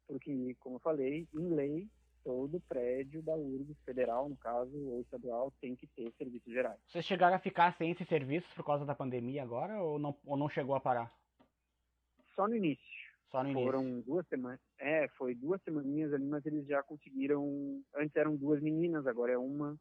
porque, 0.08 0.56
como 0.60 0.76
eu 0.76 0.80
falei, 0.80 1.28
em 1.34 1.50
lei, 1.50 1.88
todo 2.24 2.60
prédio 2.62 3.22
da 3.22 3.36
URG, 3.36 3.76
federal, 3.86 4.30
no 4.30 4.38
caso, 4.38 4.76
ou 4.76 5.02
estadual, 5.02 5.52
tem 5.62 5.76
que 5.76 5.88
ter 5.88 6.12
serviços 6.18 6.52
gerais. 6.52 6.80
Vocês 6.88 7.06
chegaram 7.06 7.36
a 7.36 7.40
ficar 7.40 7.76
sem 7.78 7.92
esses 7.92 8.08
serviços 8.08 8.52
por 8.54 8.66
causa 8.66 8.86
da 8.86 8.96
pandemia 8.96 9.44
agora, 9.44 9.82
ou 9.82 10.00
não, 10.00 10.16
ou 10.26 10.38
não 10.38 10.50
chegou 10.50 10.76
a 10.76 10.80
parar? 10.80 11.14
Só 12.36 12.48
no 12.48 12.56
início. 12.56 12.84
Só 13.32 13.44
no 13.44 13.54
Foram 13.54 13.84
início. 13.84 14.04
duas 14.04 14.28
semanas. 14.28 14.60
É, 14.78 15.08
foi 15.10 15.36
duas 15.36 15.62
semaninhas 15.64 16.14
ali, 16.14 16.26
mas 16.26 16.46
eles 16.46 16.66
já 16.66 16.82
conseguiram. 16.84 17.82
Antes 17.96 18.16
eram 18.16 18.36
duas 18.36 18.62
meninas, 18.62 19.06
agora 19.06 19.34
é 19.34 19.38
uma. 19.38 19.78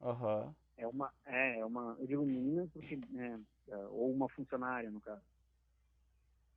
Aham. 0.00 0.46
Uhum. 0.46 0.54
É 0.76 0.86
uma. 0.86 1.12
É, 1.26 1.58
é 1.60 1.64
uma. 1.64 1.96
Eu 1.98 2.06
digo 2.06 2.26
menina 2.26 2.68
porque. 2.72 2.98
É, 3.16 3.76
ou 3.90 4.10
uma 4.10 4.28
funcionária, 4.28 4.90
no 4.90 5.00
caso. 5.00 5.22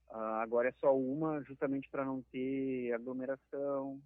Uh, 0.10 0.40
agora 0.42 0.70
é 0.70 0.72
só 0.74 0.96
uma, 0.96 1.42
justamente 1.44 1.90
para 1.90 2.06
não 2.06 2.22
ter 2.32 2.94
aglomeração. 2.94 4.00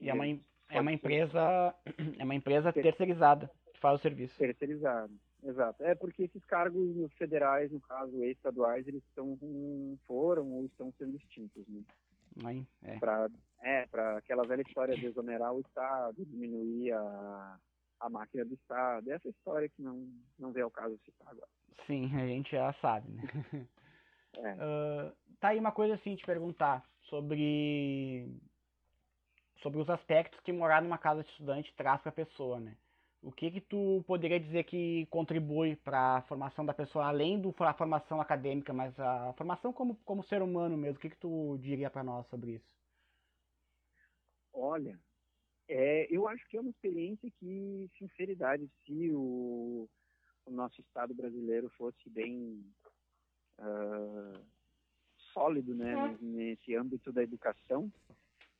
E, 0.00 0.08
é 0.08 0.14
uma, 0.14 0.26
é 0.70 0.80
uma 0.80 0.92
empresa. 0.92 1.74
É 2.18 2.24
uma 2.24 2.34
empresa 2.34 2.72
terceirizada 2.72 3.50
que 3.72 3.80
faz 3.80 3.98
o 3.98 4.02
serviço. 4.02 4.38
Terceirizado. 4.38 5.12
Exato. 5.42 5.82
É 5.84 5.94
porque 5.94 6.24
esses 6.24 6.44
cargos 6.46 7.12
federais, 7.14 7.70
no 7.70 7.80
caso, 7.80 8.24
estaduais, 8.24 8.86
eles 8.88 9.02
estão, 9.04 9.38
foram 10.06 10.50
ou 10.50 10.64
estão 10.64 10.92
sendo 10.98 11.16
extintos, 11.16 11.66
né? 11.68 11.82
Aí, 12.44 12.66
é. 12.82 12.98
Para 12.98 13.28
é, 13.62 13.86
pra 13.86 14.18
aquela 14.18 14.46
velha 14.46 14.62
história 14.62 14.94
de 14.94 15.06
exonerar 15.06 15.52
o 15.52 15.60
Estado, 15.60 16.24
diminuir 16.26 16.92
a, 16.92 17.58
a 18.00 18.10
máquina 18.10 18.44
do 18.44 18.54
Estado. 18.54 19.10
Essa 19.10 19.28
história 19.28 19.68
que 19.68 19.82
não, 19.82 20.06
não 20.38 20.52
vê 20.52 20.60
ao 20.60 20.70
caso 20.70 20.98
citar 21.04 21.28
agora. 21.28 21.48
Sim, 21.86 22.14
a 22.14 22.26
gente 22.26 22.50
já 22.50 22.72
sabe, 22.74 23.10
né? 23.12 23.22
É. 24.36 24.54
Uh, 24.54 25.12
tá 25.38 25.50
aí 25.50 25.60
uma 25.60 25.70
coisa 25.70 25.94
assim, 25.94 26.16
te 26.16 26.26
perguntar 26.26 26.84
sobre 27.02 28.28
sobre 29.64 29.80
os 29.80 29.90
aspectos 29.90 30.38
que 30.40 30.52
morar 30.52 30.80
numa 30.80 30.98
casa 30.98 31.24
de 31.24 31.30
estudante 31.30 31.74
traz 31.74 32.00
para 32.00 32.10
a 32.10 32.14
pessoa, 32.14 32.60
né? 32.60 32.76
o 33.24 33.32
que 33.32 33.50
que 33.50 33.60
tu 33.62 34.04
poderia 34.06 34.38
dizer 34.38 34.64
que 34.64 35.06
contribui 35.06 35.76
para 35.76 36.18
a 36.18 36.22
formação 36.22 36.64
da 36.64 36.74
pessoa, 36.74 37.06
além 37.06 37.40
da 37.40 37.72
formação 37.72 38.20
acadêmica, 38.20 38.70
mas 38.72 38.98
a 39.00 39.32
formação 39.32 39.72
como, 39.72 39.96
como 40.04 40.22
ser 40.24 40.42
humano 40.42 40.76
mesmo? 40.76 40.98
O 40.98 41.00
que 41.00 41.08
que 41.08 41.16
tu 41.16 41.56
diria 41.58 41.88
para 41.88 42.04
nós 42.04 42.26
sobre 42.28 42.56
isso? 42.56 42.74
Olha, 44.52 45.00
é, 45.66 46.06
eu 46.14 46.28
acho 46.28 46.46
que 46.48 46.58
é 46.58 46.60
uma 46.60 46.68
experiência 46.68 47.30
que, 47.40 47.90
sinceridade, 47.98 48.70
se 48.84 49.10
o, 49.10 49.88
o 50.44 50.50
nosso 50.50 50.78
Estado 50.82 51.14
brasileiro 51.14 51.70
fosse 51.70 52.10
bem 52.10 52.62
uh, 53.58 54.38
sólido 55.32 55.74
né, 55.74 55.94
é. 55.94 56.16
nesse 56.22 56.76
âmbito 56.76 57.10
da 57.10 57.22
educação, 57.22 57.90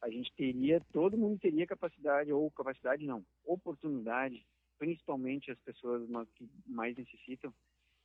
a 0.05 0.11
gente 0.11 0.31
teria, 0.35 0.81
todo 0.93 1.17
mundo 1.17 1.39
teria 1.41 1.67
capacidade, 1.67 2.31
ou 2.31 2.51
capacidade 2.51 3.07
não, 3.07 3.25
oportunidade 3.45 4.45
principalmente 4.79 5.51
as 5.51 5.59
pessoas 5.61 6.07
que 6.35 6.47
mais 6.67 6.95
necessitam, 6.95 7.53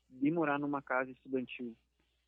de 0.10 0.32
morar 0.32 0.58
numa 0.58 0.82
casa 0.82 1.12
estudantil. 1.12 1.76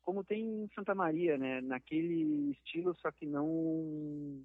Como 0.02 0.22
tem 0.22 0.64
em 0.64 0.68
Santa 0.74 0.94
Maria, 0.94 1.38
né? 1.38 1.60
Naquele 1.60 2.50
estilo, 2.50 2.94
só 2.96 3.10
que 3.10 3.24
não. 3.24 4.44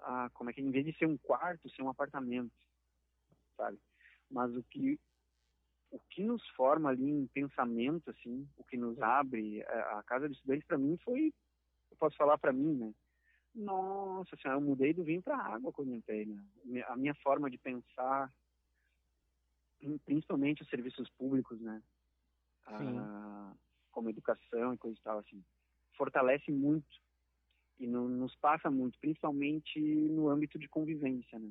Ah, 0.00 0.28
como 0.34 0.50
é 0.50 0.52
que 0.52 0.60
em 0.60 0.70
vez 0.70 0.84
de 0.84 0.92
ser 0.94 1.06
um 1.06 1.16
quarto, 1.16 1.70
ser 1.70 1.82
um 1.82 1.88
apartamento, 1.88 2.52
sabe? 3.56 3.78
Mas 4.28 4.54
o 4.56 4.62
que 4.64 4.98
o 5.90 6.00
que 6.08 6.24
nos 6.24 6.44
forma 6.50 6.88
ali 6.88 7.08
em 7.08 7.26
pensamento, 7.26 8.10
assim, 8.10 8.48
o 8.56 8.64
que 8.64 8.78
nos 8.78 8.98
abre 9.00 9.62
a, 9.62 9.98
a 9.98 10.02
casa 10.04 10.26
de 10.26 10.34
estudantes 10.34 10.66
para 10.66 10.78
mim 10.78 10.96
foi, 11.04 11.32
eu 11.90 11.96
posso 11.98 12.16
falar 12.16 12.38
para 12.38 12.52
mim, 12.52 12.74
né? 12.74 12.94
Nossa 13.54 14.36
senhora, 14.36 14.60
eu 14.60 14.64
mudei 14.64 14.94
do 14.94 15.04
vinho 15.04 15.22
para 15.22 15.36
água 15.36 15.72
quando 15.72 15.94
entrei, 15.94 16.24
né? 16.24 16.82
A 16.88 16.96
minha 16.96 17.14
forma 17.16 17.50
de 17.50 17.58
pensar, 17.58 18.32
principalmente 20.04 20.62
os 20.62 20.68
serviços 20.68 21.08
públicos, 21.10 21.60
né? 21.60 21.82
Ah, 22.66 23.54
como 23.90 24.08
educação 24.08 24.72
e 24.72 24.78
coisa 24.78 24.98
e 24.98 25.02
tal, 25.02 25.18
assim. 25.18 25.44
Fortalece 25.96 26.50
muito 26.50 27.02
e 27.78 27.86
no, 27.86 28.08
nos 28.08 28.34
passa 28.36 28.70
muito, 28.70 28.98
principalmente 28.98 29.78
no 29.80 30.28
âmbito 30.28 30.58
de 30.58 30.68
convivência, 30.68 31.38
né? 31.38 31.50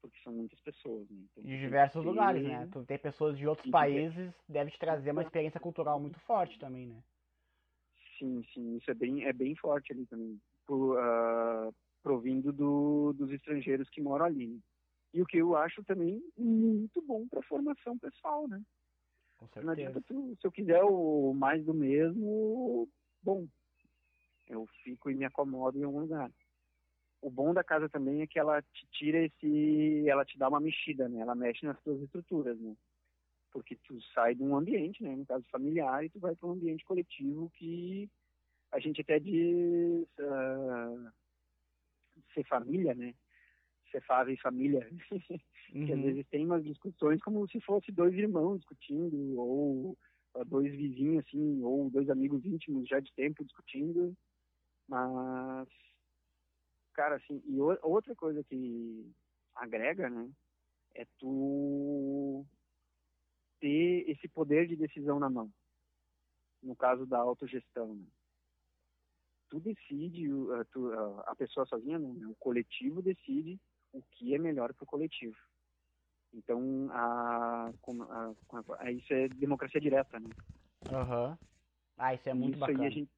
Porque 0.00 0.18
são 0.24 0.32
muitas 0.32 0.58
pessoas, 0.60 1.08
né? 1.10 1.22
Então, 1.30 1.44
de 1.44 1.60
diversos 1.60 2.02
ter... 2.02 2.08
lugares, 2.08 2.42
né? 2.42 2.68
Tu 2.72 2.84
ter 2.84 2.98
pessoas 2.98 3.38
de 3.38 3.46
outros 3.46 3.68
e 3.68 3.70
países 3.70 4.32
de... 4.32 4.52
deve 4.52 4.72
te 4.72 4.78
trazer 4.78 5.12
uma 5.12 5.22
experiência 5.22 5.60
cultural 5.60 6.00
muito 6.00 6.18
forte 6.20 6.58
também, 6.58 6.88
né? 6.88 7.02
Sim, 8.18 8.42
sim, 8.52 8.76
isso 8.76 8.90
é 8.90 8.94
bem, 8.94 9.24
é 9.24 9.32
bem 9.32 9.54
forte 9.54 9.92
ali 9.92 10.06
também, 10.06 10.40
por, 10.66 10.98
uh, 10.98 11.74
provindo 12.02 12.52
do, 12.52 13.12
dos 13.12 13.30
estrangeiros 13.30 13.88
que 13.90 14.02
moram 14.02 14.26
ali. 14.26 14.48
Né? 14.48 14.58
E 15.14 15.22
o 15.22 15.26
que 15.26 15.38
eu 15.38 15.56
acho 15.56 15.84
também 15.84 16.22
muito 16.36 17.02
bom 17.02 17.28
para 17.28 17.40
a 17.40 17.44
formação 17.44 17.98
pessoal, 17.98 18.48
né? 18.48 18.62
Com 19.36 19.46
certeza. 19.46 19.66
Não 19.66 19.72
adianta 19.72 20.00
tu, 20.02 20.36
se 20.40 20.46
eu 20.46 20.52
quiser 20.52 20.82
o 20.84 21.34
mais 21.34 21.64
do 21.64 21.74
mesmo, 21.74 22.88
bom, 23.22 23.46
eu 24.48 24.66
fico 24.82 25.10
e 25.10 25.14
me 25.14 25.24
acomodo 25.24 25.78
em 25.78 25.84
algum 25.84 26.00
lugar. 26.00 26.30
O 27.20 27.30
bom 27.30 27.52
da 27.52 27.62
casa 27.62 27.88
também 27.88 28.22
é 28.22 28.26
que 28.26 28.38
ela 28.38 28.62
te 28.62 28.86
tira 28.92 29.18
esse, 29.18 30.08
ela 30.08 30.24
te 30.24 30.38
dá 30.38 30.48
uma 30.48 30.60
mexida, 30.60 31.08
né? 31.08 31.20
Ela 31.20 31.34
mexe 31.34 31.64
nas 31.64 31.80
tuas 31.82 32.00
estruturas, 32.00 32.58
né? 32.58 32.74
Porque 33.52 33.76
tu 33.76 34.00
sai 34.14 34.34
de 34.34 34.42
um 34.42 34.56
ambiente, 34.56 35.02
né? 35.02 35.14
No 35.14 35.26
caso 35.26 35.44
familiar, 35.50 36.04
e 36.04 36.08
tu 36.08 36.18
vai 36.18 36.34
para 36.34 36.48
um 36.48 36.52
ambiente 36.52 36.84
coletivo 36.84 37.50
que 37.50 38.10
a 38.72 38.80
gente 38.80 39.02
até 39.02 39.18
diz 39.18 40.08
uh, 40.18 41.12
ser 42.34 42.44
família, 42.44 42.94
né? 42.94 43.14
Cefável 43.90 44.32
e 44.32 44.40
família. 44.40 44.88
Uhum. 45.10 45.86
que 45.86 45.92
às 45.92 46.00
vezes 46.00 46.26
tem 46.28 46.46
umas 46.46 46.64
discussões 46.64 47.20
como 47.22 47.46
se 47.48 47.60
fosse 47.60 47.92
dois 47.92 48.14
irmãos 48.14 48.58
discutindo, 48.58 49.38
ou 49.38 49.96
dois 50.46 50.74
vizinhos, 50.74 51.24
assim, 51.26 51.62
ou 51.62 51.90
dois 51.90 52.08
amigos 52.08 52.44
íntimos 52.44 52.88
já 52.88 52.98
de 52.98 53.12
tempo 53.12 53.44
discutindo. 53.44 54.16
Mas, 54.88 55.68
cara, 56.94 57.16
assim, 57.16 57.42
e 57.46 57.60
outra 57.60 58.14
coisa 58.14 58.42
que 58.44 59.12
agrega, 59.54 60.08
né, 60.08 60.30
é 60.94 61.06
tu 61.18 62.44
ter 63.60 64.10
esse 64.10 64.26
poder 64.28 64.66
de 64.66 64.76
decisão 64.76 65.18
na 65.18 65.28
mão. 65.28 65.50
No 66.62 66.74
caso 66.74 67.04
da 67.06 67.18
autogestão, 67.18 67.94
né? 67.94 68.06
Tu 69.52 69.60
decide, 69.60 70.30
tu, 70.70 70.90
a 71.26 71.36
pessoa 71.36 71.66
sozinha, 71.66 71.98
né? 71.98 72.08
o 72.26 72.34
coletivo 72.36 73.02
decide 73.02 73.60
o 73.92 74.00
que 74.00 74.34
é 74.34 74.38
melhor 74.38 74.72
para 74.72 74.84
o 74.84 74.86
coletivo. 74.86 75.36
Então, 76.32 76.88
a, 76.90 77.68
a, 77.68 78.32
a, 78.78 78.90
isso 78.90 79.12
é 79.12 79.28
democracia 79.28 79.78
direta, 79.78 80.18
né? 80.18 80.30
Aham. 80.88 81.32
Uhum. 81.32 81.38
Ah, 81.98 82.14
isso 82.14 82.26
é 82.30 82.32
muito 82.32 82.54
isso 82.54 82.60
bacana. 82.60 82.90
Gente, 82.90 83.10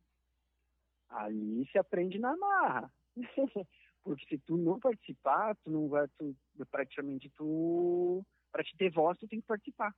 ali 1.09 1.69
se 1.71 1.79
aprende 1.79 2.19
na 2.19 2.37
marra. 2.37 2.93
Porque 4.03 4.27
se 4.27 4.39
tu 4.39 4.57
não 4.57 4.81
participar, 4.81 5.55
tu 5.63 5.71
não 5.71 5.89
vai, 5.89 6.09
tu, 6.19 6.37
praticamente 6.69 7.31
tu, 7.31 8.27
para 8.51 8.65
te 8.65 8.77
ter 8.77 8.91
voz, 8.91 9.17
tu 9.21 9.29
tem 9.29 9.41
que 9.41 9.47
participar. 9.47 9.95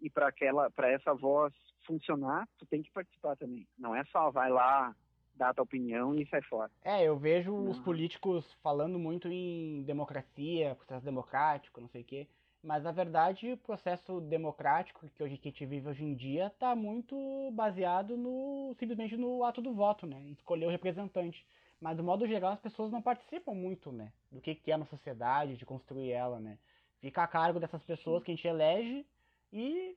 E 0.00 0.08
para 0.08 0.28
aquela, 0.28 0.70
para 0.70 0.90
essa 0.90 1.12
voz 1.12 1.54
funcionar, 1.86 2.48
tu 2.56 2.64
tem 2.64 2.82
que 2.82 2.90
participar 2.90 3.36
também. 3.36 3.68
Não 3.76 3.94
é 3.94 4.02
só 4.06 4.30
vai 4.30 4.50
lá, 4.50 4.96
dá 5.40 5.48
a 5.48 5.54
tua 5.54 5.64
opinião 5.64 6.14
e 6.14 6.26
sai 6.26 6.42
fora. 6.42 6.70
É, 6.84 7.02
eu 7.02 7.16
vejo 7.16 7.50
não. 7.50 7.70
os 7.70 7.80
políticos 7.80 8.44
falando 8.62 8.98
muito 8.98 9.26
em 9.26 9.82
democracia, 9.84 10.74
processo 10.74 11.04
democrático, 11.04 11.80
não 11.80 11.88
sei 11.88 12.02
o 12.02 12.04
quê. 12.04 12.28
Mas 12.62 12.84
na 12.84 12.92
verdade 12.92 13.52
o 13.52 13.56
processo 13.56 14.20
democrático 14.20 15.08
que, 15.08 15.22
hoje, 15.22 15.38
que 15.38 15.48
a 15.48 15.50
gente 15.50 15.64
vive 15.64 15.88
hoje 15.88 16.04
em 16.04 16.14
dia 16.14 16.48
está 16.48 16.76
muito 16.76 17.16
baseado 17.52 18.18
no 18.18 18.74
simplesmente 18.78 19.16
no 19.16 19.42
ato 19.42 19.62
do 19.62 19.72
voto, 19.72 20.06
né? 20.06 20.20
Escolher 20.32 20.66
o 20.66 20.70
representante. 20.70 21.44
Mas 21.80 21.96
do 21.96 22.04
modo 22.04 22.26
geral 22.26 22.52
as 22.52 22.60
pessoas 22.60 22.92
não 22.92 23.00
participam 23.00 23.54
muito, 23.54 23.90
né? 23.90 24.12
Do 24.30 24.42
que, 24.42 24.54
que 24.54 24.70
é 24.70 24.76
uma 24.76 24.84
sociedade, 24.84 25.56
de 25.56 25.64
construir 25.64 26.10
ela, 26.10 26.38
né? 26.38 26.58
Fica 27.00 27.22
a 27.22 27.26
cargo 27.26 27.58
dessas 27.58 27.82
pessoas 27.82 28.22
que 28.22 28.30
a 28.30 28.34
gente 28.34 28.46
elege 28.46 29.06
e 29.50 29.96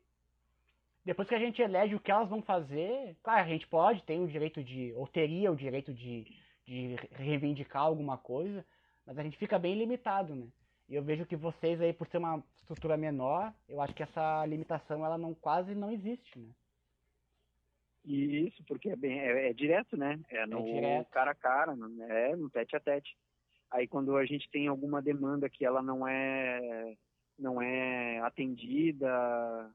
depois 1.06 1.28
que 1.28 1.36
a 1.36 1.40
gente 1.40 1.62
elege 1.62 1.96
o 1.96 2.00
que 2.00 2.12
elas 2.12 2.30
vão 2.30 2.42
fazer, 2.42 3.16
claro, 3.22 3.42
a 3.42 3.48
gente 3.48 3.68
pode, 3.68 4.04
tem 4.04 4.24
o 4.24 4.28
direito 4.28 4.64
de, 4.64 4.94
ou 4.96 5.08
teria 5.08 5.52
o 5.52 5.56
direito 5.56 5.94
de, 5.94 6.26
de 6.66 6.96
reivindicar 7.12 7.84
alguma 7.84 8.18
coisa, 8.18 8.66
mas 9.06 9.18
a 9.18 9.24
gente 9.24 9.38
fica 9.38 9.60
bem 9.60 9.76
limitado, 9.78 10.34
né? 10.34 10.48
E 10.88 10.96
eu 10.96 11.04
vejo 11.04 11.26
que 11.26 11.36
vocês 11.36 11.80
aí, 11.82 11.94
por 11.94 12.08
ser 12.08 12.18
uma 12.18 12.44
estrutura 12.58 12.96
menor, 12.96 13.54
eu 13.68 13.82
acho 13.82 13.94
que 13.94 14.04
essa 14.04 14.46
limitação 14.46 15.06
ela 15.06 15.18
não 15.18 15.34
quase 15.34 15.76
não 15.76 15.92
existe, 15.92 16.40
né? 16.40 16.50
Isso, 18.06 18.62
porque 18.68 18.90
é 18.90 18.96
bem 18.96 19.20
é, 19.20 19.50
é 19.50 19.54
direto, 19.54 19.96
né? 19.96 20.20
É 20.30 20.46
no 20.46 20.68
é 20.68 21.06
cara 21.06 21.32
a 21.32 21.36
cara, 21.36 21.74
é 22.10 22.36
no 22.36 22.50
tete 22.50 22.76
a 22.76 22.80
tete. 22.80 23.16
Aí 23.72 23.88
quando 23.88 24.18
a 24.18 24.26
gente 24.26 24.50
tem 24.52 24.68
alguma 24.68 25.02
demanda 25.02 25.50
que 25.50 25.66
ela 25.66 25.82
não 25.82 26.06
é 26.08 26.96
não 27.40 27.62
é 27.62 28.20
atendida 28.20 29.74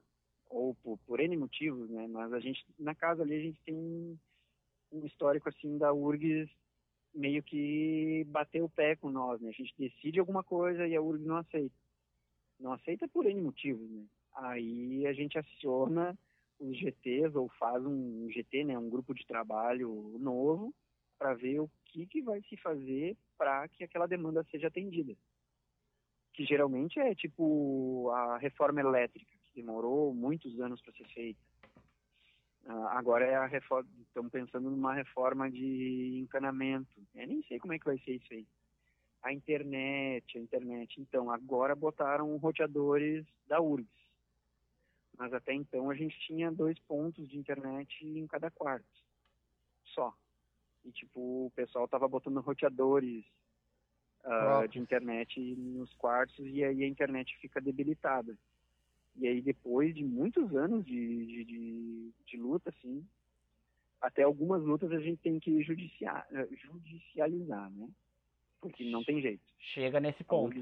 ou 0.49 0.75
por, 0.75 0.97
por 0.99 1.19
N 1.19 1.37
motivos, 1.37 1.89
né? 1.89 2.07
Mas 2.07 2.33
a 2.33 2.39
gente, 2.39 2.65
na 2.77 2.95
casa 2.95 3.21
ali, 3.21 3.35
a 3.35 3.41
gente 3.41 3.61
tem 3.63 4.19
um 4.91 5.05
histórico, 5.05 5.47
assim, 5.47 5.77
da 5.77 5.93
URGS 5.93 6.49
meio 7.13 7.41
que 7.43 8.23
bater 8.27 8.61
o 8.61 8.69
pé 8.69 8.95
com 8.95 9.09
nós, 9.09 9.39
né? 9.39 9.49
A 9.49 9.53
gente 9.53 9.73
decide 9.77 10.19
alguma 10.19 10.43
coisa 10.43 10.87
e 10.87 10.95
a 10.95 11.01
URGS 11.01 11.25
não 11.25 11.37
aceita. 11.37 11.75
Não 12.59 12.73
aceita 12.73 13.07
por 13.07 13.25
N 13.25 13.41
motivos, 13.41 13.89
né? 13.89 14.05
Aí 14.33 15.05
a 15.07 15.13
gente 15.13 15.37
aciona 15.37 16.17
os 16.59 16.77
GTs 16.77 17.37
ou 17.37 17.47
faz 17.57 17.85
um 17.85 18.29
GT, 18.29 18.65
né, 18.65 18.77
um 18.77 18.89
grupo 18.89 19.13
de 19.13 19.25
trabalho 19.25 20.17
novo 20.19 20.73
para 21.17 21.33
ver 21.33 21.59
o 21.61 21.71
que, 21.85 22.05
que 22.05 22.21
vai 22.21 22.41
se 22.43 22.57
fazer 22.57 23.17
para 23.37 23.67
que 23.69 23.83
aquela 23.83 24.07
demanda 24.07 24.45
seja 24.51 24.67
atendida. 24.67 25.15
Que 26.33 26.45
geralmente 26.45 26.99
é 26.99 27.15
tipo 27.15 28.09
a 28.11 28.37
reforma 28.37 28.81
elétrica 28.81 29.38
demorou 29.55 30.13
muitos 30.13 30.59
anos 30.59 30.81
para 30.81 30.93
ser 30.93 31.07
feita. 31.09 31.39
Uh, 32.65 32.87
agora 32.89 33.25
é 33.25 33.35
a 33.35 33.45
reforma, 33.45 33.89
estamos 34.01 34.31
pensando 34.31 34.69
numa 34.69 34.93
reforma 34.93 35.49
de 35.49 36.19
encanamento. 36.19 37.01
Eu 37.15 37.27
nem 37.27 37.41
sei 37.43 37.59
como 37.59 37.73
é 37.73 37.79
que 37.79 37.85
vai 37.85 37.97
ser 37.99 38.15
isso 38.15 38.33
aí. 38.33 38.45
A 39.23 39.33
internet, 39.33 40.37
a 40.37 40.41
internet. 40.41 41.01
Então, 41.01 41.31
agora 41.31 41.75
botaram 41.75 42.35
roteadores 42.37 43.25
da 43.47 43.59
URGS. 43.59 43.87
Mas 45.17 45.33
até 45.33 45.53
então 45.53 45.89
a 45.89 45.95
gente 45.95 46.17
tinha 46.21 46.51
dois 46.51 46.79
pontos 46.79 47.27
de 47.27 47.37
internet 47.37 48.05
em 48.05 48.25
cada 48.27 48.49
quarto. 48.49 48.87
Só. 49.83 50.13
E, 50.85 50.91
tipo, 50.91 51.47
o 51.47 51.51
pessoal 51.55 51.87
tava 51.87 52.07
botando 52.07 52.39
roteadores 52.39 53.25
uh, 54.23 54.67
de 54.67 54.79
internet 54.79 55.39
nos 55.57 55.93
quartos 55.95 56.39
e 56.39 56.63
aí 56.63 56.83
a 56.83 56.87
internet 56.87 57.37
fica 57.39 57.59
debilitada. 57.59 58.37
E 59.15 59.27
aí 59.27 59.41
depois 59.41 59.93
de 59.93 60.03
muitos 60.03 60.55
anos 60.55 60.85
de, 60.85 61.25
de, 61.25 61.45
de, 61.45 62.11
de 62.25 62.37
luta, 62.37 62.69
assim, 62.69 63.05
até 64.01 64.23
algumas 64.23 64.63
lutas 64.63 64.91
a 64.91 64.99
gente 64.99 65.21
tem 65.21 65.39
que 65.39 65.61
judiciar, 65.63 66.25
eh, 66.31 66.47
judicializar, 66.51 67.69
né? 67.71 67.89
Porque 68.61 68.89
não 68.89 69.03
tem 69.03 69.21
jeito. 69.21 69.43
Chega 69.73 69.99
nesse 69.99 70.23
ponto. 70.23 70.55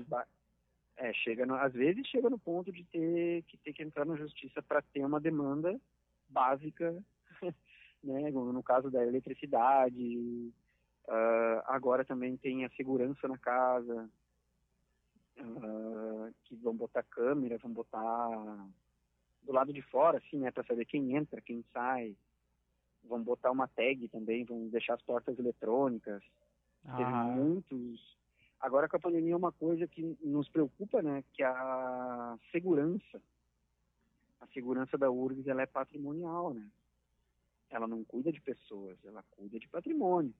É, 0.98 1.14
chega 1.14 1.46
no, 1.46 1.54
às 1.56 1.74
vezes 1.74 2.08
chega 2.08 2.30
no 2.30 2.40
ponto 2.40 2.72
de 2.72 2.84
ter 2.86 3.44
que 3.44 3.58
ter 3.58 3.74
que 3.74 3.84
entrar 3.84 4.06
na 4.06 4.16
justiça 4.16 4.62
para 4.64 4.82
ter 4.82 5.06
uma 5.06 5.20
demanda 5.20 5.80
básica, 6.28 6.92
né? 8.04 8.32
No 8.32 8.64
caso 8.64 8.90
da 8.90 9.06
eletricidade, 9.06 10.52
uh, 11.08 11.62
agora 11.66 12.04
também 12.04 12.36
tem 12.38 12.66
a 12.66 12.70
segurança 12.72 13.28
na 13.28 13.38
casa, 13.38 14.10
uh, 15.40 16.34
que 16.44 16.56
vão 16.56 16.76
botar 16.76 17.04
câmera, 17.04 17.58
vão 17.58 17.72
botar 17.72 18.68
do 19.44 19.54
lado 19.54 19.72
de 19.72 19.82
fora, 19.82 20.18
assim, 20.18 20.38
né, 20.38 20.52
para 20.52 20.64
saber 20.66 20.86
quem 20.86 21.16
entra, 21.16 21.42
quem 21.42 21.64
sai. 21.74 22.16
Vão 23.04 23.24
botar 23.24 23.52
uma 23.52 23.68
tag 23.68 24.08
também, 24.10 24.44
vão 24.44 24.68
deixar 24.68 24.96
as 24.96 25.02
portas 25.02 25.40
eletrônicas. 25.40 26.22
Ah. 26.86 26.98
Teve 26.98 27.12
muitos. 27.12 28.18
Agora 28.60 28.90
com 28.90 28.98
a 28.98 29.00
pandemia 29.00 29.34
é 29.34 29.38
uma 29.38 29.52
coisa 29.52 29.88
que 29.88 30.18
nos 30.22 30.50
preocupa, 30.50 31.02
né, 31.02 31.24
que 31.34 31.44
a 31.44 32.38
segurança. 32.52 33.22
A 34.40 34.48
segurança 34.48 34.98
da 34.98 35.10
URGS 35.10 35.48
ela 35.48 35.64
é 35.64 35.66
patrimonial, 35.66 36.54
né? 36.54 36.68
Ela 37.70 37.88
não 37.88 38.04
cuida 38.04 38.32
de 38.32 38.40
pessoas, 38.40 38.98
ela 39.04 39.24
cuida 39.32 39.60
de 39.60 39.68
patrimônio. 39.68 40.34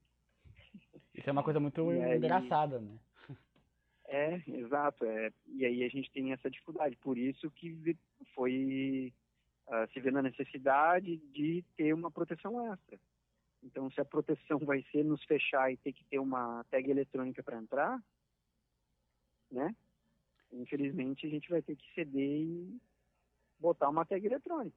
Isso 1.14 1.28
é 1.28 1.32
uma 1.32 1.42
coisa 1.42 1.58
muito 1.58 1.88
aí, 1.90 2.16
engraçada, 2.16 2.78
né? 2.78 2.96
É, 4.08 4.42
exato. 4.48 5.04
É, 5.04 5.30
e 5.46 5.64
aí 5.66 5.84
a 5.84 5.88
gente 5.88 6.10
tem 6.10 6.32
essa 6.32 6.50
dificuldade. 6.50 6.96
Por 6.96 7.18
isso 7.18 7.50
que 7.50 7.96
foi 8.34 9.12
uh, 9.66 9.92
se 9.92 10.00
vendo 10.00 10.18
a 10.18 10.22
necessidade 10.22 11.18
de 11.18 11.62
ter 11.76 11.92
uma 11.92 12.10
proteção 12.10 12.72
extra. 12.72 12.98
Então, 13.62 13.90
se 13.90 14.00
a 14.00 14.04
proteção 14.04 14.58
vai 14.60 14.82
ser 14.90 15.04
nos 15.04 15.22
fechar 15.24 15.70
e 15.70 15.76
ter 15.76 15.92
que 15.92 16.04
ter 16.04 16.18
uma 16.18 16.64
tag 16.70 16.90
eletrônica 16.90 17.42
para 17.42 17.58
entrar, 17.58 18.02
né? 19.50 19.74
Infelizmente, 20.52 21.26
a 21.26 21.30
gente 21.30 21.50
vai 21.50 21.60
ter 21.60 21.76
que 21.76 21.92
ceder 21.94 22.40
e 22.40 22.80
botar 23.58 23.90
uma 23.90 24.06
tag 24.06 24.24
eletrônica. 24.24 24.76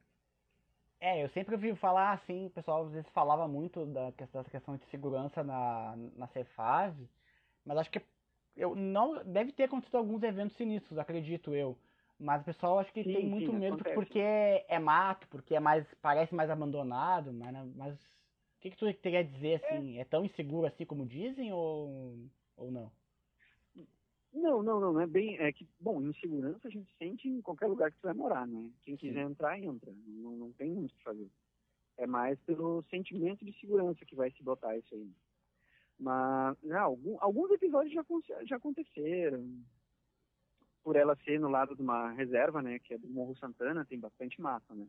É, 1.00 1.24
eu 1.24 1.28
sempre 1.30 1.54
ouvi 1.54 1.74
falar 1.76 2.12
assim, 2.12 2.46
o 2.46 2.50
pessoal 2.50 2.86
às 2.86 2.92
vezes 2.92 3.10
falava 3.10 3.48
muito 3.48 3.86
da 3.86 4.12
questão, 4.12 4.76
de 4.76 4.86
segurança 4.90 5.42
na, 5.42 5.96
na 6.16 6.28
Cefaz, 6.28 6.94
mas 7.64 7.78
acho 7.78 7.90
que 7.90 8.00
eu 8.56 8.74
não 8.74 9.24
deve 9.24 9.52
ter 9.52 9.64
acontecido 9.64 9.96
alguns 9.96 10.22
eventos 10.22 10.56
sinistros, 10.56 10.98
acredito 10.98 11.54
eu. 11.54 11.76
Mas 12.18 12.42
o 12.42 12.44
pessoal 12.44 12.78
acho 12.78 12.92
que 12.92 13.02
Sim, 13.02 13.12
tem 13.12 13.26
muito 13.26 13.50
sim, 13.50 13.58
medo 13.58 13.74
acontece. 13.74 13.94
porque 13.94 14.18
é, 14.18 14.64
é 14.68 14.78
mato, 14.78 15.26
porque 15.28 15.54
é 15.56 15.60
mais 15.60 15.84
parece 16.00 16.34
mais 16.34 16.50
abandonado, 16.50 17.32
mas, 17.32 17.74
mas 17.74 17.94
o 17.94 18.60
que, 18.60 18.70
que 18.70 18.76
tu 18.76 18.92
teria 18.94 19.20
a 19.20 19.24
dizer 19.24 19.62
assim? 19.64 19.98
É. 19.98 20.04
tão 20.04 20.24
inseguro 20.24 20.66
assim 20.66 20.84
como 20.84 21.04
dizem 21.04 21.52
ou, 21.52 22.16
ou 22.56 22.70
não? 22.70 22.92
Não, 24.32 24.62
não, 24.62 24.80
não, 24.80 24.92
não 24.94 25.00
é 25.00 25.06
bem. 25.06 25.36
É 25.38 25.52
que, 25.52 25.68
bom, 25.78 26.00
insegurança 26.00 26.68
a 26.68 26.70
gente 26.70 26.90
sente 26.96 27.28
em 27.28 27.42
qualquer 27.42 27.66
lugar 27.66 27.90
que 27.90 27.98
tu 27.98 28.04
vai 28.04 28.14
morar, 28.14 28.46
né? 28.46 28.70
Quem 28.82 28.96
quiser 28.96 29.22
entrar, 29.22 29.58
entra. 29.58 29.92
Não, 30.06 30.32
não 30.32 30.52
tem 30.52 30.70
muito 30.70 30.92
o 30.92 30.94
que 30.96 31.02
fazer. 31.02 31.30
É 31.98 32.06
mais 32.06 32.40
pelo 32.40 32.82
sentimento 32.84 33.44
de 33.44 33.52
segurança 33.60 34.06
que 34.06 34.14
vai 34.14 34.30
se 34.30 34.42
botar 34.42 34.76
isso 34.78 34.94
aí. 34.94 35.10
Mas, 36.02 36.56
já, 36.64 36.80
algum, 36.80 37.16
alguns 37.20 37.48
episódios 37.52 37.94
já, 37.94 38.04
já 38.44 38.56
aconteceram. 38.56 39.46
Por 40.82 40.96
ela 40.96 41.14
ser 41.24 41.38
no 41.38 41.48
lado 41.48 41.76
de 41.76 41.82
uma 41.82 42.10
reserva, 42.10 42.60
né? 42.60 42.80
Que 42.80 42.94
é 42.94 42.98
do 42.98 43.08
Morro 43.08 43.36
Santana, 43.36 43.84
tem 43.84 44.00
bastante 44.00 44.40
mata, 44.40 44.74
né? 44.74 44.84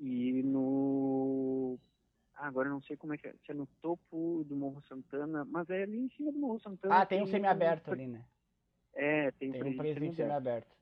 E 0.00 0.42
no. 0.42 1.78
Ah, 2.34 2.48
agora 2.48 2.68
eu 2.68 2.72
não 2.72 2.82
sei 2.82 2.96
como 2.96 3.14
é 3.14 3.18
que 3.18 3.28
é. 3.28 3.34
Se 3.46 3.52
é 3.52 3.54
no 3.54 3.68
topo 3.80 4.44
do 4.48 4.56
Morro 4.56 4.82
Santana, 4.88 5.44
mas 5.44 5.70
é 5.70 5.84
ali 5.84 5.98
em 5.98 6.08
cima 6.10 6.32
do 6.32 6.38
Morro 6.40 6.58
Santana. 6.58 6.98
Ah, 7.02 7.06
tem 7.06 7.22
um 7.22 7.26
semiaberto 7.26 7.92
ali, 7.92 8.08
né? 8.08 8.24
É, 8.94 9.30
tem, 9.32 9.52
Tem 9.52 9.62
um 9.62 9.76
presídio 9.76 10.12
semiaberto. 10.14 10.74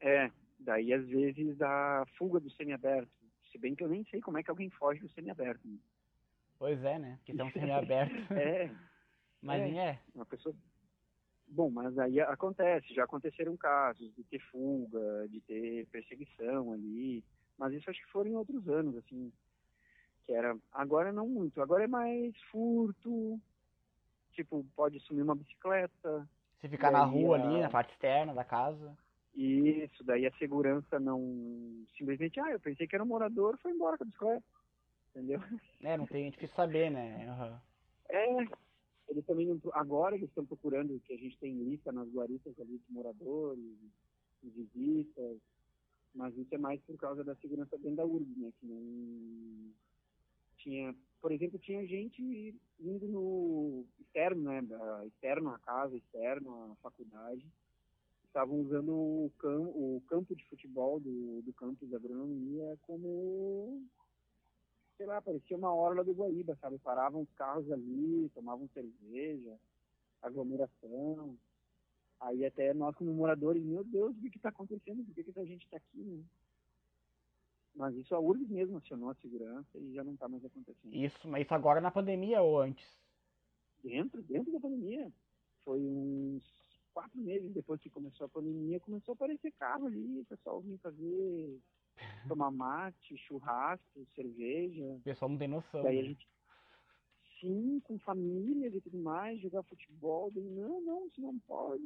É, 0.00 0.28
daí 0.58 0.92
às 0.92 1.06
vezes 1.06 1.56
dá 1.56 2.04
fuga 2.16 2.40
do 2.40 2.50
semiaberto. 2.50 3.12
Se 3.52 3.58
bem 3.58 3.76
que 3.76 3.84
eu 3.84 3.88
nem 3.88 4.04
sei 4.06 4.20
como 4.20 4.38
é 4.38 4.42
que 4.42 4.50
alguém 4.50 4.70
foge 4.70 5.00
do 5.00 5.08
semiaberto. 5.10 5.68
né? 5.68 5.78
Pois 6.58 6.82
é, 6.84 6.98
né? 6.98 7.18
Porque 7.24 7.40
um 7.42 7.50
semiaberto. 7.52 8.14
É, 8.32 8.70
Mas 9.40 9.62
é. 9.62 9.76
é. 9.76 9.98
uma 10.14 10.26
pessoa. 10.26 10.54
Bom, 11.46 11.70
mas 11.70 11.96
aí 11.98 12.20
acontece, 12.20 12.92
já 12.92 13.04
aconteceram 13.04 13.56
casos 13.56 14.14
de 14.14 14.22
ter 14.24 14.38
fuga, 14.50 15.26
de 15.28 15.40
ter 15.40 15.86
perseguição 15.86 16.72
ali, 16.72 17.24
mas 17.56 17.72
isso 17.72 17.88
acho 17.88 18.04
que 18.04 18.10
foram 18.12 18.30
em 18.30 18.34
outros 18.34 18.68
anos, 18.68 18.94
assim, 18.96 19.32
que 20.26 20.32
era, 20.34 20.54
agora 20.72 21.10
não 21.10 21.26
muito, 21.26 21.62
agora 21.62 21.84
é 21.84 21.86
mais 21.88 22.36
furto, 22.50 23.40
tipo, 24.32 24.62
pode 24.76 25.00
sumir 25.00 25.22
uma 25.22 25.34
bicicleta, 25.34 26.28
Se 26.60 26.68
ficar 26.68 26.90
na 26.90 27.02
rua 27.04 27.38
a- 27.38 27.42
ali, 27.42 27.60
na 27.62 27.70
parte 27.70 27.92
externa 27.92 28.34
da 28.34 28.44
casa. 28.44 28.94
isso, 29.34 30.04
daí 30.04 30.26
a 30.26 30.32
segurança 30.36 31.00
não, 31.00 31.18
simplesmente, 31.96 32.38
ah, 32.40 32.50
eu 32.50 32.60
pensei 32.60 32.86
que 32.86 32.94
era 32.94 33.02
um 33.04 33.08
morador, 33.08 33.56
foi 33.62 33.72
embora 33.72 33.96
com 33.96 34.04
a 34.04 34.06
bicicleta, 34.06 34.44
entendeu? 35.10 35.40
É, 35.82 35.96
não 35.96 36.06
tem, 36.06 36.26
é 36.26 36.30
difícil 36.30 36.54
saber, 36.56 36.90
né? 36.90 37.26
Aham. 37.28 37.62
É, 38.10 38.48
eles 39.08 39.24
também 39.26 39.46
não, 39.46 39.60
agora 39.72 40.16
eles 40.16 40.28
estão 40.28 40.44
procurando 40.44 41.00
que 41.00 41.12
a 41.12 41.16
gente 41.16 41.38
tem 41.38 41.54
lista 41.54 41.90
nas 41.92 42.08
guaritas 42.08 42.58
ali 42.58 42.78
de 42.78 42.92
moradores, 42.92 43.62
de 44.42 44.50
visitas, 44.50 45.38
mas 46.14 46.36
isso 46.36 46.54
é 46.54 46.58
mais 46.58 46.80
por 46.82 46.96
causa 46.96 47.24
da 47.24 47.34
segurança 47.36 47.76
dentro 47.78 47.96
da 47.96 48.06
URB, 48.06 48.40
né? 48.40 48.52
Que 48.58 48.66
não 48.66 49.72
tinha, 50.58 50.94
por 51.20 51.32
exemplo, 51.32 51.58
tinha 51.58 51.86
gente 51.86 52.54
indo 52.80 53.06
no 53.08 53.84
externo, 54.00 54.42
né? 54.42 54.62
Externo 55.06 55.50
à 55.50 55.58
casa, 55.58 55.96
externo 55.96 56.72
à 56.72 56.76
faculdade, 56.76 57.46
estavam 58.26 58.60
usando 58.60 58.92
o, 58.92 59.32
cam, 59.38 59.60
o 59.60 60.02
campo 60.06 60.36
de 60.36 60.44
futebol 60.46 61.00
do, 61.00 61.42
do 61.42 61.52
campus 61.54 61.88
da 61.88 61.96
agronomia 61.96 62.78
como 62.82 63.82
sei 64.98 65.06
lá, 65.06 65.22
parecia 65.22 65.56
uma 65.56 65.72
orla 65.72 66.02
do 66.04 66.12
Guaíba, 66.12 66.58
sabe? 66.60 66.76
Paravam 66.80 67.22
os 67.22 67.32
carros 67.34 67.70
ali, 67.70 68.28
tomavam 68.34 68.68
cerveja, 68.74 69.56
aglomeração. 70.20 71.38
Aí 72.20 72.44
até 72.44 72.74
nós 72.74 72.96
como 72.96 73.14
moradores, 73.14 73.62
meu 73.62 73.84
Deus, 73.84 74.16
o 74.16 74.20
que 74.20 74.36
está 74.36 74.48
acontecendo? 74.48 75.04
Por 75.04 75.14
que, 75.14 75.22
que 75.22 75.30
essa 75.30 75.46
gente 75.46 75.64
está 75.64 75.76
aqui? 75.76 76.02
Né? 76.02 76.24
Mas 77.76 77.94
isso 77.94 78.12
a 78.12 78.18
URGS 78.18 78.50
mesmo 78.50 78.78
acionou 78.78 79.10
a 79.10 79.14
segurança 79.14 79.78
e 79.78 79.94
já 79.94 80.02
não 80.02 80.14
está 80.14 80.28
mais 80.28 80.44
acontecendo. 80.44 80.92
Isso, 80.92 81.28
mas 81.28 81.44
isso 81.44 81.54
agora 81.54 81.80
na 81.80 81.92
pandemia 81.92 82.42
ou 82.42 82.60
antes? 82.60 82.84
Dentro, 83.84 84.20
dentro 84.24 84.52
da 84.52 84.58
pandemia. 84.58 85.12
Foi 85.64 85.80
uns 85.80 86.42
quatro 86.92 87.20
meses 87.20 87.54
depois 87.54 87.80
que 87.80 87.88
começou 87.88 88.26
a 88.26 88.30
pandemia, 88.30 88.80
começou 88.80 89.12
a 89.12 89.14
aparecer 89.14 89.52
carro 89.52 89.86
ali, 89.86 90.18
o 90.18 90.24
pessoal 90.24 90.60
vinha 90.60 90.76
fazer, 90.78 91.60
tomar 92.28 92.50
mate, 92.50 93.16
churrasco, 93.18 94.06
cerveja. 94.14 94.84
O 94.84 95.00
pessoal 95.00 95.30
não 95.30 95.38
tem 95.38 95.48
noção. 95.48 95.82
Daí 95.82 95.98
a 95.98 96.02
né? 96.02 96.08
gente, 96.08 96.28
sim, 97.40 97.80
com 97.84 97.98
famílias 97.98 98.74
e 98.74 98.80
tudo 98.80 98.98
mais, 98.98 99.40
jogar 99.40 99.62
futebol. 99.64 100.30
Daí, 100.30 100.44
não, 100.44 100.80
não, 100.80 101.06
isso 101.06 101.20
não 101.20 101.38
pode. 101.40 101.82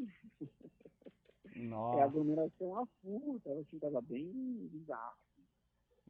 É 1.52 1.64
Nossa, 1.64 2.04
aglomeração 2.04 2.78
a 2.78 2.86
full, 2.86 3.40
tava, 3.44 3.60
assim, 3.60 3.78
tava 3.78 4.00
bem 4.00 4.32
bizarro. 4.72 5.18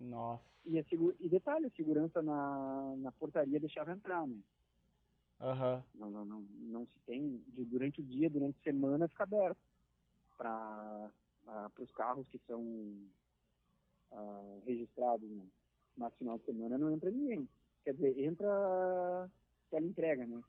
nossa. 0.01 0.45
E, 0.65 0.79
a 0.79 0.85
e 1.19 1.29
detalhe, 1.29 1.67
a 1.67 1.71
segurança 1.71 2.23
na, 2.23 2.95
na 2.99 3.13
portaria 3.13 3.59
deixava 3.59 3.93
entrar, 3.93 4.27
né? 4.27 4.39
Aham. 5.41 5.83
Não, 5.95 6.09
não, 6.09 6.25
não, 6.25 6.41
não 6.43 6.87
se 6.87 6.99
tem, 7.05 7.43
de, 7.49 7.65
durante 7.65 8.01
o 8.01 8.05
dia, 8.05 8.31
durante 8.31 8.57
a 8.61 8.63
semana, 8.63 9.09
fica 9.09 9.25
aberto 9.25 9.59
para 10.39 11.11
os 11.81 11.91
carros 11.91 12.27
que 12.29 12.39
são 12.47 12.63
ah, 14.13 14.59
registrados, 14.67 15.29
né? 15.31 15.45
Mas 15.97 16.15
final 16.15 16.39
de 16.39 16.45
semana 16.45 16.79
não 16.79 16.91
entra 16.93 17.11
ninguém. 17.11 17.49
Quer 17.85 17.95
dizer, 17.95 18.19
entra 18.19 19.31
tela 19.71 19.87
entrega, 19.87 20.27
né? 20.27 20.41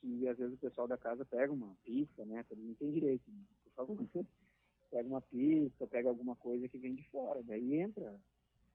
Que 0.00 0.28
às 0.28 0.38
vezes 0.38 0.54
o 0.54 0.58
pessoal 0.60 0.86
da 0.88 0.96
casa 0.96 1.24
pega 1.24 1.52
uma 1.52 1.76
pista, 1.84 2.24
né? 2.24 2.44
Todo 2.48 2.58
mundo 2.60 2.76
tem 2.76 2.90
direito, 2.90 3.24
né? 3.30 3.42
por 3.74 3.86
favor. 3.86 3.96
Pega 4.88 5.08
uma 5.08 5.20
pista, 5.20 5.84
pega 5.88 6.08
alguma 6.08 6.36
coisa 6.36 6.68
que 6.68 6.78
vem 6.78 6.94
de 6.94 7.02
fora, 7.10 7.42
daí 7.42 7.74
entra. 7.80 8.14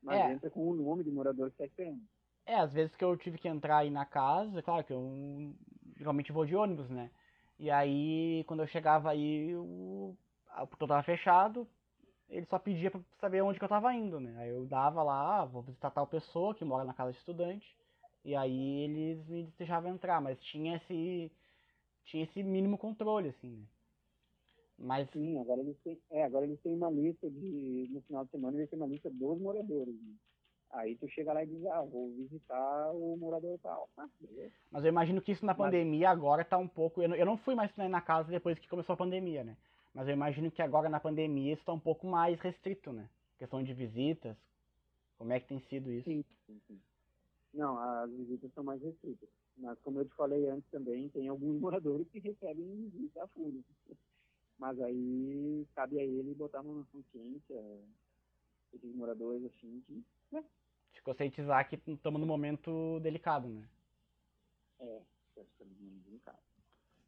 Mas 0.03 0.19
É. 0.19 0.33
entra 0.33 0.49
com 0.49 0.67
o 0.69 0.75
nome 0.75 1.03
do 1.03 1.11
morador 1.11 1.47
que 1.49 1.53
está 1.53 1.65
esperando. 1.65 2.01
É, 2.45 2.55
às 2.55 2.73
vezes 2.73 2.95
que 2.97 3.03
eu 3.03 3.15
tive 3.15 3.37
que 3.37 3.47
entrar 3.47 3.77
aí 3.77 3.89
na 3.89 4.05
casa, 4.05 4.61
claro 4.61 4.83
que 4.83 4.91
eu 4.91 5.55
geralmente 5.95 6.31
vou 6.33 6.45
de 6.45 6.53
ônibus, 6.53 6.89
né? 6.89 7.09
E 7.57 7.71
aí, 7.71 8.43
quando 8.45 8.61
eu 8.61 8.67
chegava 8.67 9.09
aí, 9.09 9.55
o, 9.55 10.15
o 10.61 10.67
portão 10.67 10.87
tava 10.87 11.03
fechado, 11.03 11.65
ele 12.31 12.45
só 12.47 12.57
pedia 12.57 12.89
pra 12.89 13.01
saber 13.19 13.41
onde 13.41 13.59
que 13.59 13.65
eu 13.65 13.69
tava 13.69 13.93
indo, 13.93 14.19
né? 14.19 14.33
Aí 14.37 14.49
eu 14.49 14.65
dava 14.65 15.03
lá, 15.03 15.41
ah, 15.41 15.45
vou 15.45 15.61
visitar 15.61 15.91
tal 15.91 16.07
pessoa 16.07 16.55
que 16.55 16.65
mora 16.65 16.83
na 16.85 16.93
casa 16.93 17.11
de 17.11 17.17
estudante, 17.19 17.75
e 18.25 18.35
aí 18.35 18.83
eles 18.83 19.27
me 19.27 19.43
deixavam 19.57 19.91
entrar, 19.91 20.21
mas 20.21 20.39
tinha 20.41 20.77
esse, 20.77 21.31
tinha 22.05 22.23
esse 22.23 22.41
mínimo 22.43 22.77
controle, 22.77 23.29
assim, 23.29 23.49
né? 23.57 23.65
Mas, 24.77 25.09
Sim, 25.11 25.39
agora 25.39 25.61
eles 25.61 25.77
têm, 25.83 25.99
é, 26.09 26.23
agora 26.23 26.45
eles 26.45 26.59
têm 26.61 26.73
uma 26.73 26.89
lista 26.89 27.29
de, 27.29 27.87
no 27.91 28.01
final 28.01 28.25
de 28.25 28.31
semana 28.31 28.57
eles 28.57 28.69
têm 28.69 28.79
uma 28.79 28.87
lista 28.87 29.09
dos 29.11 29.39
moradores. 29.39 29.93
né? 29.93 30.13
Aí 30.71 30.95
tu 30.95 31.07
chega 31.09 31.33
lá 31.33 31.43
e 31.43 31.47
diz, 31.47 31.65
ah, 31.67 31.81
vou 31.81 32.09
visitar 32.15 32.91
o 32.93 33.17
morador 33.17 33.59
tal. 33.61 33.89
Ah, 33.97 34.07
mas 34.71 34.83
eu 34.85 34.89
imagino 34.89 35.21
que 35.21 35.33
isso 35.33 35.45
na 35.45 35.53
Mas- 35.53 35.57
pandemia 35.65 36.09
agora 36.09 36.45
tá 36.45 36.57
um 36.57 36.67
pouco. 36.67 37.01
Eu 37.01 37.09
não, 37.09 37.15
eu 37.15 37.25
não 37.25 37.37
fui 37.37 37.53
mais 37.55 37.75
na 37.75 38.01
casa 38.01 38.31
depois 38.31 38.57
que 38.57 38.69
começou 38.69 38.93
a 38.93 38.97
pandemia, 38.97 39.43
né? 39.43 39.57
Mas 39.93 40.07
eu 40.07 40.13
imagino 40.13 40.51
que 40.51 40.61
agora 40.61 40.89
na 40.89 40.99
pandemia 40.99 41.53
isso 41.53 41.65
tá 41.65 41.73
um 41.73 41.79
pouco 41.79 42.07
mais 42.07 42.39
restrito, 42.41 42.91
né? 42.93 43.09
Questão 43.37 43.63
de 43.63 43.73
visitas. 43.73 44.37
Como 45.17 45.33
é 45.33 45.39
que 45.39 45.47
tem 45.47 45.59
sido 45.69 45.91
isso? 45.91 46.09
Sim, 46.09 46.23
sim, 46.45 46.61
sim. 46.67 46.81
Não, 47.53 47.77
as 47.77 48.11
visitas 48.11 48.51
são 48.53 48.63
mais 48.63 48.81
restritas. 48.81 49.29
Mas 49.57 49.79
como 49.81 49.99
eu 49.99 50.07
te 50.07 50.15
falei 50.15 50.47
antes 50.49 50.69
também, 50.71 51.09
tem 51.09 51.27
alguns 51.27 51.59
moradores 51.61 52.07
que 52.09 52.19
recebem 52.19 52.89
visita 52.89 53.23
a 53.23 53.27
fundo. 53.29 53.63
Mas 54.57 54.79
aí 54.81 55.67
cabe 55.75 55.99
a 55.99 56.03
ele 56.03 56.33
botar 56.35 56.59
a 56.59 56.63
mão 56.63 56.75
na 56.75 56.85
consciência, 56.85 57.55
esses 58.73 58.95
moradores 58.95 59.43
assim, 59.45 59.81
que 59.87 60.03
De 60.93 61.01
conscientizar 61.01 61.67
que 61.67 61.75
estamos 61.75 62.21
num 62.21 62.25
momento 62.27 62.99
delicado, 63.01 63.49
né? 63.49 63.67
é, 64.79 65.01
tá 65.35 65.43
ficando 65.45 65.75
menos 65.79 66.03
delicado. 66.03 66.50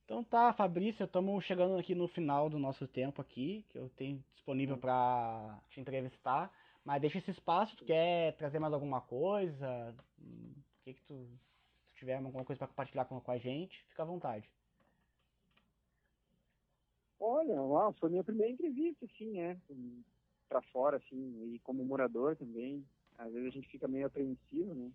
Então 0.06 0.24
tá, 0.24 0.54
Fabrício, 0.54 1.06
estamos 1.06 1.44
chegando 1.46 1.78
aqui 1.78 1.96
no 1.96 2.08
final 2.08 2.50
do 2.50 2.60
nosso 2.60 2.88
tempo 2.88 3.22
aqui, 3.22 3.66
que 3.70 3.78
eu 3.78 3.90
tenho 3.90 4.24
disponível 4.34 4.78
para 4.78 5.62
te 5.70 5.80
entrevistar. 5.80 6.52
Mas 6.84 7.02
deixa 7.02 7.18
esse 7.20 7.32
espaço, 7.32 7.76
tu 7.78 7.86
quer 7.86 8.36
trazer 8.38 8.60
mais 8.60 8.74
alguma 8.74 9.02
coisa? 9.02 9.96
Hum, 10.20 10.54
O 10.58 10.84
que 10.84 10.94
que 10.94 11.02
tu, 11.04 11.40
se 11.94 12.00
tiver 12.00 12.18
alguma 12.18 12.44
coisa 12.46 12.60
para 12.60 12.68
compartilhar 12.68 13.06
com, 13.06 13.20
com 13.22 13.32
a 13.32 13.38
gente, 13.38 13.82
fica 13.90 14.04
à 14.04 14.06
vontade. 14.06 14.50
Olha, 17.20 17.62
uau, 17.62 17.94
foi 18.00 18.10
minha 18.10 18.24
primeira 18.24 18.52
entrevista, 18.54 19.06
assim, 19.06 19.32
né? 19.32 19.60
Pra 20.50 20.62
fora, 20.62 20.98
assim, 20.98 21.54
e 21.54 21.60
como 21.60 21.84
morador 21.86 22.36
também. 22.36 22.86
Às 23.18 23.32
vezes 23.34 23.48
a 23.48 23.52
gente 23.52 23.70
fica 23.70 23.88
meio 23.88 24.06
apreensivo, 24.08 24.74
né? 24.76 24.92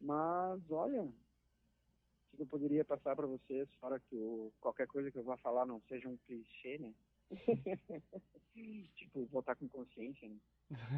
Mas, 0.00 0.60
olha, 0.70 1.08
que 2.36 2.42
eu 2.42 2.46
poderia 2.46 2.84
passar 2.84 3.14
para 3.14 3.26
vocês, 3.26 3.68
fora 3.74 4.00
que 4.00 4.16
o, 4.16 4.52
qualquer 4.60 4.86
coisa 4.86 5.10
que 5.10 5.18
eu 5.18 5.24
vá 5.24 5.36
falar 5.38 5.66
não 5.66 5.80
seja 5.82 6.08
um 6.08 6.16
clichê, 6.18 6.78
né? 6.78 6.92
tipo, 8.96 9.24
votar 9.26 9.56
com 9.56 9.68
consciência, 9.68 10.28
né? 10.28 10.36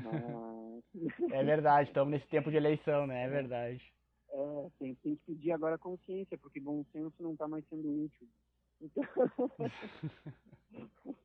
Mas... 0.03 1.33
é 1.33 1.45
verdade, 1.45 1.89
estamos 1.89 2.13
nesse 2.13 2.27
tempo 2.29 2.51
de 2.51 2.57
eleição, 2.57 3.07
né? 3.07 3.25
É 3.25 3.29
verdade. 3.29 3.93
É, 4.31 4.71
tem, 4.79 4.95
tem 4.97 5.17
que 5.17 5.25
pedir 5.27 5.53
agora 5.53 5.79
consciência, 5.79 6.37
porque 6.39 6.61
bom 6.61 6.85
senso 6.93 7.23
não 7.23 7.33
está 7.33 7.47
mais 7.47 7.65
sendo 7.69 8.05
útil. 8.05 8.29
Então... 8.81 9.05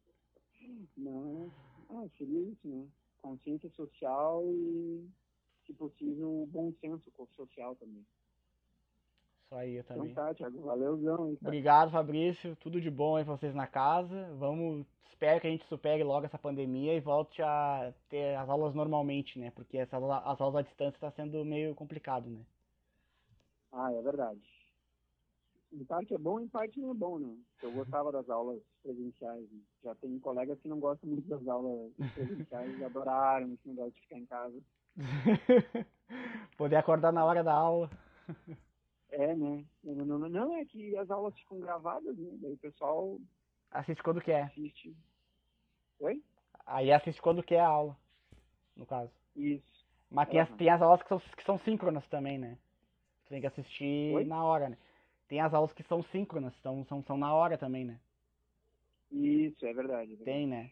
não, 0.97 1.51
ah, 1.89 2.07
seria 2.17 2.51
isso, 2.51 2.67
né? 2.67 2.87
Consciência 3.21 3.69
social 3.71 4.43
e, 4.45 5.09
se 5.65 5.73
possível, 5.73 6.47
bom 6.51 6.71
senso 6.79 7.11
social 7.35 7.75
também. 7.75 8.05
Isso 9.49 9.55
aí, 9.55 9.75
eu 9.77 9.83
também. 9.83 10.11
Então 10.11 10.25
tá, 10.27 10.33
Thiago. 10.35 10.61
Valeuzão. 10.61 11.35
Obrigado, 11.41 11.89
Fabrício. 11.89 12.55
Tudo 12.57 12.79
de 12.79 12.91
bom 12.91 13.15
aí 13.15 13.25
pra 13.25 13.35
vocês 13.35 13.55
na 13.55 13.65
casa. 13.65 14.31
Vamos. 14.37 14.85
Espero 15.09 15.41
que 15.41 15.47
a 15.47 15.49
gente 15.49 15.65
supere 15.65 16.03
logo 16.03 16.27
essa 16.27 16.37
pandemia 16.37 16.93
e 16.93 16.99
volte 16.99 17.41
a 17.41 17.91
ter 18.09 18.35
as 18.35 18.47
aulas 18.47 18.75
normalmente, 18.75 19.39
né? 19.39 19.51
Porque 19.51 19.79
essa, 19.79 19.97
as 19.97 20.39
aulas 20.39 20.55
à 20.57 20.61
distância 20.61 20.95
está 20.95 21.11
sendo 21.11 21.43
meio 21.43 21.73
complicado, 21.73 22.29
né? 22.29 22.45
Ah, 23.71 23.91
é 23.91 24.01
verdade. 24.03 24.39
Em 25.73 25.83
parte 25.83 26.13
é 26.13 26.17
bom, 26.17 26.39
em 26.39 26.47
parte 26.47 26.79
não 26.79 26.91
é 26.91 26.93
bom, 26.93 27.17
né? 27.17 27.35
Eu 27.63 27.71
gostava 27.71 28.11
das 28.11 28.29
aulas 28.29 28.61
presenciais. 28.83 29.41
Né? 29.51 29.59
Já 29.83 29.95
tem 29.95 30.19
colegas 30.19 30.59
que 30.59 30.67
não 30.67 30.79
gostam 30.79 31.09
muito 31.09 31.27
das 31.27 31.47
aulas 31.47 31.91
presenciais 32.13 32.79
e 32.79 32.85
adoraram 32.85 33.51
esse 33.51 33.67
negócio 33.67 33.93
de 33.93 34.01
ficar 34.01 34.17
em 34.17 34.25
casa. 34.27 34.61
Poder 36.55 36.75
acordar 36.75 37.11
na 37.11 37.25
hora 37.25 37.43
da 37.43 37.53
aula. 37.53 37.89
É, 39.11 39.35
né? 39.35 39.65
Não, 39.83 40.05
não, 40.05 40.29
não, 40.29 40.55
é 40.55 40.65
que 40.65 40.95
as 40.97 41.09
aulas 41.09 41.37
ficam 41.39 41.59
gravadas, 41.59 42.17
né? 42.17 42.29
Daí 42.41 42.53
o 42.53 42.57
pessoal. 42.57 43.19
Assiste 43.71 44.03
quando 44.03 44.21
quer. 44.21 44.43
Assiste. 44.43 44.95
Oi? 45.99 46.21
Aí 46.65 46.91
assiste 46.91 47.21
quando 47.21 47.43
quer 47.43 47.59
a 47.59 47.67
aula, 47.67 47.97
no 48.75 48.85
caso. 48.85 49.11
Isso. 49.35 49.85
Mas 50.11 50.29
tem, 50.29 50.39
as, 50.39 50.49
tem 50.55 50.69
as 50.69 50.81
aulas 50.81 51.01
que 51.01 51.09
são, 51.09 51.19
que 51.19 51.43
são 51.43 51.59
síncronas 51.59 52.07
também, 52.07 52.37
né? 52.37 52.57
Você 53.23 53.29
tem 53.29 53.41
que 53.41 53.47
assistir 53.47 54.13
Oi? 54.13 54.23
na 54.25 54.43
hora, 54.43 54.69
né? 54.69 54.77
Tem 55.27 55.39
as 55.39 55.53
aulas 55.53 55.71
que 55.73 55.83
são 55.83 56.03
síncronas, 56.03 56.53
são, 56.61 56.83
são, 56.85 57.03
são 57.03 57.17
na 57.17 57.33
hora 57.33 57.57
também, 57.57 57.85
né? 57.85 57.99
Isso, 59.11 59.65
é 59.65 59.73
verdade. 59.73 60.13
É 60.13 60.15
verdade. 60.15 60.23
Tem, 60.25 60.47
né? 60.47 60.71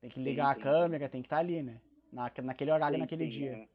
Tem 0.00 0.10
que 0.10 0.20
ligar 0.20 0.54
tem, 0.54 0.62
a 0.62 0.64
câmera, 0.64 1.08
tem 1.08 1.22
que 1.22 1.26
estar 1.26 1.36
tá 1.36 1.40
ali, 1.40 1.62
né? 1.62 1.80
Na, 2.12 2.30
naquele 2.42 2.70
horário, 2.70 2.94
tem, 2.94 3.00
naquele 3.00 3.28
dia. 3.28 3.52
É. 3.52 3.68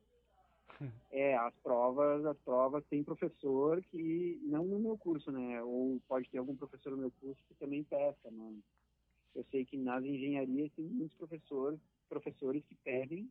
É, 1.11 1.36
as 1.38 1.53
provas, 1.57 2.25
as 2.25 2.38
provas 2.39 2.84
tem 2.89 3.03
professor 3.03 3.82
que, 3.91 4.39
não 4.43 4.65
no 4.65 4.79
meu 4.79 4.97
curso, 4.97 5.32
né? 5.32 5.61
Ou 5.61 6.01
pode 6.07 6.29
ter 6.29 6.38
algum 6.38 6.55
professor 6.55 6.91
no 6.91 6.97
meu 6.97 7.11
curso 7.19 7.43
que 7.47 7.53
também 7.55 7.84
peça, 7.84 8.32
mano. 8.32 8.59
Eu 9.36 9.43
sei 9.51 9.65
que 9.65 9.77
nas 9.77 10.03
engenharias 10.03 10.71
tem 10.73 10.86
muitos 10.86 11.17
professores, 11.17 11.79
professores 12.09 12.63
que 12.65 12.75
pedem 12.75 13.29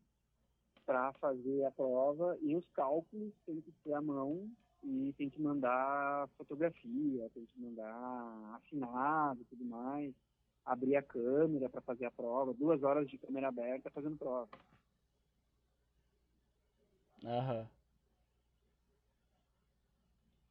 para 0.86 1.12
fazer 1.14 1.64
a 1.64 1.70
prova 1.70 2.36
e 2.40 2.56
os 2.56 2.68
cálculos 2.70 3.32
tem 3.46 3.60
que 3.60 3.72
ter 3.84 3.92
à 3.92 4.00
mão 4.00 4.50
e 4.82 5.12
tem 5.16 5.28
que 5.28 5.40
mandar 5.40 6.28
fotografia, 6.38 7.30
tem 7.34 7.44
que 7.44 7.60
mandar 7.60 8.54
assinado 8.56 9.40
e 9.42 9.44
tudo 9.44 9.64
mais, 9.64 10.14
abrir 10.64 10.96
a 10.96 11.02
câmera 11.02 11.68
para 11.68 11.80
fazer 11.82 12.06
a 12.06 12.10
prova, 12.10 12.54
duas 12.54 12.82
horas 12.82 13.08
de 13.08 13.18
câmera 13.18 13.48
aberta 13.48 13.90
fazendo 13.90 14.16
prova. 14.16 14.48
Aham. 17.24 17.68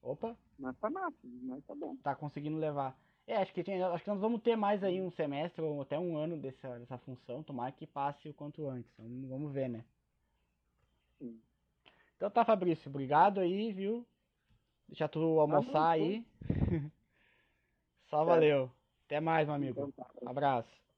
Opa. 0.02 0.36
Mas 0.58 0.78
tá 0.78 0.90
massa, 0.90 1.18
mas 1.24 1.64
tá 1.66 1.76
bom. 1.76 1.96
Tá 1.98 2.16
conseguindo 2.16 2.58
levar. 2.58 2.98
É, 3.28 3.38
acho 3.38 3.54
que, 3.54 3.62
acho 3.62 4.04
que 4.04 4.10
nós 4.10 4.20
vamos 4.20 4.42
ter 4.42 4.56
mais 4.56 4.84
aí 4.84 5.02
um 5.02 5.12
semestre 5.12 5.62
ou 5.62 5.82
até 5.82 6.00
um 6.00 6.18
ano 6.18 6.38
dessa, 6.38 6.80
dessa 6.80 6.98
função. 6.98 7.44
Tomara 7.44 7.72
que 7.72 7.86
passe 7.86 8.28
o 8.28 8.34
quanto 8.34 8.68
antes. 8.68 8.92
Vamos, 8.98 9.30
vamos 9.30 9.54
ver, 9.54 9.70
né? 9.70 9.86
Sim. 11.20 11.40
Então 12.16 12.30
tá, 12.30 12.44
Fabrício. 12.44 12.90
Obrigado 12.90 13.40
aí, 13.40 13.72
viu? 13.72 14.06
Deixa 14.88 15.08
tu 15.08 15.40
almoçar 15.40 15.72
tá 15.72 15.90
aí. 15.92 16.26
Só 18.10 18.26
valeu. 18.26 18.72
Até 19.06 19.20
mais, 19.20 19.48
meu 19.48 19.56
amigo. 19.56 19.80
Então 19.82 19.92
tá. 19.92 20.10
Abraço. 20.26 20.89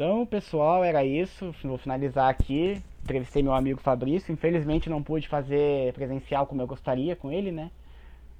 Então, 0.00 0.24
pessoal, 0.24 0.82
era 0.82 1.04
isso. 1.04 1.54
Vou 1.62 1.76
finalizar 1.76 2.30
aqui. 2.30 2.82
Entrevistei 3.02 3.42
meu 3.42 3.52
amigo 3.52 3.82
Fabrício. 3.82 4.32
Infelizmente 4.32 4.88
não 4.88 5.02
pude 5.02 5.28
fazer 5.28 5.92
presencial 5.92 6.46
como 6.46 6.62
eu 6.62 6.66
gostaria 6.66 7.14
com 7.14 7.30
ele, 7.30 7.52
né? 7.52 7.70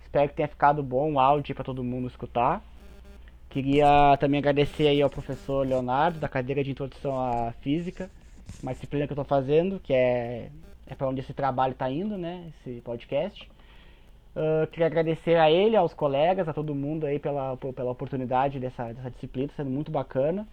Espero 0.01 0.31
que 0.31 0.37
tenha 0.37 0.49
ficado 0.49 0.83
bom 0.83 1.13
o 1.13 1.21
áudio 1.21 1.55
para 1.55 1.63
todo 1.63 1.85
mundo 1.85 2.09
escutar. 2.09 2.65
Queria 3.51 4.17
também 4.19 4.39
agradecer 4.39 4.89
aí 4.89 5.03
ao 5.03 5.11
professor 5.11 5.67
Leonardo, 5.67 6.19
da 6.19 6.31
cadeira 6.31 6.65
de 6.65 6.71
Introdução 6.71 7.21
à 7.21 7.53
Física, 7.61 8.11
uma 8.63 8.73
disciplina 8.73 9.07
que 9.07 9.13
eu 9.13 9.21
estou 9.21 9.27
fazendo, 9.27 9.79
que 9.81 9.93
é, 9.93 10.49
é 10.87 10.95
para 10.95 11.09
onde 11.09 11.21
esse 11.21 11.35
trabalho 11.35 11.73
está 11.73 11.91
indo, 11.91 12.17
né? 12.17 12.51
Esse 12.57 12.81
podcast. 12.81 13.47
Uh, 14.35 14.67
queria 14.69 14.87
agradecer 14.87 15.37
a 15.37 15.51
ele, 15.51 15.77
aos 15.77 15.93
colegas, 15.93 16.49
a 16.49 16.55
todo 16.55 16.75
mundo 16.75 17.05
aí 17.05 17.19
pela, 17.19 17.55
pela 17.59 17.91
oportunidade 17.91 18.59
dessa, 18.59 18.95
dessa 18.95 19.11
disciplina, 19.11 19.49
tá 19.49 19.57
sendo 19.57 19.71
muito 19.71 19.91
bacana. 19.93 20.49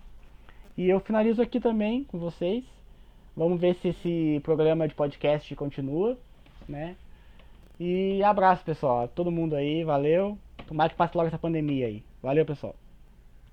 E 0.78 0.88
eu 0.90 1.00
finalizo 1.00 1.42
aqui 1.42 1.60
também 1.60 2.04
com 2.04 2.20
vocês. 2.20 2.64
Vamos 3.36 3.60
ver 3.60 3.76
se 3.76 3.90
esse 3.90 4.40
programa 4.44 4.88
de 4.88 4.94
podcast 4.94 5.56
continua, 5.56 6.18
né? 6.68 6.96
E 7.80 8.22
abraço, 8.24 8.64
pessoal. 8.64 9.08
Todo 9.08 9.32
mundo 9.32 9.56
aí, 9.56 9.84
valeu. 9.84 10.38
Tomara 10.68 10.90
que 10.90 10.96
passe 10.96 11.16
logo 11.18 11.28
essa 11.28 11.38
pandemia 11.38 11.88
aí. 11.88 12.04
Valeu, 12.22 12.46
pessoal. 12.46 12.76